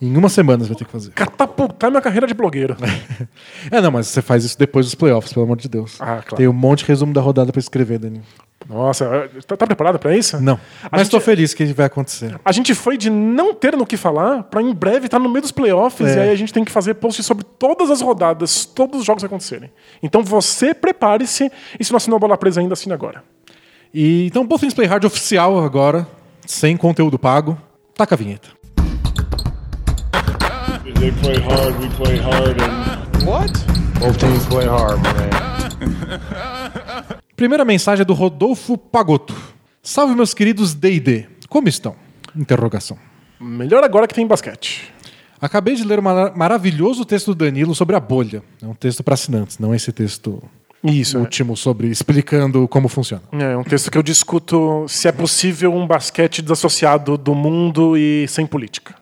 [0.00, 1.12] Em uma semana você vai ter que fazer.
[1.12, 2.76] Catapultar minha carreira de blogueiro.
[3.70, 5.96] É, não, mas você faz isso depois dos playoffs, pelo amor de Deus.
[6.00, 6.36] Ah, claro.
[6.36, 8.20] Tem um monte de resumo da rodada pra escrever, Dani.
[8.68, 10.40] Nossa, tá, tá preparado pra isso?
[10.40, 10.58] Não.
[10.82, 12.38] A Mas tô feliz que vai acontecer.
[12.44, 15.42] A gente foi de não ter no que falar pra em breve estar no meio
[15.42, 16.16] dos playoffs É.
[16.16, 19.22] e aí a gente tem que fazer post sobre todas as rodadas, todos os jogos
[19.22, 19.70] que acontecerem.
[20.02, 23.22] Então você prepare-se e se não assinou a bola presa ainda, assine agora.
[23.94, 26.06] E, então, Both Things Play Hard oficial agora,
[26.46, 27.58] sem conteúdo pago.
[27.94, 28.48] Taca a vinheta.
[30.98, 33.24] They play hard, we play hard, and
[34.00, 35.30] Both teams play hard, man.
[37.36, 39.34] Primeira mensagem é do Rodolfo Pagotto.
[39.82, 41.26] Salve, meus queridos D&D.
[41.48, 41.96] Como estão?
[42.36, 42.96] Interrogação.
[43.40, 44.92] Melhor agora que tem basquete.
[45.40, 48.42] Acabei de ler um mara- maravilhoso texto do Danilo sobre a bolha.
[48.62, 50.40] É um texto para assinantes, não esse texto
[50.82, 51.16] Isso.
[51.16, 51.20] é.
[51.20, 53.22] último sobre explicando como funciona.
[53.32, 58.26] É um texto que eu discuto se é possível um basquete desassociado do mundo e
[58.28, 58.94] sem política.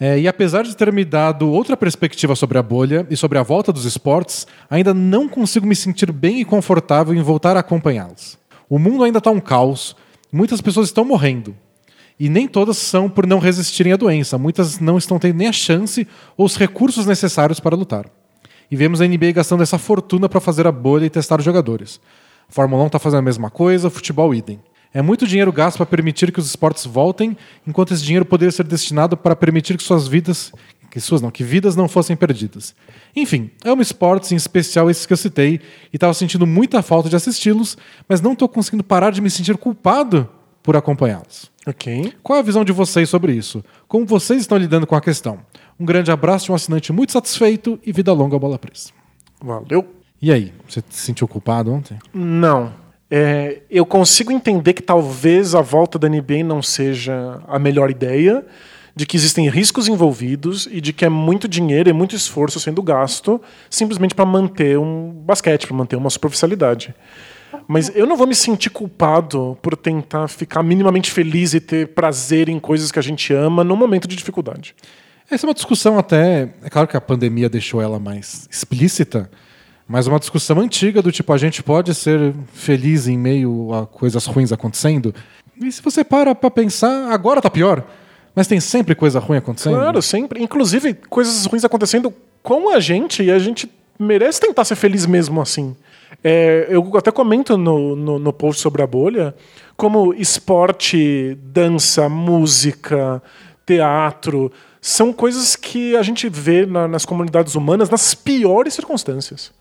[0.00, 3.42] É, e apesar de ter me dado outra perspectiva sobre a bolha e sobre a
[3.42, 8.38] volta dos esportes, ainda não consigo me sentir bem e confortável em voltar a acompanhá-los.
[8.68, 9.96] O mundo ainda está um caos,
[10.30, 11.56] muitas pessoas estão morrendo.
[12.20, 15.52] E nem todas são por não resistirem à doença, muitas não estão tendo nem a
[15.52, 16.06] chance
[16.36, 18.06] ou os recursos necessários para lutar.
[18.70, 22.00] E vemos a NBA gastando essa fortuna para fazer a bolha e testar os jogadores.
[22.48, 24.60] A Fórmula 1 está fazendo a mesma coisa, futebol idem.
[24.92, 28.64] É muito dinheiro gasto para permitir que os esportes voltem, enquanto esse dinheiro poderia ser
[28.64, 30.50] destinado para permitir que suas vidas,
[30.90, 32.74] que suas não, que vidas não fossem perdidas.
[33.14, 35.60] Enfim, amo esportes, em especial esses que eu citei,
[35.92, 37.76] e estava sentindo muita falta de assisti-los,
[38.08, 40.28] mas não estou conseguindo parar de me sentir culpado
[40.68, 41.50] por acompanhá-los.
[41.66, 42.12] Ok.
[42.22, 43.64] Qual é a visão de vocês sobre isso?
[43.88, 45.38] Como vocês estão lidando com a questão?
[45.80, 48.90] Um grande abraço de um assinante muito satisfeito e vida longa bola presa.
[49.40, 49.88] Valeu.
[50.20, 51.98] E aí, você se sentiu culpado ontem?
[52.12, 52.74] Não.
[53.10, 58.44] É, eu consigo entender que talvez a volta da NBA não seja a melhor ideia,
[58.94, 62.82] de que existem riscos envolvidos e de que é muito dinheiro e muito esforço sendo
[62.82, 63.40] gasto
[63.70, 66.94] simplesmente para manter um basquete, para manter uma superficialidade.
[67.66, 72.48] Mas eu não vou me sentir culpado por tentar ficar minimamente feliz e ter prazer
[72.48, 74.74] em coisas que a gente ama num momento de dificuldade.
[75.30, 76.48] Essa é uma discussão até.
[76.62, 79.30] É claro que a pandemia deixou ela mais explícita,
[79.86, 84.24] mas uma discussão antiga do tipo, a gente pode ser feliz em meio a coisas
[84.26, 85.14] ruins acontecendo.
[85.60, 87.84] E se você para pra pensar, agora tá pior.
[88.34, 89.74] Mas tem sempre coisa ruim acontecendo.
[89.74, 90.42] Claro, sempre.
[90.42, 95.40] Inclusive, coisas ruins acontecendo com a gente e a gente merece tentar ser feliz mesmo
[95.40, 95.76] assim.
[96.22, 99.34] É, eu até comento no, no, no post sobre a bolha
[99.76, 103.22] como esporte, dança, música,
[103.64, 104.50] teatro
[104.80, 109.52] são coisas que a gente vê na- nas comunidades humanas nas piores circunstâncias.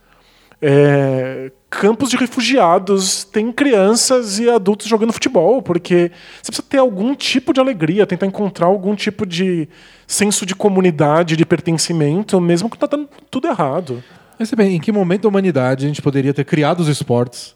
[0.60, 6.12] É, campos de refugiados tem crianças e adultos jogando futebol, porque
[6.42, 9.70] você precisa ter algum tipo de alegria, tentar encontrar algum tipo de
[10.08, 14.04] senso de comunidade, de pertencimento, mesmo que tá dando tudo errado.
[14.40, 17.56] Mas bem, em que momento da humanidade a gente poderia ter criado os esportes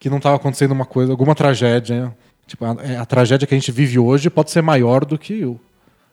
[0.00, 2.14] que não estava acontecendo uma coisa, alguma tragédia?
[2.46, 5.44] Tipo, a, é, a tragédia que a gente vive hoje pode ser maior do que
[5.44, 5.58] o,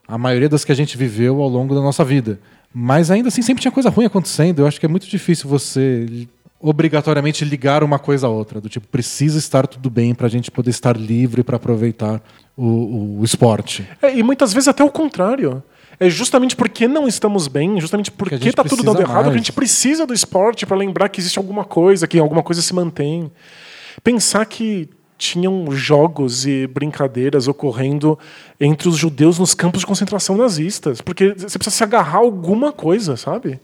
[0.07, 2.39] a maioria das que a gente viveu ao longo da nossa vida.
[2.73, 4.59] Mas ainda assim sempre tinha coisa ruim acontecendo.
[4.59, 6.27] Eu acho que é muito difícil você
[6.59, 8.59] obrigatoriamente ligar uma coisa à outra.
[8.61, 12.21] Do tipo, precisa estar tudo bem para a gente poder estar livre para aproveitar
[12.57, 13.87] o, o- o esporte.
[14.01, 15.61] É, e muitas vezes até o contrário.
[15.99, 19.51] É justamente porque não estamos bem, justamente porque está tudo dando errado, que a gente
[19.51, 23.31] precisa do esporte para lembrar que existe alguma coisa, que alguma coisa se mantém.
[24.03, 28.17] Pensar que tinham jogos e brincadeiras ocorrendo
[28.59, 32.71] entre os judeus nos campos de concentração nazistas, porque você precisa se agarrar a alguma
[32.71, 33.59] coisa, sabe?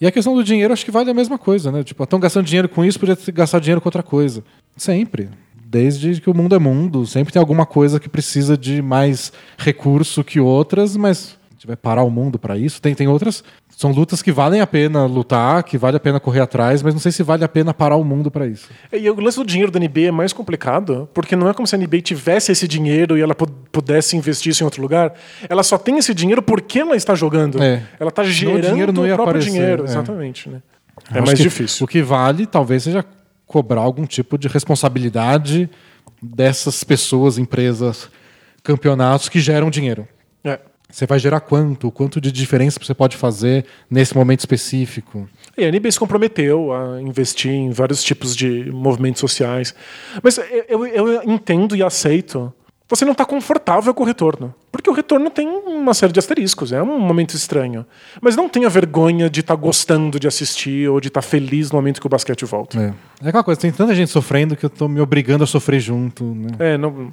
[0.00, 1.84] E a questão do dinheiro, acho que vale a mesma coisa, né?
[1.84, 4.42] Tipo, estão gastando dinheiro com isso, podia ter gastado dinheiro com outra coisa.
[4.76, 5.28] Sempre.
[5.62, 10.24] Desde que o mundo é mundo, sempre tem alguma coisa que precisa de mais recurso
[10.24, 12.80] que outras, mas gente vai parar o mundo pra isso.
[12.80, 13.44] Tem, tem outras.
[13.76, 17.00] São lutas que valem a pena lutar, que vale a pena correr atrás, mas não
[17.00, 18.68] sei se vale a pena parar o mundo pra isso.
[18.90, 21.74] E o lance do dinheiro da NBA é mais complicado, porque não é como se
[21.74, 25.12] a NBA tivesse esse dinheiro e ela pu- pudesse investir isso em outro lugar.
[25.50, 27.62] Ela só tem esse dinheiro porque ela está jogando.
[27.62, 27.82] É.
[28.00, 29.82] Ela está gerando dinheiro não o próprio aparecer, dinheiro.
[29.82, 29.84] é.
[29.84, 30.48] Exatamente.
[30.48, 30.62] Né?
[31.10, 31.84] Eu É mais que difícil.
[31.84, 33.04] O que vale, talvez, seja
[33.46, 35.68] cobrar algum tipo de responsabilidade
[36.22, 38.08] dessas pessoas, empresas,
[38.62, 40.06] campeonatos que geram dinheiro.
[40.44, 40.58] É.
[40.90, 41.90] Você vai gerar quanto?
[41.90, 45.28] Quanto de diferença você pode fazer nesse momento específico?
[45.56, 49.74] E a NBA se comprometeu a investir em vários tipos de movimentos sociais.
[50.22, 50.38] Mas
[50.68, 52.52] eu, eu- entendo e aceito.
[52.88, 54.52] Você não está confortável com o retorno.
[54.72, 57.86] Porque o retorno tem uma série de asteriscos, é um momento estranho.
[58.20, 62.00] Mas não tenha vergonha de estar gostando de assistir ou de estar feliz no momento
[62.00, 62.80] que o basquete volta.
[63.20, 63.26] É.
[63.26, 66.24] é aquela coisa, tem tanta gente sofrendo que eu tô me obrigando a sofrer junto.
[66.24, 66.48] Né?
[66.58, 67.12] É, não,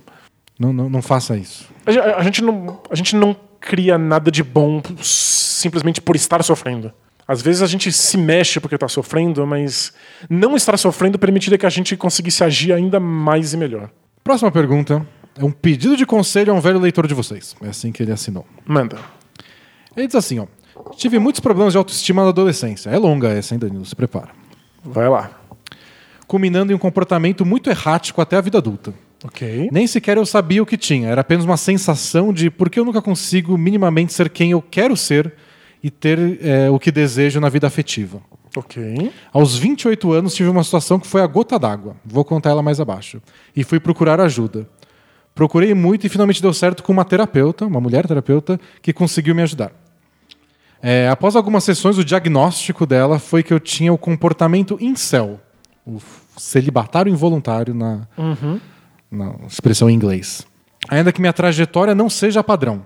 [0.59, 1.69] Não, não, não faça isso.
[1.85, 6.91] a, a gente não, a gente não cria nada de bom simplesmente por estar sofrendo.
[7.27, 9.93] Às vezes a gente se mexe porque está sofrendo, mas
[10.29, 13.89] não estar sofrendo permitiria que a gente conseguisse agir ainda mais e melhor.
[14.23, 15.05] Próxima pergunta
[15.37, 17.55] é um pedido de conselho a um velho leitor de vocês.
[17.61, 18.45] É assim que ele assinou.
[18.65, 18.97] Manda.
[19.95, 20.47] Ele diz assim, ó.
[20.95, 22.89] Tive muitos problemas de autoestima na adolescência.
[22.89, 23.85] É longa essa, hein, Danilo?
[23.85, 24.29] Se prepara.
[24.83, 25.31] Vai lá.
[26.27, 28.93] Culminando em um comportamento muito errático até a vida adulta.
[29.23, 29.69] Ok.
[29.71, 31.09] Nem sequer eu sabia o que tinha.
[31.09, 34.95] Era apenas uma sensação de por que eu nunca consigo minimamente ser quem eu quero
[34.95, 35.33] ser
[35.83, 38.21] e ter é, o que desejo na vida afetiva.
[38.55, 39.11] Ok.
[39.31, 41.95] Aos 28 anos tive uma situação que foi a gota d'água.
[42.05, 43.21] Vou contar ela mais abaixo.
[43.55, 44.67] E fui procurar ajuda.
[45.33, 49.43] Procurei muito e finalmente deu certo com uma terapeuta, uma mulher terapeuta, que conseguiu me
[49.43, 49.71] ajudar.
[50.81, 55.39] É, após algumas sessões, o diagnóstico dela foi que eu tinha o comportamento incel,
[55.85, 55.99] o
[56.37, 58.07] celibatário involuntário na,
[59.11, 60.45] na expressão em inglês.
[60.89, 62.85] Ainda que minha trajetória não seja padrão.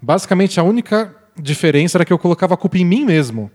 [0.00, 3.50] Basicamente, a única diferença era que eu colocava a culpa em mim mesmo,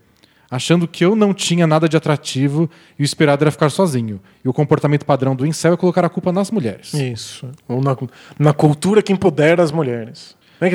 [0.50, 2.68] achando que eu não tinha nada de atrativo
[2.98, 4.20] e o esperado era ficar sozinho.
[4.44, 6.92] E o comportamento padrão do incel é colocar a culpa nas mulheres.
[6.94, 7.50] Isso.
[7.68, 7.96] Ou na,
[8.38, 10.36] na cultura que empodera as mulheres.
[10.60, 10.70] Né,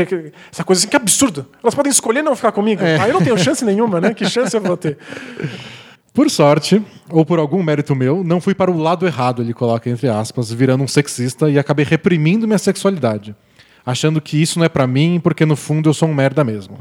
[0.52, 1.46] Essa coisa assim, que absurdo.
[1.64, 2.84] Elas podem escolher não ficar comigo.
[2.84, 4.14] Aí eu não tenho chance nenhuma, né?
[4.14, 4.98] Que chance eu vou ter?
[6.18, 9.88] Por sorte, ou por algum mérito meu, não fui para o lado errado, ele coloca
[9.88, 13.36] entre aspas, virando um sexista e acabei reprimindo minha sexualidade,
[13.86, 16.76] achando que isso não é pra mim porque no fundo eu sou um merda mesmo.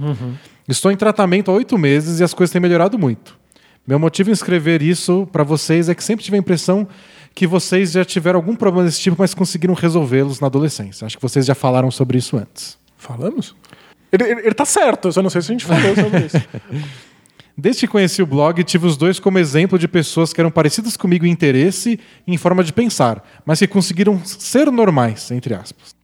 [0.67, 3.39] Estou em tratamento há oito meses e as coisas têm melhorado muito.
[3.87, 6.89] Meu motivo em escrever isso pra vocês é que sempre tive a impressão
[7.35, 11.05] que vocês já tiveram algum problema desse tipo, mas conseguiram resolvê-los na adolescência.
[11.05, 12.79] Acho que vocês já falaram sobre isso antes.
[12.97, 13.55] Falamos?
[14.11, 16.43] Ele, ele, ele tá certo, eu só não sei se a gente falou sobre isso.
[17.59, 20.97] Desde que conheci o blog, tive os dois como exemplo de pessoas que eram parecidas
[20.97, 25.95] comigo em interesse e em forma de pensar, mas que conseguiram ser normais, entre aspas.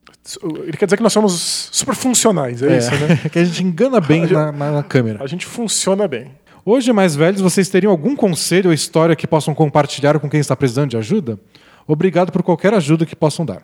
[0.64, 3.16] Ele quer dizer que nós somos super funcionais, é, isso, né?
[3.30, 5.22] que a gente engana bem na, na- na câmera.
[5.22, 6.30] A gente funciona bem.
[6.64, 10.54] Hoje, mais velhos, vocês teriam algum conselho ou história que possam compartilhar com quem está
[10.56, 11.38] precisando de ajuda?
[11.86, 13.62] Obrigado por qualquer ajuda que possam dar.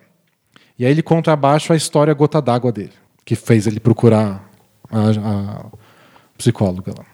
[0.76, 2.92] E aí ele conta abaixo a história gota d'água dele,
[3.24, 4.50] que fez ele procurar
[4.90, 5.64] a, a
[6.36, 7.04] psicóloga lá.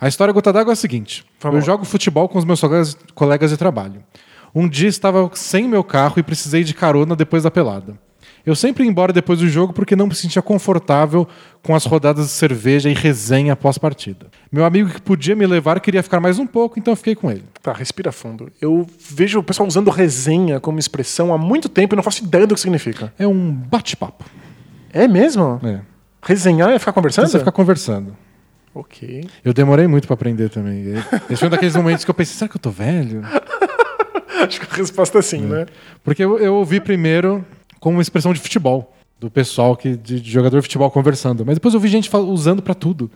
[0.00, 3.50] A história gota d'água é a seguinte: eu jogo futebol com os meus colegas, colegas
[3.50, 4.02] de trabalho.
[4.54, 7.96] Um dia estava sem meu carro e precisei de carona depois da pelada.
[8.44, 11.28] Eu sempre ia embora depois do jogo porque não me sentia confortável
[11.62, 14.26] com as rodadas de cerveja e resenha após partida.
[14.50, 17.30] Meu amigo que podia me levar queria ficar mais um pouco, então eu fiquei com
[17.30, 17.44] ele.
[17.62, 18.50] Tá, respira fundo.
[18.60, 22.46] Eu vejo o pessoal usando resenha como expressão há muito tempo e não faço ideia
[22.46, 23.12] do que significa.
[23.18, 24.24] É um bate-papo.
[24.92, 25.60] É mesmo?
[25.62, 25.80] É.
[26.22, 27.28] Resenhar é ficar conversando?
[27.28, 28.16] Você fica conversando.
[28.74, 29.24] Ok.
[29.44, 30.94] Eu demorei muito pra aprender também.
[31.28, 33.22] Esse foi um daqueles momentos que eu pensei, será que eu tô velho?
[34.46, 35.66] Acho que a resposta é sim, né?
[36.02, 37.44] Porque eu, eu ouvi primeiro
[37.78, 41.44] como uma expressão de futebol, do pessoal que, de, de jogador de futebol conversando.
[41.44, 43.10] Mas depois eu vi gente usando pra tudo.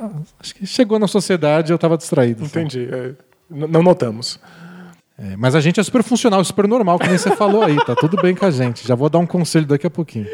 [0.00, 0.10] Ah,
[0.40, 2.44] acho que chegou na sociedade e eu tava distraído.
[2.44, 2.88] Entendi.
[2.90, 3.12] É,
[3.50, 4.40] não notamos.
[5.18, 7.76] É, mas a gente é super funcional, super normal, que nem você falou aí.
[7.84, 8.86] Tá tudo bem com a gente.
[8.86, 10.26] Já vou dar um conselho daqui a pouquinho.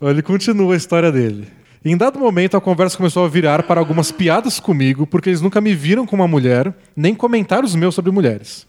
[0.00, 1.48] Ele continua a história dele.
[1.84, 5.60] Em dado momento, a conversa começou a virar para algumas piadas comigo, porque eles nunca
[5.60, 8.66] me viram com uma mulher, nem comentários meus sobre mulheres.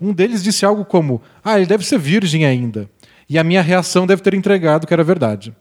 [0.00, 2.88] Um deles disse algo como: Ah, ele deve ser virgem ainda.
[3.28, 5.52] E a minha reação deve ter entregado que era verdade.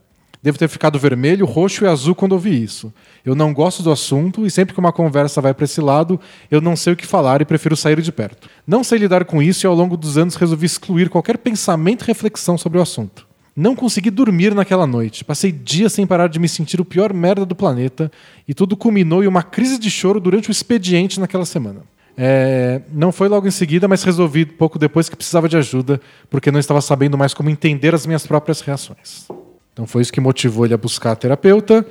[0.42, 2.94] Devo ter ficado vermelho, roxo e azul quando ouvi isso.
[3.26, 6.20] Eu não gosto do assunto e sempre que uma conversa vai para esse lado,
[6.50, 8.48] eu não sei o que falar e prefiro sair de perto.
[8.66, 12.08] Não sei lidar com isso e ao longo dos anos resolvi excluir qualquer pensamento e
[12.08, 13.27] reflexão sobre o assunto.
[13.58, 15.26] Não consegui dormir naquela noite.
[15.26, 18.12] Passei dias sem parar de me sentir o pior merda do planeta
[18.48, 21.82] e tudo culminou em uma crise de choro durante o expediente naquela semana.
[22.16, 26.52] É, não foi logo em seguida, mas resolvi pouco depois que precisava de ajuda, porque
[26.52, 29.28] não estava sabendo mais como entender as minhas próprias reações.
[29.74, 31.84] Então foi isso que motivou ele a buscar a terapeuta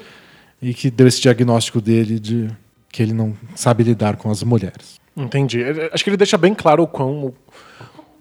[0.63, 2.49] e que deu esse diagnóstico dele de
[2.93, 5.01] que ele não sabe lidar com as mulheres.
[5.17, 5.63] Entendi.
[5.63, 7.35] É, Acho que ele deixa bem claro o quão,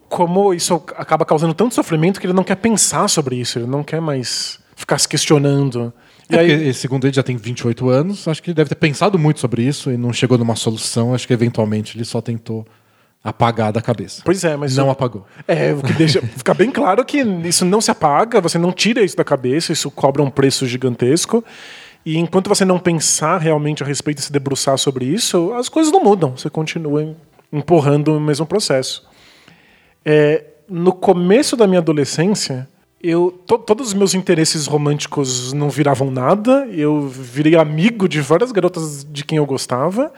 [0.08, 3.82] como isso acaba causando tanto sofrimento que ele não quer pensar sobre isso, ele não
[3.82, 5.92] quer mais ficar se questionando.
[6.30, 8.74] E É aí, porque, segundo ele, já tem 28 anos, acho que ele deve ter
[8.74, 11.14] pensado muito sobre isso e não chegou numa solução.
[11.14, 12.66] Acho que eventualmente ele só tentou
[13.22, 14.22] apagar da cabeça.
[14.24, 15.26] pois é, mas não o- apagou.
[15.48, 19.02] É, o que deixa fica bem claro que isso não se apaga, você não tira
[19.02, 21.44] isso da cabeça, isso cobra um preço gigantesco.
[22.04, 25.92] E enquanto você não pensar realmente a respeito e se debruçar sobre isso, as coisas
[25.92, 27.16] não mudam, você continua em-
[27.52, 29.04] empurrando o mesmo processo.
[30.08, 32.68] É, no começo da minha adolescência,
[33.02, 36.66] eu to- todos os meus interesses românticos não viravam nada.
[36.70, 40.12] Eu virei amigo de várias garotas de quem eu gostava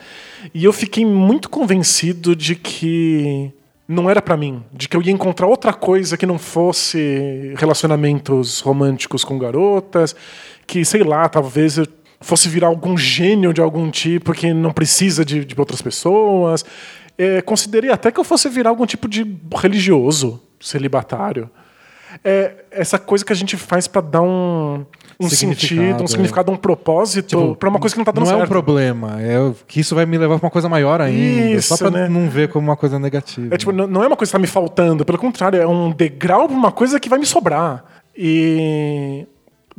[0.55, 3.51] e eu fiquei muito convencido de que
[3.89, 8.61] não era pra mim, de que eu ia encontrar outra coisa que não fosse relacionamentos
[8.61, 10.15] românticos com garotas,
[10.67, 11.87] que sei lá, talvez eu
[12.21, 16.65] fosse virar algum gênio de algum tipo que não precisa de, de outras pessoas.
[17.19, 19.27] É, considerei até que eu fosse virar algum tipo de
[19.57, 21.51] religioso, celibatário.
[22.25, 24.87] É essa coisa que a gente faz pra dar um,
[25.21, 26.07] um sentido, um é.
[26.07, 28.41] significado, um propósito pra uma coisa que não tá dando não certo.
[28.41, 31.57] é um problema, é que isso vai me levar pra uma coisa maior ainda.
[31.57, 32.09] Isso, só pra né?
[32.09, 33.55] não ver como uma coisa negativa.
[33.55, 35.91] É tipo, não não é uma coisa que tá me faltando, pelo contrário, é um
[35.91, 37.85] degrau pra uma coisa que vai me sobrar.
[38.17, 39.27] E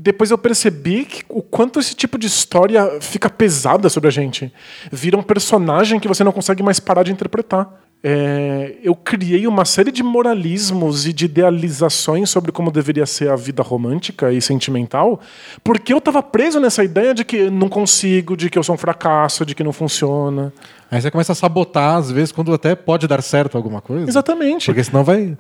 [0.01, 4.51] depois eu percebi que o quanto esse tipo de história fica pesada sobre a gente.
[4.89, 7.69] Vira um personagem que você não consegue mais parar de interpretar.
[8.01, 13.35] É, eu criei uma série de moralismos e de idealizações sobre como deveria ser a
[13.35, 15.19] vida romântica e sentimental,
[15.65, 18.77] porque eu tava preso nessa ideia de que não consigo, de que eu sou um
[18.77, 20.53] fracasso, de que não funciona.
[20.89, 24.07] Aí você começa a sabotar, às vezes, quando até pode dar certo alguma coisa.
[24.07, 24.67] Exatamente.
[24.67, 25.38] Porque senão vai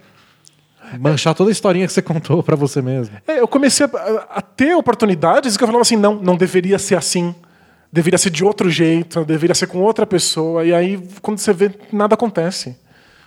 [0.97, 3.15] manchar toda a historinha que você contou pra você mesmo.
[3.27, 6.95] É, eu comecei a, a ter oportunidades que eu falava assim, não, não deveria ser
[6.95, 7.35] assim.
[7.91, 10.63] Deveria ser de outro jeito, deveria ser com outra pessoa.
[10.63, 12.77] E aí, quando você vê, nada acontece.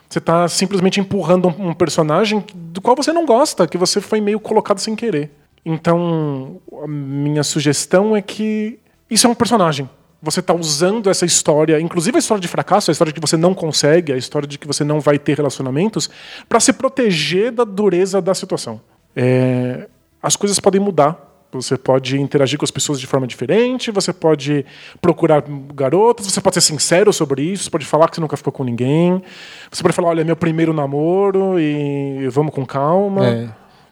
[0.09, 4.21] Você está simplesmente empurrando um, um personagem do qual você não gosta, que você foi
[4.21, 5.31] meio colocado sem querer.
[5.65, 8.79] Então, a minha sugestão é que
[9.09, 9.89] isso é um personagem.
[10.23, 13.37] Você está usando essa história, inclusive a história de fracasso, a história de que você
[13.37, 16.09] não consegue, a história de que você não vai ter relacionamentos,
[16.49, 18.81] para se proteger da dureza da situação.
[19.17, 19.89] É,
[20.23, 21.31] as coisas podem mudar.
[21.53, 24.65] Você pode interagir com as pessoas de forma diferente, você pode
[25.03, 25.45] procurar
[25.75, 28.65] garotas, você pode ser sincero sobre isso, você pode falar que você nunca ficou com
[28.65, 29.23] ninguém,
[29.71, 33.27] você pode falar, olha, é meu primeiro namoro e vamos com calma.
[33.27, 33.49] É.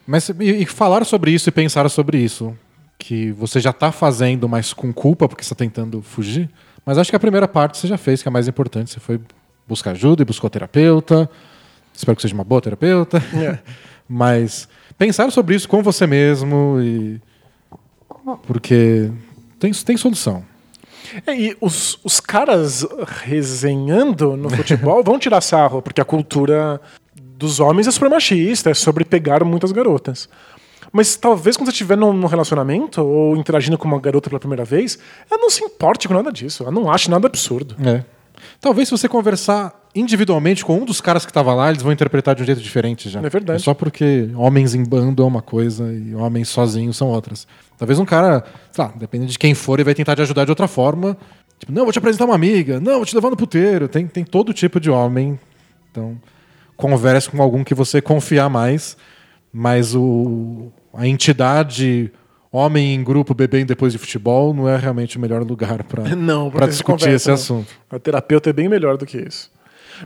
[0.07, 2.57] Mas e, e falar sobre isso e pensar sobre isso,
[3.01, 6.47] que você já tá fazendo, mas com culpa porque você tá tentando fugir.
[6.85, 8.91] Mas acho que a primeira parte você já fez, que é a mais importante.
[8.91, 9.19] Você foi
[9.67, 11.27] buscar ajuda e buscou terapeuta.
[11.91, 13.17] Espero que seja uma boa terapeuta.
[13.33, 13.57] É.
[14.07, 14.69] mas
[14.99, 17.19] pensar sobre isso com você mesmo e
[18.45, 19.09] porque
[19.57, 20.43] tem, tem solução.
[21.25, 22.85] É, e os, os caras
[23.23, 26.79] resenhando no futebol vão tirar sarro, porque a cultura
[27.15, 30.29] dos homens é super machista, é sobre pegar muitas garotas.
[30.91, 34.99] Mas talvez quando você estiver num, relacionamento ou interagindo com uma garota pela primeira vez,
[35.29, 37.75] ela não se importe com nada disso, ela não ache nada absurdo.
[37.83, 38.03] É.
[38.59, 42.35] Talvez se você conversar individualmente com um dos caras que tava lá, eles vão interpretar
[42.35, 43.21] de um jeito diferente já.
[43.21, 43.61] É verdade.
[43.61, 47.47] só porque homens em bando é uma coisa e homens sozinhos são outras.
[47.77, 50.51] Talvez um cara, sei lá, dependendo de quem for, ele vai tentar te ajudar de
[50.51, 51.17] outra forma.
[51.59, 52.79] Tipo, não, vou te apresentar uma amiga.
[52.79, 53.87] Não, vou te levar no puteiro.
[53.87, 55.39] Tem, tem todo tipo de homem.
[55.91, 56.19] Então,
[56.75, 58.97] converse com algum que você confiar mais.
[59.53, 62.11] Mas o, a entidade
[62.51, 66.03] homem em grupo bebendo depois de futebol não é realmente o melhor lugar para
[66.67, 67.35] discutir conversa, esse não.
[67.35, 67.73] assunto.
[67.89, 69.49] A terapeuta é bem melhor do que isso.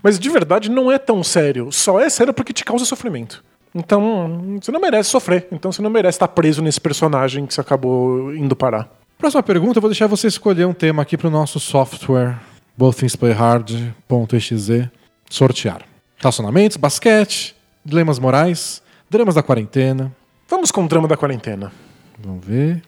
[0.04, 1.72] Mas de verdade não é tão sério.
[1.72, 3.44] Só é sério porque te causa sofrimento.
[3.74, 5.48] Então, você não merece sofrer.
[5.52, 8.90] Então você não merece estar preso nesse personagem que você acabou indo parar.
[9.18, 12.38] Próxima pergunta, eu vou deixar você escolher um tema aqui para o nosso software
[12.78, 14.90] bothingsPlayHard.exe
[15.30, 15.82] sortear.
[16.18, 20.14] Relacionamentos, basquete, dilemas morais, dramas da quarentena.
[20.48, 21.72] Vamos com o drama da quarentena.
[22.20, 22.84] Vamos ver.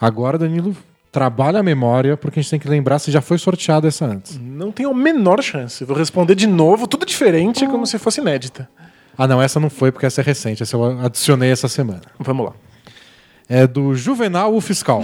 [0.00, 0.76] Agora, Danilo,
[1.12, 4.38] trabalha a memória, porque a gente tem que lembrar se já foi sorteado essa antes.
[4.38, 5.84] Não tenho a menor chance.
[5.84, 8.68] Vou responder de novo, tudo diferente, como se fosse inédita.
[9.16, 10.62] Ah, não, essa não foi, porque essa é recente.
[10.62, 12.02] Essa eu adicionei essa semana.
[12.18, 12.52] Vamos lá.
[13.48, 15.02] É do Juvenal o Fiscal.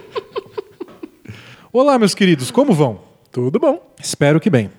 [1.72, 3.00] Olá, meus queridos, como vão?
[3.30, 3.94] Tudo bom.
[4.02, 4.70] Espero que bem.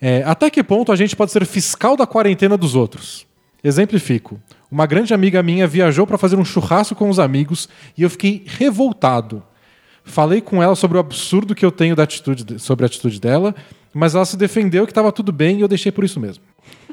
[0.00, 3.26] É, até que ponto a gente pode ser fiscal da quarentena dos outros?
[3.62, 4.40] Exemplifico.
[4.70, 7.68] Uma grande amiga minha viajou para fazer um churrasco com os amigos
[7.98, 9.42] e eu fiquei revoltado.
[10.04, 13.54] Falei com ela sobre o absurdo que eu tenho da atitude, sobre a atitude dela,
[13.92, 16.44] mas ela se defendeu que estava tudo bem e eu deixei por isso mesmo.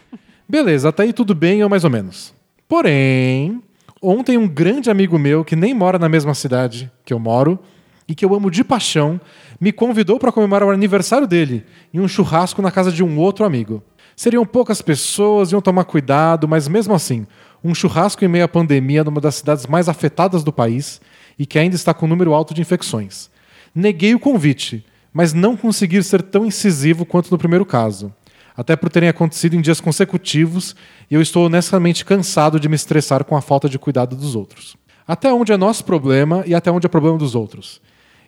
[0.49, 2.33] Beleza, até aí tudo bem ou mais ou menos.
[2.67, 3.61] Porém,
[4.01, 7.59] ontem um grande amigo meu que nem mora na mesma cidade que eu moro
[8.07, 9.19] e que eu amo de paixão
[9.59, 13.45] me convidou para comemorar o aniversário dele em um churrasco na casa de um outro
[13.45, 13.83] amigo.
[14.15, 17.27] Seriam poucas pessoas, iam tomar cuidado, mas mesmo assim,
[17.63, 21.01] um churrasco em meio à pandemia numa das cidades mais afetadas do país
[21.37, 23.29] e que ainda está com um número alto de infecções.
[23.73, 28.13] Neguei o convite, mas não consegui ser tão incisivo quanto no primeiro caso.
[28.55, 30.75] Até por terem acontecido em dias consecutivos
[31.11, 34.75] e eu estou honestamente cansado de me estressar com a falta de cuidado dos outros.
[35.07, 37.79] Até onde é nosso problema e até onde é problema dos outros.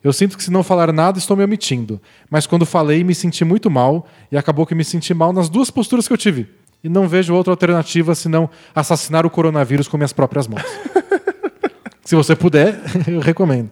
[0.03, 1.99] Eu sinto que se não falar nada estou me omitindo,
[2.29, 5.69] mas quando falei me senti muito mal e acabou que me senti mal nas duas
[5.69, 6.47] posturas que eu tive.
[6.83, 10.63] E não vejo outra alternativa senão assassinar o coronavírus com minhas próprias mãos.
[12.05, 13.69] se você puder, eu recomendo.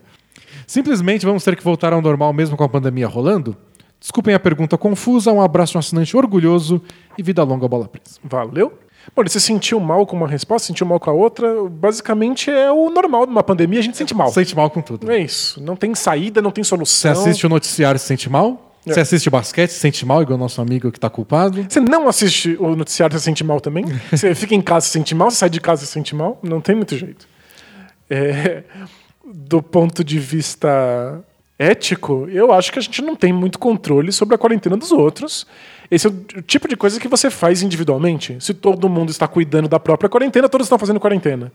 [0.66, 3.56] Simplesmente vamos ter que voltar ao normal mesmo com a pandemia rolando?
[3.98, 6.82] Desculpem a pergunta confusa, um abraço um assinante orgulhoso
[7.16, 8.20] e vida longa bola presa.
[8.22, 8.78] Valeu.
[9.16, 11.64] Bom, se sentiu mal com uma resposta, sentiu mal com a outra.
[11.68, 14.28] Basicamente é o normal de uma pandemia, a gente sente mal.
[14.30, 15.10] Sente mal com tudo.
[15.10, 15.60] É isso.
[15.62, 17.12] Não tem saída, não tem Você solução.
[17.12, 18.67] assiste o noticiário e se sente mal?
[18.88, 18.94] É.
[18.94, 21.64] Você assiste basquete se sente mal, igual o nosso amigo que tá culpado?
[21.68, 23.84] Você não assiste o noticiário se sente mal também?
[24.10, 26.38] Você fica em casa se sente mal, você sai de casa e se sente mal?
[26.42, 27.28] Não tem muito jeito.
[28.10, 28.62] É,
[29.24, 31.22] do ponto de vista
[31.58, 35.46] ético, eu acho que a gente não tem muito controle sobre a quarentena dos outros.
[35.90, 38.36] Esse é o tipo de coisa que você faz individualmente.
[38.40, 41.52] Se todo mundo está cuidando da própria quarentena, todos estão fazendo quarentena.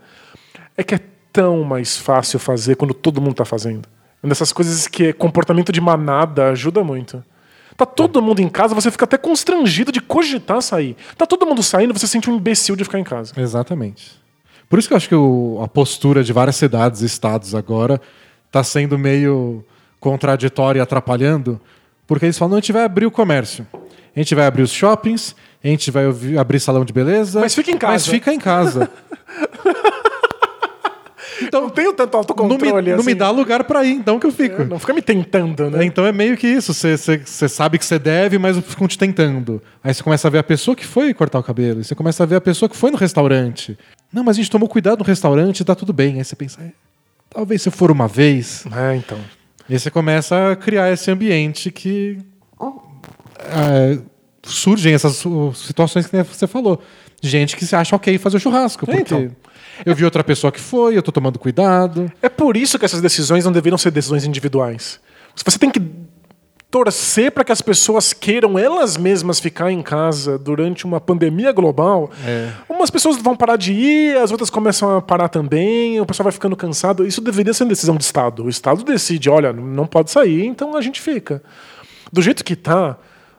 [0.76, 1.00] É que é
[1.32, 3.88] tão mais fácil fazer quando todo mundo está fazendo.
[4.24, 7.24] Uma dessas coisas que comportamento de manada ajuda muito.
[7.76, 10.96] Tá todo mundo em casa, você fica até constrangido de cogitar sair.
[11.18, 13.34] Tá todo mundo saindo, você sente um imbecil de ficar em casa.
[13.36, 14.12] Exatamente.
[14.70, 18.00] Por isso que eu acho que o- a postura de várias cidades e estados agora
[18.52, 19.64] tá sendo meio
[20.00, 21.60] contraditória e atrapalhando,
[22.08, 23.68] porque eles falam, não, a gente vai abrir o comércio.
[24.16, 26.06] A gente vai abrir os shoppings, a gente vai
[26.40, 27.40] abrir salão de beleza.
[27.40, 27.94] Mas fica em casa.
[27.94, 28.90] Mas fica em casa.
[31.42, 33.06] Então não tenho tanto não, autocontrole me, não assim.
[33.08, 34.64] me dá lugar pra ir, então que eu fico.
[34.64, 35.84] Não fica me tentando, né?
[35.86, 36.74] Então é meio que isso.
[36.74, 36.98] Você-
[37.48, 39.62] sabe que você deve, mas ficam te tentando.
[39.84, 41.84] Aí você começa a ver a pessoa que foi cortar o cabelo.
[41.84, 43.78] Você começa a ver a pessoa que foi no restaurante.
[44.12, 46.18] Não, mas a gente tomou cuidado no restaurante, tá tudo bem.
[46.20, 46.72] Aí você pensa, é,
[47.30, 48.66] talvez se eu for uma vez.
[48.76, 49.18] É, então.
[49.68, 52.18] E aí você começa a criar esse ambiente que
[53.40, 54.00] é,
[54.44, 55.24] surgem essas
[55.56, 56.82] situações que você falou.
[57.22, 58.84] Gente que se acha ok fazer o churrasco.
[58.90, 59.32] É, Porque então.
[59.86, 62.12] Eu vi outra pessoa que foi, eu tô tomando cuidado.
[62.22, 65.00] É por isso que essas decisões não deveriam ser decisões individuais.
[65.36, 65.82] Você tem que
[66.74, 72.10] torcer para que as pessoas queiram elas mesmas ficar em casa durante uma pandemia global.
[72.26, 72.50] É.
[72.68, 76.34] Umas pessoas vão parar de ir, as outras começam a parar também, o pessoal vai
[76.34, 77.06] ficando cansado.
[77.06, 78.46] Isso deveria ser uma decisão do Estado.
[78.46, 81.44] O Estado decide, olha, não pode sair, então a gente fica.
[82.12, 82.98] Do jeito que tá,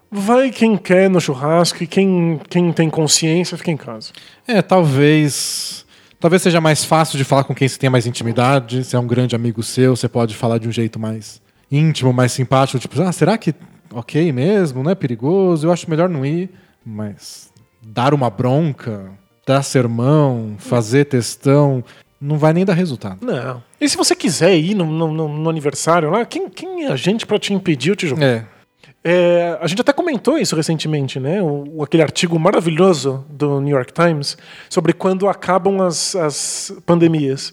[0.09, 4.13] vai quem quer no churrasco e quem, quem tem consciência fica em casa.
[4.47, 5.84] É, talvez.
[6.25, 8.83] Talvez seja mais fácil de falar com quem você tem mais intimidade.
[8.83, 11.39] Se é um grande amigo seu, você pode falar de um jeito mais
[11.71, 12.79] íntimo, mais simpático.
[12.79, 13.55] Tipo, ah, será que
[13.93, 14.83] ok mesmo?
[14.83, 15.67] Não é perigoso?
[15.67, 16.49] Eu acho melhor não ir.
[16.83, 17.51] Mas
[17.83, 19.11] dar uma bronca,
[19.47, 21.85] dar sermão, fazer textão,
[22.19, 23.19] não vai nem dar resultado.
[23.21, 23.63] Não.
[23.79, 27.27] E se você quiser ir no, no- no- aniversário lá, quem, quem é a gente
[27.27, 28.25] para te impedir tijolo?
[28.25, 28.47] É.
[29.07, 31.43] É, a gente até comentou isso recentemente, né?
[31.43, 34.39] O, aquele artigo maravilhoso do New York Times
[34.71, 37.53] sobre quando acabam as, as pandemias.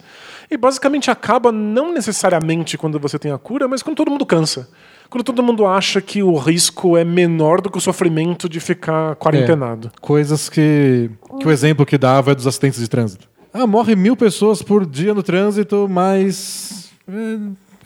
[0.49, 4.69] E basicamente acaba não necessariamente quando você tem a cura, mas quando todo mundo cansa.
[5.09, 9.17] Quando todo mundo acha que o risco é menor do que o sofrimento de ficar
[9.17, 9.91] quarentenado.
[9.99, 13.27] Coisas que, que o exemplo que dava é dos acidentes de trânsito.
[13.53, 16.89] Ah, morre mil pessoas por dia no trânsito, mas.
[17.05, 17.37] É,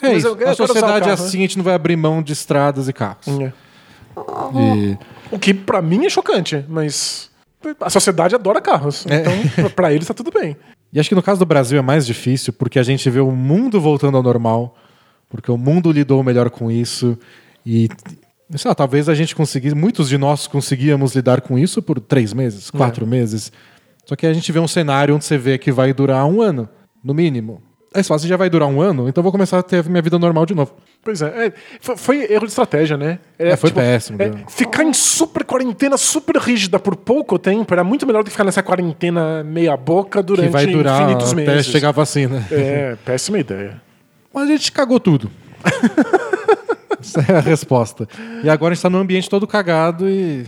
[0.02, 0.28] é Mas isso.
[0.28, 2.88] eu- eu a sociedade é carro, assim, a gente não vai abrir mão de estradas
[2.88, 3.28] e carros.
[3.28, 3.54] É.
[4.56, 4.98] E-
[5.32, 7.30] O que pra mim é chocante, mas
[7.82, 9.06] a sociedade adora carros.
[9.08, 9.24] É.
[9.58, 10.56] Então, pra eles tá tudo bem.
[10.94, 13.32] E acho que no caso do Brasil é mais difícil porque a gente vê o
[13.32, 14.78] mundo voltando ao normal,
[15.30, 17.18] porque o mundo lidou melhor com isso
[17.66, 17.90] e
[18.56, 22.32] sei lá, talvez a gente conseguisse, muitos de nós conseguíamos lidar com isso por três
[22.32, 23.52] meses, quatro meses.
[24.06, 26.70] Só que a gente vê um cenário onde você vê que vai durar um ano,
[27.04, 27.62] no mínimo.
[27.96, 29.82] Aí você fala, se já vai durar um ano, então eu vou começar a ter
[29.86, 30.74] minha vida normal de novo.
[31.02, 33.20] Pois é, é, foi, foi erro de estratégia, né?
[33.40, 38.06] É, foi péssimo, é, ficar em super quarentena, super rígida por pouco tempo, era muito
[38.06, 41.68] melhor do que ficar nessa quarentena meia boca durante que vai durar infinitos até meses.
[41.68, 42.46] chegar a vacina.
[42.52, 43.82] É, péssima ideia.
[44.34, 45.32] Mas a gente cagou tudo.
[47.00, 48.10] Essa é a resposta.
[48.44, 50.46] E agora a gente tá num ambiente todo cagado e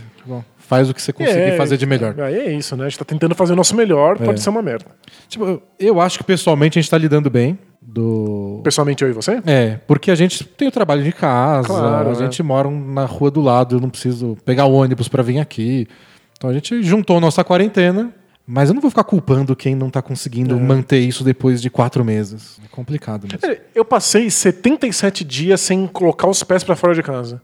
[0.68, 2.14] faz o que você conseguir É, fazer de melhor.
[2.20, 2.84] Aí é isso, né?
[2.84, 4.84] A gente tá tentando fazer o nosso melhor, pode ser uma merda.
[5.26, 7.58] Tipo, eu acho que pessoalmente a gente tá lidando bem.
[7.80, 8.60] Do.
[8.62, 9.40] Pessoalmente, eu e você?
[9.46, 12.14] É, porque a gente tem o trabalho de casa, Claro, a é.
[12.16, 15.88] gente mora na rua do lado, eu não preciso pegar o ônibus pra vir aqui.
[16.36, 18.12] Então a gente juntou nossa quarentena,
[18.46, 20.60] mas eu não vou ficar culpando quem não tá conseguindo É.
[20.60, 22.60] manter isso depois de quatro meses.
[22.62, 23.38] É complicado mesmo.
[23.50, 27.40] É, Eu passei 77 dias sem colocar os pés pra fora de casa.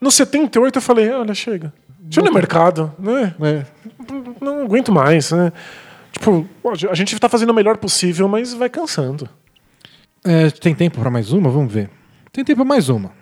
[0.00, 1.72] No 78 eu falei, olha, chega.
[2.16, 3.34] Ir no mercado, né?
[3.40, 3.66] É.
[4.40, 5.52] Não aguento mais, né?
[6.12, 6.46] Tipo,
[6.90, 9.28] a gente tá fazendo o melhor possível, mas vai cansando.
[10.24, 11.50] É, tem tempo pra mais uma?
[11.50, 11.90] Vamos ver.
[12.32, 13.12] Tem tempo pra mais uma.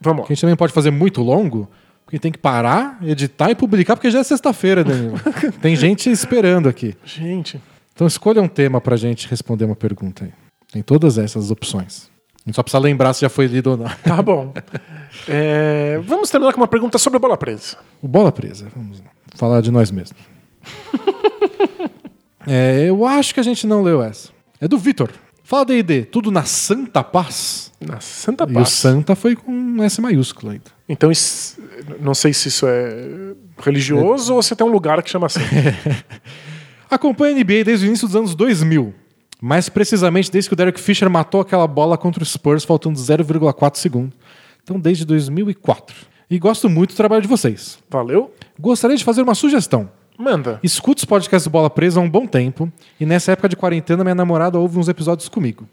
[0.00, 0.26] Vamos lá.
[0.26, 1.68] Que a gente também pode fazer muito longo,
[2.04, 5.18] porque tem que parar, editar e publicar, porque já é sexta-feira, Danilo.
[5.62, 6.94] tem gente esperando aqui.
[7.04, 7.60] Gente,
[7.94, 10.32] Então escolha um tema pra gente responder uma pergunta aí.
[10.72, 12.10] Tem todas essas opções.
[12.52, 13.86] Só precisa lembrar se já foi lido ou não.
[14.04, 14.52] tá bom.
[15.28, 17.76] É, vamos terminar com uma pergunta sobre a bola presa.
[18.02, 19.02] O Bola Presa, vamos
[19.34, 20.18] falar de nós mesmos.
[22.46, 24.28] É, eu acho que a gente não leu essa.
[24.60, 25.10] É do Vitor.
[25.42, 27.72] Fala D&D, tudo na Santa Paz?
[27.80, 28.68] Na Santa E o Paz.
[28.68, 30.64] Santa foi com S maiúsculo ainda.
[30.88, 31.58] Então, isso-
[32.00, 35.40] não sei se isso é religioso ou se tem um lugar que chama assim.
[36.90, 38.94] Acompanha a NBA desde o início dos anos 2000.
[39.44, 43.76] Mais precisamente desde que o Derek Fisher matou aquela bola contra o Spurs faltando 0,4
[43.76, 44.10] segundo.
[44.62, 45.94] Então desde 2004.
[46.30, 47.78] E gosto muito do trabalho de vocês.
[47.90, 48.34] Valeu?
[48.58, 49.90] Gostaria de fazer uma sugestão.
[50.16, 50.60] Manda.
[50.62, 54.02] Escuto os podcasts do Bola Presa há um bom tempo e nessa época de quarentena
[54.02, 55.68] minha namorada ouve uns episódios comigo.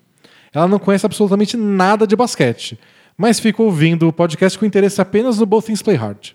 [0.53, 2.77] Ela não conhece absolutamente nada de basquete,
[3.17, 6.31] mas fica ouvindo o podcast com interesse apenas no Both Things Play Hard.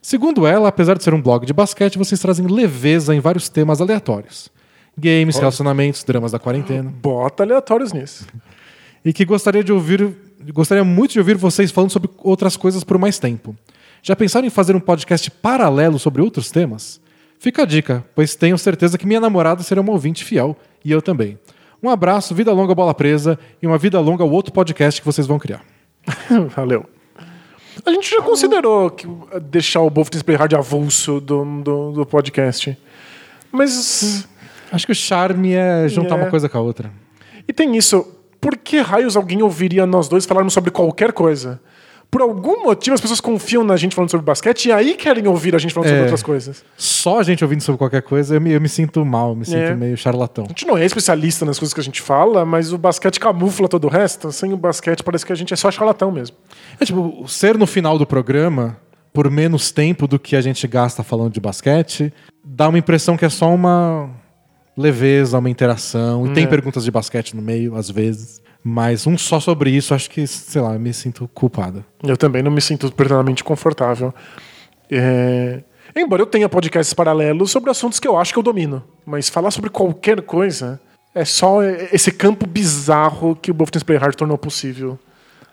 [0.00, 3.78] Segundo ela, apesar de ser um blog de basquete, vocês trazem leveza em vários temas
[3.82, 4.50] aleatórios.
[4.96, 6.92] Games, relacionamentos, dramas da quarentena.
[7.02, 8.26] Bota aleatórios nisso.
[9.04, 10.14] E que gostaria de ouvir,
[10.52, 13.56] gostaria muito de ouvir vocês falando sobre outras coisas por mais tempo.
[14.02, 17.00] Já pensaram em fazer um podcast paralelo sobre outros temas?
[17.38, 21.02] Fica a dica, pois tenho certeza que minha namorada será uma ouvinte fiel e eu
[21.02, 21.38] também.
[21.82, 25.26] Um abraço, vida longa bola presa e uma vida longa ao outro podcast que vocês
[25.26, 25.64] vão criar.
[26.54, 26.84] Valeu.
[27.84, 29.06] A gente já considerou que,
[29.50, 32.76] deixar o Play Hard avulso do, do, do podcast.
[33.50, 34.28] Mas.
[34.72, 36.22] Acho que o charme é juntar É.
[36.22, 36.90] uma coisa com a outra.
[37.46, 38.06] E tem isso.
[38.40, 41.60] Por que raios alguém ouviria nós dois falarmos sobre qualquer coisa?
[42.10, 45.54] Por algum motivo as pessoas confiam na gente falando sobre basquete e aí querem ouvir
[45.54, 46.04] a gente falando sobre É.
[46.04, 46.62] outras coisas.
[46.76, 49.56] Só a gente ouvindo sobre qualquer coisa, eu me, eu me sinto mal, me sinto
[49.56, 49.74] É.
[49.74, 50.44] meio charlatão.
[50.44, 53.66] A gente não é especialista nas coisas que a gente fala, mas o basquete camufla
[53.66, 54.30] todo o resto.
[54.30, 56.36] Sem o basquete parece que a gente é só charlatão mesmo.
[56.78, 58.76] É tipo, ser no final do programa,
[59.10, 62.12] por menos tempo do que a gente gasta falando de basquete,
[62.44, 64.10] dá uma impressão que é só uma
[64.76, 66.26] leveza, uma interação.
[66.26, 66.46] E tem É.
[66.46, 68.40] perguntas de basquete no meio, às vezes.
[68.64, 71.84] Mas um só sobre isso, acho que, sei lá, me sinto culpada.
[72.02, 74.14] Eu também não me sinto plenamente confortável.
[74.90, 75.62] É,
[75.94, 78.82] Embora eu tenha podcasts paralelos sobre assuntos que eu acho que eu domino.
[79.04, 80.80] Mas falar sobre qualquer coisa
[81.14, 84.98] é só esse campo bizarro que o Things Play Hard tornou possível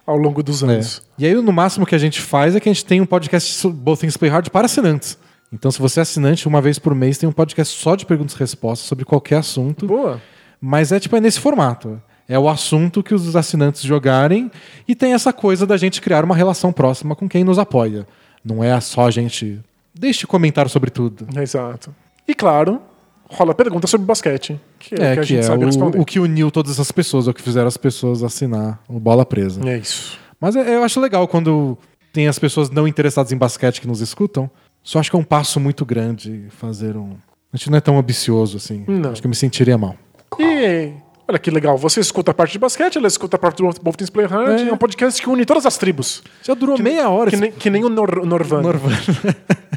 [0.07, 1.01] ao longo dos anos.
[1.17, 3.67] E aí, no máximo que a gente faz é que a gente tem um podcast
[3.67, 5.17] Both Things Play Hard para assinantes.
[5.51, 8.35] Então, se você é assinante, uma vez por mês tem um podcast só de perguntas
[8.35, 9.87] e respostas sobre qualquer assunto.
[9.87, 10.21] Boa.
[10.61, 12.01] Mas é tipo é nesse formato.
[12.27, 14.51] É o assunto que os assinantes jogarem
[14.87, 18.05] e tem essa coisa da gente criar uma relação próxima com quem nos apoia.
[18.45, 19.59] Não é só a gente.
[19.95, 21.27] Deixe comentário sobre tudo.
[21.41, 21.93] Exato.
[22.27, 22.79] E claro,
[23.27, 24.59] rola pergunta sobre basquete.
[24.77, 25.97] Que é, É, o que a que gente é sabe responder.
[25.97, 28.99] o, o que uniu todas essas pessoas, é o que fizeram as pessoas assinar o
[28.99, 29.67] Bola Presa.
[29.67, 30.19] É isso.
[30.39, 31.75] Mas é- eu acho legal quando
[32.13, 34.49] tem as pessoas não interessadas em basquete que nos escutam.
[34.89, 37.11] Só acho que é um passo muito grande fazer um.
[37.53, 38.85] A gente não é tão ambicioso assim.
[38.87, 39.11] Não.
[39.11, 39.95] Acho que eu me sentiria mal.
[40.39, 40.93] E
[41.27, 43.97] olha que legal, você escuta a parte de basquete, ela escuta a parte do Both
[43.97, 44.61] Things Play Hard.
[44.61, 44.67] É.
[44.67, 44.73] É.
[44.73, 46.23] um podcast que une todas as tribos.
[46.41, 48.63] Já durou meia hora Que esse nem, que nem o Nor Norvana.
[48.63, 48.97] Norvana.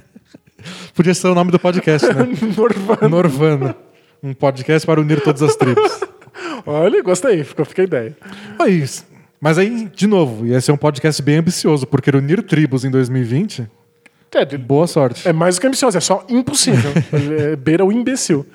[0.97, 2.29] Podia ser o nome do podcast, né?
[2.57, 3.09] Norvana.
[3.11, 3.77] Norvana.
[4.23, 6.01] Um podcast para unir todas as tribos.
[6.65, 8.17] Olha, gostei, ficou, fica a ideia.
[8.59, 8.83] Aí,
[9.39, 13.69] mas aí, de novo, ia ser um podcast bem ambicioso, porque unir tribos em 2020,
[14.35, 15.29] É, de- boa sorte.
[15.29, 16.91] é mais do que ambicioso, é só impossível.
[17.39, 18.47] é, beira o imbecil.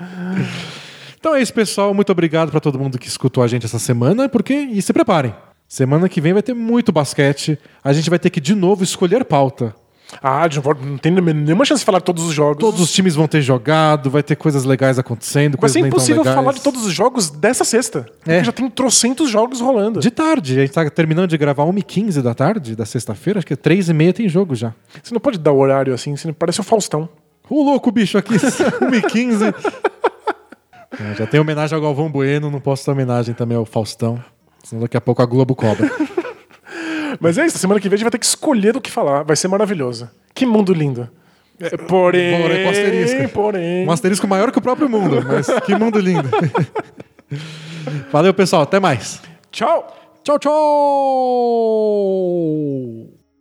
[1.19, 1.93] Então é isso, pessoal.
[1.93, 5.33] Muito obrigado para todo mundo que escutou a gente essa semana, porque e se preparem.
[5.67, 7.59] Semana que vem vai ter muito basquete.
[7.83, 9.75] A gente vai ter que de novo escolher pauta.
[10.23, 10.47] Ah,
[10.81, 12.57] não tem nenhuma chance de falar de todos os jogos.
[12.59, 16.23] Todos os times vão ter jogado, vai ter coisas legais acontecendo, coisas nem tão impossível
[16.23, 18.03] falar de todos os jogos dessa sexta.
[18.17, 18.43] Porque É.
[18.43, 19.99] já tem trocentos jogos rolando.
[19.99, 23.53] De tarde, a gente tá terminando de gravar 1h15 da tarde, da sexta-feira, acho que
[23.53, 24.73] é 3h30 tem jogo já.
[25.03, 27.09] Você não pode dar o horário assim, você parece o Faustão.
[27.49, 28.35] O louco bicho aqui,
[28.81, 29.53] 1h15.
[30.99, 34.23] É, já tem homenagem ao Galvão Bueno, não posso dar homenagem também ao Faustão.
[34.63, 35.89] Senão daqui a pouco a Globo cobra.
[37.19, 39.23] Mas é isso, semana que vem a gente vai ter que escolher do que falar.
[39.23, 40.09] Vai ser maravilhoso.
[40.33, 41.09] Que mundo lindo.
[41.87, 43.29] Porém, Porém, com asterisco.
[43.33, 43.87] porém.
[43.87, 46.29] Um asterisco maior que o próprio mundo, mas que mundo lindo.
[48.11, 48.61] Valeu, pessoal.
[48.61, 49.21] Até mais.
[49.51, 49.95] Tchau!
[50.23, 50.53] Tchau, tchau!